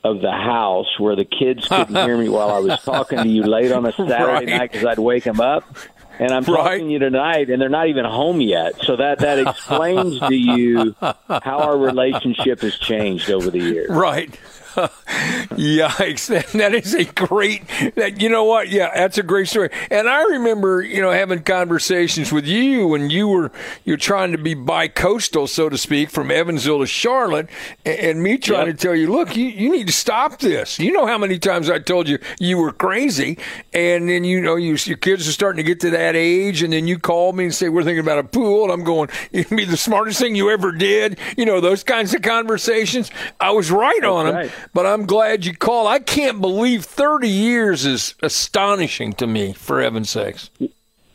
of 0.02 0.20
the 0.20 0.32
house 0.32 0.98
where 0.98 1.14
the 1.14 1.24
kids 1.24 1.68
couldn't 1.68 1.94
hear 2.04 2.18
me 2.18 2.28
while 2.28 2.50
I 2.50 2.58
was 2.58 2.80
talking 2.82 3.18
to 3.18 3.28
you 3.28 3.44
late 3.44 3.70
on 3.70 3.86
a 3.86 3.92
Saturday 3.96 4.16
right. 4.18 4.48
night 4.48 4.72
because 4.72 4.84
I'd 4.84 4.98
wake 4.98 5.22
them 5.24 5.40
up. 5.40 5.76
And 6.18 6.30
I'm 6.32 6.44
right. 6.44 6.56
talking 6.56 6.86
to 6.86 6.92
you 6.92 6.98
tonight, 6.98 7.50
and 7.50 7.60
they're 7.60 7.68
not 7.68 7.88
even 7.88 8.04
home 8.04 8.40
yet. 8.40 8.80
So 8.82 8.96
that 8.96 9.20
that 9.20 9.38
explains 9.48 10.18
to 10.20 10.34
you 10.34 10.94
how 11.00 11.58
our 11.60 11.76
relationship 11.76 12.60
has 12.60 12.76
changed 12.76 13.30
over 13.30 13.50
the 13.50 13.58
years. 13.58 13.90
Right. 13.90 14.38
Yikes! 15.54 16.26
That, 16.26 16.46
that 16.54 16.74
is 16.74 16.94
a 16.94 17.04
great. 17.04 17.62
That 17.94 18.20
you 18.20 18.28
know 18.28 18.42
what? 18.42 18.70
Yeah, 18.70 18.90
that's 18.92 19.18
a 19.18 19.22
great 19.22 19.46
story. 19.46 19.70
And 19.88 20.08
I 20.08 20.22
remember, 20.22 20.82
you 20.82 21.00
know, 21.00 21.12
having 21.12 21.44
conversations 21.44 22.32
with 22.32 22.44
you 22.44 22.88
when 22.88 23.08
you 23.08 23.28
were 23.28 23.52
you're 23.84 23.96
trying 23.96 24.32
to 24.32 24.38
be 24.38 24.54
bi-coastal, 24.54 25.46
so 25.46 25.68
to 25.68 25.78
speak, 25.78 26.10
from 26.10 26.32
Evansville 26.32 26.80
to 26.80 26.86
Charlotte, 26.86 27.48
and, 27.84 27.98
and 27.98 28.22
me 28.22 28.36
trying 28.36 28.66
yep. 28.66 28.76
to 28.76 28.82
tell 28.82 28.96
you, 28.96 29.12
look, 29.12 29.36
you, 29.36 29.44
you 29.44 29.70
need 29.70 29.86
to 29.86 29.92
stop 29.92 30.40
this. 30.40 30.80
You 30.80 30.90
know 30.90 31.06
how 31.06 31.18
many 31.18 31.38
times 31.38 31.70
I 31.70 31.78
told 31.78 32.08
you 32.08 32.18
you 32.40 32.58
were 32.58 32.72
crazy, 32.72 33.38
and 33.72 34.08
then 34.08 34.24
you 34.24 34.40
know 34.40 34.56
you, 34.56 34.76
your 34.84 34.96
kids 34.96 35.28
are 35.28 35.32
starting 35.32 35.58
to 35.58 35.62
get 35.62 35.78
to 35.80 35.90
that 35.90 36.16
age, 36.16 36.62
and 36.64 36.72
then 36.72 36.88
you 36.88 36.98
call 36.98 37.32
me 37.32 37.44
and 37.44 37.54
say 37.54 37.68
we're 37.68 37.84
thinking 37.84 38.00
about 38.00 38.18
a 38.18 38.24
pool, 38.24 38.64
and 38.64 38.72
I'm 38.72 38.82
going, 38.82 39.08
it'd 39.30 39.56
be 39.56 39.66
the 39.66 39.76
smartest 39.76 40.18
thing 40.18 40.34
you 40.34 40.50
ever 40.50 40.72
did. 40.72 41.16
You 41.36 41.46
know 41.46 41.60
those 41.60 41.84
kinds 41.84 42.12
of 42.12 42.22
conversations. 42.22 43.12
I 43.38 43.52
was 43.52 43.70
right 43.70 44.00
that's 44.00 44.10
on 44.10 44.26
them. 44.26 44.34
Right 44.34 44.50
but 44.72 44.86
I'm 44.86 45.06
glad 45.06 45.44
you 45.44 45.54
called. 45.54 45.88
I 45.88 45.98
can't 45.98 46.40
believe 46.40 46.84
30 46.84 47.28
years 47.28 47.84
is 47.84 48.14
astonishing 48.22 49.12
to 49.14 49.26
me, 49.26 49.52
for 49.52 49.82
heaven's 49.82 50.10
sakes. 50.10 50.50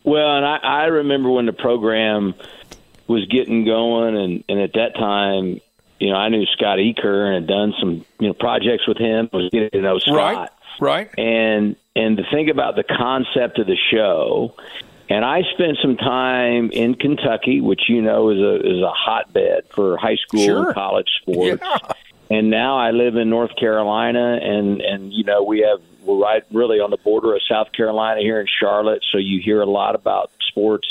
Well, 0.03 0.37
and 0.37 0.45
I, 0.45 0.57
I 0.57 0.83
remember 0.85 1.29
when 1.29 1.45
the 1.45 1.53
program 1.53 2.33
was 3.07 3.25
getting 3.25 3.65
going, 3.65 4.15
and, 4.15 4.43
and 4.47 4.59
at 4.59 4.73
that 4.73 4.95
time, 4.95 5.61
you 5.99 6.09
know, 6.09 6.15
I 6.15 6.29
knew 6.29 6.45
Scott 6.45 6.79
Eaker 6.79 7.25
and 7.25 7.35
had 7.35 7.47
done 7.47 7.73
some, 7.79 8.05
you 8.19 8.27
know, 8.27 8.33
projects 8.33 8.87
with 8.87 8.97
him. 8.97 9.29
Was 9.33 9.49
getting 9.51 9.69
to 9.71 9.81
know 9.81 9.99
Scott, 9.99 10.15
right? 10.15 10.49
Right. 10.79 11.19
And 11.19 11.75
and 11.95 12.17
to 12.17 12.23
think 12.31 12.49
about 12.49 12.75
the 12.75 12.83
concept 12.83 13.59
of 13.59 13.67
the 13.67 13.75
show, 13.91 14.55
and 15.09 15.25
I 15.25 15.41
spent 15.53 15.77
some 15.81 15.97
time 15.97 16.71
in 16.71 16.95
Kentucky, 16.95 17.59
which 17.59 17.89
you 17.89 18.01
know 18.01 18.29
is 18.29 18.39
a 18.39 18.55
is 18.65 18.81
a 18.81 18.91
hotbed 18.91 19.65
for 19.71 19.97
high 19.97 20.15
school 20.15 20.45
sure. 20.45 20.65
and 20.67 20.73
college 20.73 21.09
sports. 21.21 21.61
Yeah 21.61 21.93
and 22.29 22.49
now 22.49 22.77
I 22.77 22.91
live 22.91 23.15
in 23.15 23.29
North 23.29 23.55
Carolina, 23.55 24.39
and 24.41 24.81
and 24.81 25.11
you 25.13 25.23
know 25.23 25.43
we 25.43 25.59
have 25.59 25.81
we're 26.05 26.17
right 26.17 26.43
really 26.51 26.79
on 26.79 26.91
the 26.91 26.97
border 26.97 27.35
of 27.35 27.41
South 27.49 27.71
Carolina 27.71 28.21
here 28.21 28.39
in 28.39 28.47
Charlotte, 28.47 29.03
so 29.11 29.17
you 29.17 29.41
hear 29.41 29.61
a 29.61 29.65
lot 29.65 29.95
about 29.95 30.31
sports 30.47 30.87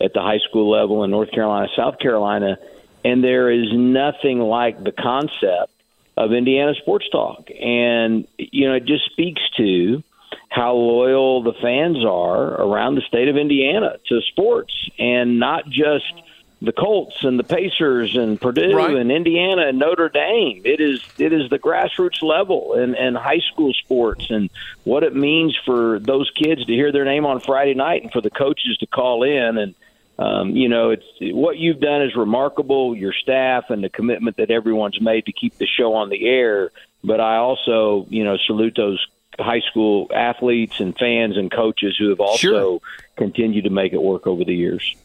at 0.00 0.12
the 0.12 0.20
high 0.20 0.38
school 0.48 0.70
level 0.70 1.04
in 1.04 1.10
North 1.10 1.30
Carolina, 1.32 1.68
South 1.76 1.98
Carolina, 1.98 2.58
and 3.04 3.22
there 3.22 3.50
is 3.50 3.68
nothing 3.72 4.38
like 4.38 4.82
the 4.82 4.92
concept 4.92 5.72
of 6.16 6.32
Indiana 6.32 6.74
Sports 6.74 7.08
Talk, 7.10 7.48
and 7.60 8.26
you 8.38 8.68
know 8.68 8.74
it 8.74 8.84
just 8.84 9.06
speaks 9.06 9.42
to 9.56 10.02
how 10.48 10.74
loyal 10.74 11.42
the 11.42 11.52
fans 11.60 12.04
are 12.04 12.62
around 12.62 12.94
the 12.94 13.02
state 13.02 13.28
of 13.28 13.36
Indiana 13.36 13.96
to 14.08 14.20
sports, 14.22 14.72
and 14.98 15.38
not 15.38 15.68
just 15.68 16.12
the 16.60 16.72
Colts 16.72 17.22
and 17.22 17.38
the 17.38 17.44
Pacers 17.44 18.16
and 18.16 18.40
Purdue 18.40 18.74
right. 18.74 18.96
and 18.96 19.12
Indiana 19.12 19.68
and 19.68 19.78
Notre 19.78 20.08
Dame. 20.08 20.62
It 20.64 20.80
is 20.80 21.00
it 21.18 21.32
is 21.32 21.48
the 21.50 21.58
grassroots 21.58 22.22
level 22.22 22.74
and, 22.74 22.96
and 22.96 23.16
high 23.16 23.40
school 23.52 23.72
sports 23.74 24.30
and 24.30 24.50
what 24.84 25.04
it 25.04 25.14
means 25.14 25.56
for 25.64 26.00
those 26.00 26.30
kids 26.30 26.64
to 26.64 26.72
hear 26.72 26.90
their 26.90 27.04
name 27.04 27.26
on 27.26 27.40
Friday 27.40 27.74
night 27.74 28.02
and 28.02 28.12
for 28.12 28.20
the 28.20 28.30
coaches 28.30 28.76
to 28.80 28.86
call 28.86 29.22
in 29.22 29.58
and 29.58 29.74
um, 30.18 30.56
you 30.56 30.68
know 30.68 30.90
it's 30.90 31.06
what 31.20 31.58
you've 31.58 31.80
done 31.80 32.02
is 32.02 32.16
remarkable. 32.16 32.96
Your 32.96 33.12
staff 33.12 33.70
and 33.70 33.84
the 33.84 33.88
commitment 33.88 34.38
that 34.38 34.50
everyone's 34.50 35.00
made 35.00 35.26
to 35.26 35.32
keep 35.32 35.56
the 35.58 35.66
show 35.66 35.94
on 35.94 36.08
the 36.08 36.26
air. 36.26 36.72
But 37.04 37.20
I 37.20 37.36
also 37.36 38.06
you 38.10 38.24
know 38.24 38.36
salute 38.36 38.74
those 38.76 39.04
high 39.38 39.60
school 39.70 40.08
athletes 40.12 40.80
and 40.80 40.98
fans 40.98 41.36
and 41.36 41.52
coaches 41.52 41.94
who 41.96 42.08
have 42.08 42.18
also 42.18 42.36
sure. 42.36 42.80
continued 43.16 43.62
to 43.62 43.70
make 43.70 43.92
it 43.92 44.02
work 44.02 44.26
over 44.26 44.44
the 44.44 44.54
years. 44.54 44.96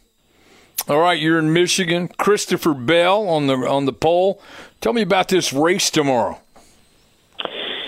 All 0.88 1.00
right, 1.00 1.20
you're 1.20 1.40
in 1.40 1.54
Michigan. 1.54 2.10
Christopher 2.10 2.74
Bell 2.74 3.28
on 3.28 3.48
the 3.48 3.54
on 3.54 3.86
the 3.86 3.94
pole. 3.94 4.42
Tell 4.82 4.94
me 4.94 5.02
about 5.02 5.30
this 5.30 5.54
race 5.54 5.90
tomorrow. 5.90 6.40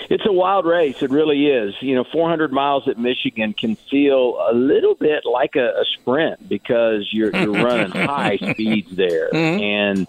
It's 0.08 0.24
a 0.24 0.32
wild 0.32 0.66
race. 0.66 1.02
It 1.02 1.10
really 1.10 1.46
is. 1.46 1.74
You 1.80 1.96
know, 1.96 2.04
400 2.12 2.52
miles 2.52 2.86
at 2.88 2.98
Michigan 2.98 3.52
can 3.52 3.76
feel 3.90 4.38
a 4.48 4.54
little 4.54 4.94
bit 4.94 5.24
like 5.30 5.56
a, 5.56 5.80
a 5.80 5.84
sprint 5.84 6.48
because 6.48 7.08
you're 7.12 7.34
you're 7.36 7.52
running 7.64 7.90
high 7.90 8.36
speeds 8.36 8.94
there, 8.94 9.30
mm-hmm. 9.30 9.62
and 9.62 10.08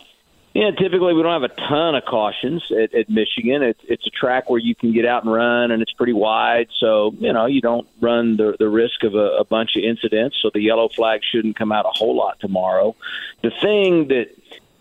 yeah, 0.58 0.72
typically 0.72 1.14
we 1.14 1.22
don't 1.22 1.40
have 1.40 1.52
a 1.52 1.56
ton 1.70 1.94
of 1.94 2.04
cautions 2.06 2.72
at, 2.72 2.92
at 2.96 3.12
Michigan. 3.12 3.62
It's 3.62 3.80
it's 3.84 4.08
a 4.08 4.10
track 4.10 4.50
where 4.50 4.60
you 4.60 4.74
can 4.74 4.92
get 4.92 5.06
out 5.06 5.24
and 5.24 5.32
run, 5.32 5.70
and 5.70 5.84
it's 5.84 5.94
pretty 5.94 6.14
wide, 6.14 6.70
so 6.80 7.14
you 7.20 7.32
know 7.32 7.46
you 7.46 7.62
don't 7.62 7.88
run 8.02 8.38
the 8.38 8.56
the 8.58 8.68
risk 8.68 9.04
of 9.04 9.14
a, 9.14 9.38
a 9.38 9.46
bunch 9.46 9.76
of 9.76 9.84
incidents. 9.84 10.36
So 10.42 10.50
the 10.52 10.60
yellow 10.60 10.90
flag 10.90 11.22
shouldn't 11.24 11.58
come 11.58 11.72
out 11.72 11.86
a 11.86 11.92
whole 11.92 12.16
lot 12.16 12.40
tomorrow. 12.40 12.96
The 13.44 13.52
thing 13.52 14.08
that 14.08 14.30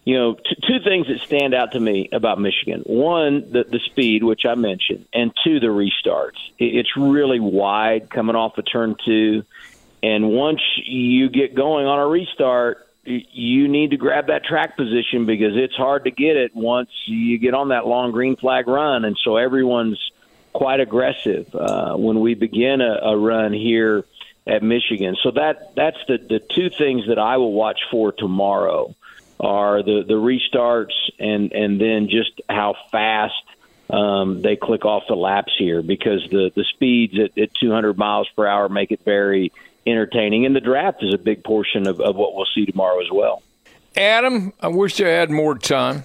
you 0.07 0.17
know, 0.17 0.35
t- 0.37 0.57
two 0.67 0.79
things 0.83 1.09
that 1.09 1.21
stand 1.21 1.53
out 1.53 1.73
to 1.73 1.81
me 1.81 2.09
about 2.11 2.41
Michigan: 2.41 2.81
one, 2.87 3.53
the 3.53 3.65
the 3.65 3.81
speed, 3.85 4.25
which 4.25 4.47
I 4.47 4.55
mentioned, 4.55 5.05
and 5.13 5.31
two, 5.45 5.61
the 5.61 5.67
restarts. 5.67 6.39
It, 6.59 6.75
it's 6.75 6.97
really 6.97 7.39
wide 7.39 8.09
coming 8.09 8.35
off 8.35 8.57
of 8.57 8.65
turn 8.65 8.97
two, 9.05 9.45
and 10.03 10.31
once 10.31 10.63
you 10.87 11.29
get 11.29 11.55
going 11.55 11.85
on 11.85 11.99
a 11.99 12.07
restart 12.07 12.86
you 13.07 13.69
need 13.69 13.91
to 13.91 13.97
grab 13.97 14.27
that 14.29 14.45
track 14.45 14.77
position 14.77 15.27
because 15.27 15.57
it's 15.57 15.77
hard 15.77 16.05
to 16.05 16.11
get 16.11 16.37
it 16.37 16.55
once 16.55 16.91
you 17.07 17.39
get 17.39 17.55
on 17.55 17.69
that 17.69 17.87
long 17.87 18.13
green 18.13 18.37
flag 18.37 18.67
run, 18.67 19.05
and 19.05 19.17
so 19.23 19.37
everyone's 19.37 19.99
quite 20.53 20.81
aggressive 20.81 21.55
uh, 21.55 21.95
when 21.95 22.21
we 22.21 22.35
begin 22.35 22.81
a, 22.81 22.99
a 23.03 23.17
run 23.17 23.53
here 23.53 24.05
at 24.47 24.63
Michigan. 24.63 25.17
So 25.23 25.33
that 25.33 25.75
that's 25.75 25.99
the 26.09 26.19
the 26.19 26.41
two 26.41 26.71
things 26.71 27.09
that 27.09 27.19
I 27.19 27.37
will 27.37 27.53
watch 27.53 27.81
for 27.91 28.13
tomorrow 28.13 28.95
are 29.39 29.83
the 29.83 30.03
the 30.07 30.15
restarts 30.15 30.95
and 31.19 31.53
and 31.53 31.81
then 31.81 32.09
just 32.09 32.41
how 32.49 32.75
fast 32.91 33.35
um, 33.91 34.43
they 34.43 34.57
click 34.57 34.85
off 34.85 35.05
the 35.09 35.15
laps 35.15 35.53
here 35.59 35.83
because 35.83 36.27
the 36.31 36.51
the 36.55 36.65
speeds 36.75 37.15
at, 37.19 37.39
at 37.41 37.51
200 37.61 37.97
miles 37.97 38.29
per 38.35 38.47
hour 38.47 38.69
make 38.69 38.91
it 38.91 39.01
very 39.05 39.53
entertaining, 39.87 40.45
and 40.45 40.57
the 40.57 40.61
draft 40.61 41.03
is 41.03 41.15
a 41.15 41.19
big 41.19 41.45
portion 41.45 41.87
of, 41.87 42.01
of 42.01 42.17
what 42.17 42.35
we'll 42.35 42.47
see 42.55 42.67
tomorrow 42.67 43.01
as 43.01 43.11
well. 43.13 43.43
Adam, 43.97 44.53
I 44.61 44.69
wish 44.69 45.01
I 45.01 45.09
had 45.09 45.31
more 45.31 45.57
time. 45.57 46.05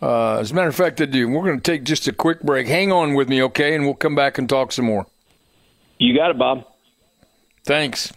Uh, 0.00 0.38
as 0.38 0.50
a 0.50 0.54
matter 0.54 0.68
of 0.68 0.74
fact, 0.74 1.00
I 1.00 1.04
do. 1.04 1.28
We're 1.28 1.44
going 1.44 1.60
to 1.60 1.72
take 1.72 1.84
just 1.84 2.08
a 2.08 2.12
quick 2.12 2.42
break. 2.42 2.66
Hang 2.66 2.92
on 2.92 3.14
with 3.14 3.28
me, 3.28 3.42
okay? 3.44 3.74
And 3.74 3.84
we'll 3.84 3.94
come 3.94 4.14
back 4.14 4.38
and 4.38 4.48
talk 4.48 4.72
some 4.72 4.86
more. 4.86 5.06
You 5.98 6.16
got 6.16 6.30
it, 6.30 6.38
Bob. 6.38 6.66
Thanks. 7.64 8.12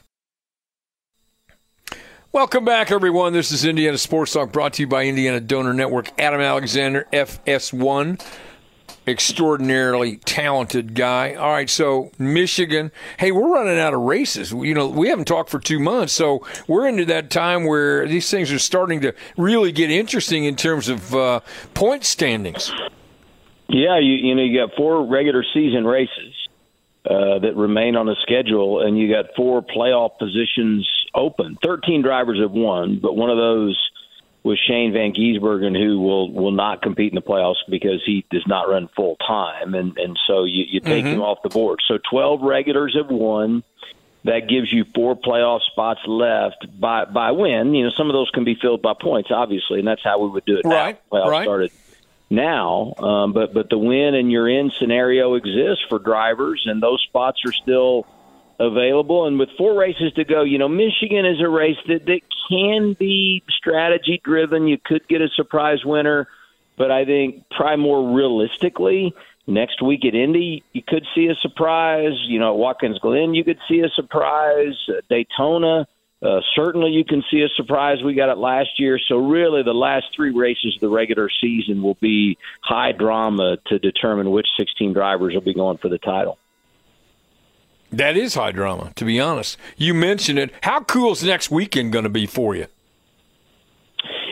Welcome 2.31 2.65
back, 2.65 2.91
everyone. 2.91 3.33
This 3.33 3.51
is 3.51 3.65
Indiana 3.65 3.97
Sports 3.97 4.33
Talk 4.33 4.51
brought 4.51 4.73
to 4.73 4.83
you 4.83 4.87
by 4.87 5.05
Indiana 5.05 5.39
Donor 5.39 5.73
Network. 5.73 6.11
Adam 6.19 6.41
Alexander, 6.41 7.07
FS1 7.13 8.21
extraordinarily 9.09 10.17
talented 10.17 10.93
guy. 10.93 11.33
All 11.33 11.51
right, 11.51 11.69
so 11.69 12.11
Michigan. 12.17 12.91
Hey, 13.17 13.31
we're 13.31 13.51
running 13.51 13.79
out 13.79 13.93
of 13.93 14.01
races. 14.01 14.51
You 14.51 14.73
know, 14.73 14.87
we 14.87 15.09
haven't 15.09 15.25
talked 15.25 15.49
for 15.49 15.59
two 15.59 15.79
months, 15.79 16.13
so 16.13 16.45
we're 16.67 16.87
into 16.87 17.05
that 17.05 17.29
time 17.29 17.65
where 17.65 18.07
these 18.07 18.29
things 18.29 18.51
are 18.51 18.59
starting 18.59 19.01
to 19.01 19.13
really 19.37 19.71
get 19.71 19.91
interesting 19.91 20.45
in 20.45 20.55
terms 20.55 20.89
of 20.89 21.15
uh, 21.15 21.39
point 21.73 22.05
standings. 22.05 22.71
Yeah, 23.67 23.99
you 23.99 24.13
you 24.13 24.35
know 24.35 24.43
you 24.43 24.59
got 24.59 24.75
four 24.75 25.05
regular 25.05 25.43
season 25.53 25.85
races 25.85 26.33
uh, 27.05 27.39
that 27.39 27.53
remain 27.55 27.95
on 27.95 28.05
the 28.05 28.15
schedule, 28.21 28.81
and 28.81 28.97
you 28.97 29.09
got 29.09 29.35
four 29.35 29.61
playoff 29.61 30.17
positions 30.17 30.89
open. 31.13 31.57
Thirteen 31.63 32.01
drivers 32.01 32.39
have 32.39 32.51
won, 32.51 32.99
but 33.01 33.15
one 33.15 33.29
of 33.29 33.37
those 33.37 33.79
with 34.49 34.57
Shane 34.67 34.93
Van 34.93 35.13
Gisbergen, 35.13 35.77
who 35.79 35.99
will 35.99 36.33
will 36.33 36.51
not 36.51 36.81
compete 36.81 37.11
in 37.11 37.15
the 37.15 37.21
playoffs 37.21 37.57
because 37.69 38.01
he 38.03 38.25
does 38.31 38.45
not 38.47 38.67
run 38.67 38.89
full 38.95 39.15
time, 39.17 39.75
and 39.75 39.95
and 39.97 40.17
so 40.25 40.43
you, 40.43 40.65
you 40.67 40.79
take 40.79 41.05
mm-hmm. 41.05 41.13
him 41.15 41.21
off 41.21 41.43
the 41.43 41.49
board. 41.49 41.79
So 41.87 41.99
twelve 42.09 42.41
regulars 42.41 42.97
have 42.97 43.11
won. 43.11 43.63
That 44.25 44.49
gives 44.49 44.73
you 44.73 44.85
four 44.93 45.15
playoff 45.15 45.61
spots 45.61 46.01
left 46.07 46.65
by 46.79 47.05
by 47.05 47.31
win. 47.31 47.75
You 47.75 47.85
know, 47.85 47.91
some 47.95 48.09
of 48.09 48.13
those 48.13 48.29
can 48.31 48.43
be 48.43 48.55
filled 48.55 48.81
by 48.81 48.93
points, 48.99 49.29
obviously, 49.31 49.79
and 49.79 49.87
that's 49.87 50.03
how 50.03 50.19
we 50.19 50.29
would 50.29 50.45
do 50.45 50.57
it. 50.57 50.65
Right, 50.65 50.99
now. 51.11 51.19
Playoffs 51.19 51.29
right. 51.29 51.43
started 51.43 51.71
now, 52.31 52.95
um, 52.97 53.33
but 53.33 53.53
but 53.53 53.69
the 53.69 53.77
win 53.77 54.15
and 54.15 54.31
you're 54.31 54.49
in 54.49 54.71
scenario 54.71 55.35
exists 55.35 55.85
for 55.87 55.99
drivers, 55.99 56.63
and 56.65 56.81
those 56.81 57.03
spots 57.07 57.41
are 57.45 57.53
still 57.53 58.07
available. 58.59 59.25
And 59.25 59.39
with 59.39 59.49
four 59.57 59.79
races 59.79 60.13
to 60.13 60.25
go, 60.25 60.43
you 60.43 60.57
know, 60.57 60.67
Michigan 60.67 61.25
is 61.25 61.41
a 61.41 61.47
race 61.47 61.77
that, 61.87 62.05
that 62.05 62.21
can 62.49 62.93
be 62.93 63.43
strategy 63.49 64.21
driven. 64.23 64.67
You 64.67 64.77
could 64.83 65.07
get 65.07 65.21
a 65.21 65.29
surprise 65.29 65.85
winner, 65.85 66.27
but 66.77 66.91
I 66.91 67.05
think 67.05 67.45
probably 67.49 67.83
more 67.83 68.15
realistically, 68.15 69.13
next 69.47 69.81
week 69.81 70.05
at 70.05 70.13
Indy, 70.13 70.63
you 70.73 70.81
could 70.85 71.05
see 71.15 71.27
a 71.27 71.35
surprise. 71.35 72.13
You 72.27 72.39
know, 72.39 72.53
at 72.53 72.57
Watkins 72.57 72.99
Glen, 72.99 73.33
you 73.33 73.43
could 73.43 73.59
see 73.67 73.79
a 73.79 73.89
surprise. 73.89 74.75
Uh, 74.87 75.01
Daytona, 75.09 75.87
uh, 76.21 76.41
certainly 76.55 76.91
you 76.91 77.05
can 77.05 77.23
see 77.31 77.41
a 77.41 77.49
surprise. 77.55 78.03
We 78.03 78.13
got 78.13 78.29
it 78.29 78.37
last 78.37 78.77
year. 78.77 78.99
So, 79.07 79.17
really, 79.17 79.63
the 79.63 79.73
last 79.73 80.07
three 80.15 80.31
races 80.31 80.75
of 80.75 80.81
the 80.81 80.89
regular 80.89 81.29
season 81.41 81.81
will 81.81 81.97
be 82.01 82.37
high 82.61 82.91
drama 82.91 83.57
to 83.67 83.79
determine 83.79 84.31
which 84.31 84.47
16 84.57 84.93
drivers 84.93 85.33
will 85.33 85.41
be 85.41 85.53
going 85.53 85.77
for 85.77 85.89
the 85.89 85.97
title. 85.97 86.37
That 87.91 88.15
is 88.15 88.35
high 88.35 88.51
drama, 88.51 88.91
to 88.95 89.05
be 89.05 89.19
honest. 89.19 89.57
You 89.77 89.93
mentioned 89.93 90.39
it. 90.39 90.53
How 90.61 90.81
cool 90.81 91.13
is 91.13 91.23
next 91.23 91.49
weekend 91.49 91.91
going 91.91 92.03
to 92.03 92.09
be 92.09 92.25
for 92.25 92.55
you? 92.55 92.67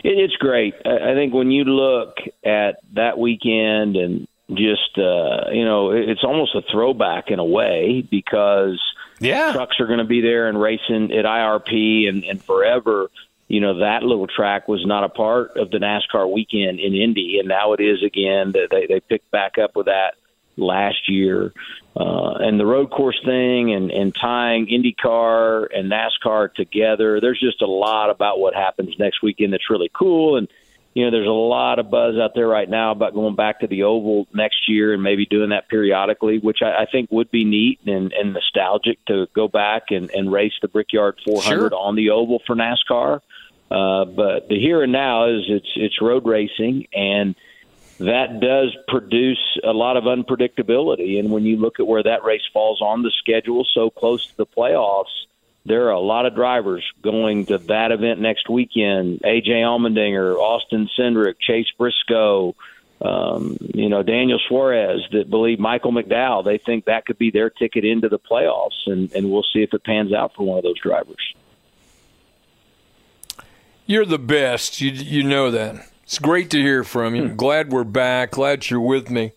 it's 0.04 0.36
great. 0.36 0.74
I 0.86 1.14
think 1.14 1.34
when 1.34 1.50
you 1.50 1.64
look 1.64 2.16
at 2.44 2.78
that 2.94 3.18
weekend 3.18 3.96
and 3.96 4.28
just 4.50 4.96
uh, 4.96 5.50
you 5.52 5.64
know, 5.64 5.90
it's 5.90 6.24
almost 6.24 6.54
a 6.54 6.62
throwback 6.62 7.30
in 7.30 7.38
a 7.38 7.44
way 7.44 8.06
because 8.08 8.80
yeah, 9.18 9.52
trucks 9.52 9.78
are 9.80 9.86
going 9.86 9.98
to 9.98 10.04
be 10.04 10.20
there 10.20 10.48
and 10.48 10.60
racing 10.60 11.12
at 11.12 11.24
IRP 11.24 12.08
and, 12.08 12.24
and 12.24 12.42
forever. 12.42 13.10
You 13.48 13.60
know 13.60 13.78
that 13.80 14.02
little 14.02 14.26
track 14.26 14.68
was 14.68 14.84
not 14.86 15.04
a 15.04 15.08
part 15.08 15.56
of 15.56 15.70
the 15.70 15.78
NASCAR 15.78 16.30
weekend 16.30 16.80
in 16.80 16.94
Indy, 16.94 17.38
and 17.38 17.48
now 17.48 17.72
it 17.72 17.80
is 17.80 18.02
again. 18.02 18.52
They 18.52 18.86
they 18.86 19.00
picked 19.00 19.30
back 19.30 19.58
up 19.58 19.74
with 19.74 19.86
that 19.86 20.14
last 20.58 21.08
year. 21.08 21.52
Uh, 21.96 22.34
and 22.38 22.60
the 22.60 22.66
road 22.66 22.90
course 22.90 23.18
thing 23.24 23.72
and, 23.72 23.90
and 23.90 24.14
tying 24.14 24.66
IndyCar 24.66 25.66
and 25.74 25.90
NASCAR 25.90 26.54
together. 26.54 27.20
There's 27.20 27.40
just 27.40 27.60
a 27.62 27.66
lot 27.66 28.10
about 28.10 28.38
what 28.38 28.54
happens 28.54 28.94
next 28.98 29.22
weekend 29.22 29.52
that's 29.52 29.68
really 29.68 29.90
cool. 29.92 30.36
And, 30.36 30.48
you 30.94 31.04
know, 31.04 31.10
there's 31.10 31.26
a 31.26 31.30
lot 31.30 31.78
of 31.78 31.90
buzz 31.90 32.16
out 32.16 32.34
there 32.34 32.46
right 32.46 32.68
now 32.68 32.92
about 32.92 33.14
going 33.14 33.34
back 33.34 33.60
to 33.60 33.66
the 33.66 33.82
Oval 33.82 34.28
next 34.32 34.68
year 34.68 34.94
and 34.94 35.02
maybe 35.02 35.26
doing 35.26 35.50
that 35.50 35.68
periodically, 35.68 36.38
which 36.38 36.58
I, 36.62 36.82
I 36.82 36.86
think 36.90 37.10
would 37.10 37.30
be 37.30 37.44
neat 37.44 37.80
and, 37.86 38.12
and 38.12 38.32
nostalgic 38.32 39.04
to 39.06 39.26
go 39.34 39.48
back 39.48 39.90
and, 39.90 40.10
and 40.10 40.30
race 40.30 40.54
the 40.62 40.68
Brickyard 40.68 41.18
400 41.24 41.70
sure. 41.70 41.74
on 41.74 41.96
the 41.96 42.10
Oval 42.10 42.40
for 42.46 42.54
NASCAR. 42.54 43.20
Uh, 43.70 44.04
but 44.04 44.48
the 44.48 44.58
here 44.58 44.82
and 44.82 44.92
now 44.92 45.28
is 45.28 45.44
it's 45.48 45.68
it's 45.76 46.00
road 46.00 46.26
racing 46.26 46.86
and– 46.92 47.34
that 47.98 48.40
does 48.40 48.76
produce 48.86 49.58
a 49.64 49.72
lot 49.72 49.96
of 49.96 50.04
unpredictability. 50.04 51.18
And 51.18 51.30
when 51.30 51.44
you 51.44 51.56
look 51.56 51.80
at 51.80 51.86
where 51.86 52.02
that 52.02 52.24
race 52.24 52.46
falls 52.52 52.80
on 52.80 53.02
the 53.02 53.12
schedule, 53.18 53.66
so 53.74 53.90
close 53.90 54.26
to 54.26 54.36
the 54.36 54.46
playoffs, 54.46 55.26
there 55.66 55.88
are 55.88 55.92
a 55.92 56.00
lot 56.00 56.24
of 56.24 56.34
drivers 56.34 56.84
going 57.02 57.46
to 57.46 57.58
that 57.58 57.92
event 57.92 58.20
next 58.20 58.48
weekend. 58.48 59.20
AJ 59.20 59.48
Allmendinger, 59.48 60.36
Austin 60.36 60.88
Cindric, 60.98 61.34
Chase 61.40 61.66
Briscoe, 61.76 62.54
um, 63.00 63.56
you 63.60 63.88
know, 63.88 64.02
Daniel 64.02 64.40
Suarez 64.48 65.06
that 65.12 65.30
believe 65.30 65.58
Michael 65.58 65.92
McDowell. 65.92 66.44
They 66.44 66.58
think 66.58 66.86
that 66.86 67.04
could 67.06 67.18
be 67.18 67.30
their 67.30 67.50
ticket 67.50 67.84
into 67.84 68.08
the 68.08 68.18
playoffs, 68.18 68.86
and, 68.86 69.12
and 69.12 69.30
we'll 69.30 69.44
see 69.52 69.62
if 69.62 69.72
it 69.74 69.84
pans 69.84 70.12
out 70.12 70.34
for 70.34 70.44
one 70.44 70.58
of 70.58 70.64
those 70.64 70.80
drivers. 70.80 71.34
You're 73.86 74.04
the 74.04 74.18
best. 74.18 74.80
You 74.80 74.90
you 74.90 75.22
know 75.22 75.50
that. 75.50 75.90
It's 76.08 76.18
great 76.18 76.48
to 76.52 76.58
hear 76.58 76.84
from 76.84 77.14
you. 77.14 77.28
Hmm. 77.28 77.36
glad 77.36 77.70
we're 77.70 77.84
back. 77.84 78.30
Glad 78.30 78.70
you're 78.70 78.80
with 78.80 79.10
me. 79.10 79.32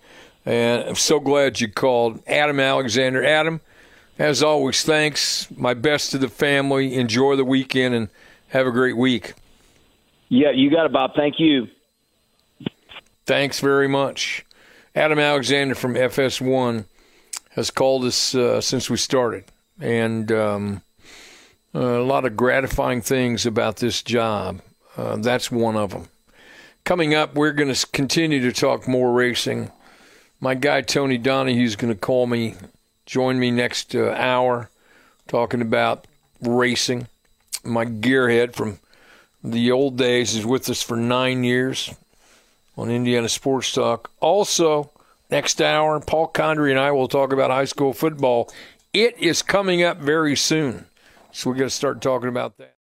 And 0.45 0.81
I'm 0.83 0.95
so 0.95 1.19
glad 1.19 1.59
you 1.59 1.67
called. 1.67 2.23
Adam 2.25 2.61
Alexander. 2.61 3.25
Adam, 3.25 3.59
as 4.17 4.41
always, 4.41 4.81
thanks. 4.81 5.51
My 5.51 5.73
best 5.73 6.11
to 6.11 6.17
the 6.17 6.29
family. 6.29 6.95
Enjoy 6.95 7.35
the 7.35 7.43
weekend 7.43 7.93
and 7.93 8.07
have 8.47 8.67
a 8.67 8.71
great 8.71 8.95
week. 8.95 9.33
Yeah, 10.29 10.51
you 10.51 10.71
got 10.71 10.85
it, 10.85 10.93
Bob. 10.93 11.11
Thank 11.13 11.41
you. 11.41 11.67
Thanks 13.25 13.59
very 13.59 13.89
much. 13.89 14.45
Adam 14.95 15.19
Alexander 15.19 15.75
from 15.75 15.95
FS1 15.95 16.85
has 17.49 17.69
called 17.69 18.05
us 18.05 18.33
uh, 18.33 18.61
since 18.61 18.89
we 18.89 18.95
started. 18.95 19.43
And 19.81 20.31
um, 20.31 20.83
a 21.73 21.79
lot 21.79 22.23
of 22.23 22.37
gratifying 22.37 23.01
things 23.01 23.45
about 23.45 23.75
this 23.75 24.01
job. 24.01 24.61
Uh, 24.95 25.17
that's 25.17 25.51
one 25.51 25.75
of 25.75 25.89
them. 25.89 26.07
Coming 26.83 27.13
up, 27.13 27.35
we're 27.35 27.51
going 27.51 27.73
to 27.73 27.87
continue 27.87 28.41
to 28.41 28.51
talk 28.51 28.87
more 28.87 29.13
racing. 29.13 29.71
My 30.39 30.55
guy 30.55 30.81
Tony 30.81 31.17
Donahue 31.17 31.63
is 31.63 31.75
going 31.75 31.93
to 31.93 31.99
call 31.99 32.25
me, 32.25 32.55
join 33.05 33.39
me 33.39 33.51
next 33.51 33.93
uh, 33.95 34.09
hour, 34.11 34.69
talking 35.27 35.61
about 35.61 36.07
racing. 36.41 37.07
My 37.63 37.85
gearhead 37.85 38.55
from 38.55 38.79
the 39.43 39.71
old 39.71 39.97
days 39.97 40.35
is 40.35 40.45
with 40.45 40.69
us 40.69 40.81
for 40.81 40.97
nine 40.97 41.43
years 41.43 41.93
on 42.75 42.89
Indiana 42.89 43.29
Sports 43.29 43.71
Talk. 43.73 44.09
Also, 44.19 44.91
next 45.29 45.61
hour, 45.61 45.99
Paul 45.99 46.31
Condry 46.31 46.71
and 46.71 46.79
I 46.79 46.91
will 46.91 47.07
talk 47.07 47.31
about 47.31 47.51
high 47.51 47.65
school 47.65 47.93
football. 47.93 48.51
It 48.93 49.17
is 49.19 49.41
coming 49.41 49.83
up 49.83 49.97
very 49.97 50.35
soon, 50.35 50.85
so 51.31 51.49
we're 51.49 51.57
going 51.57 51.69
to 51.69 51.75
start 51.75 52.01
talking 52.01 52.29
about 52.29 52.57
that. 52.57 52.69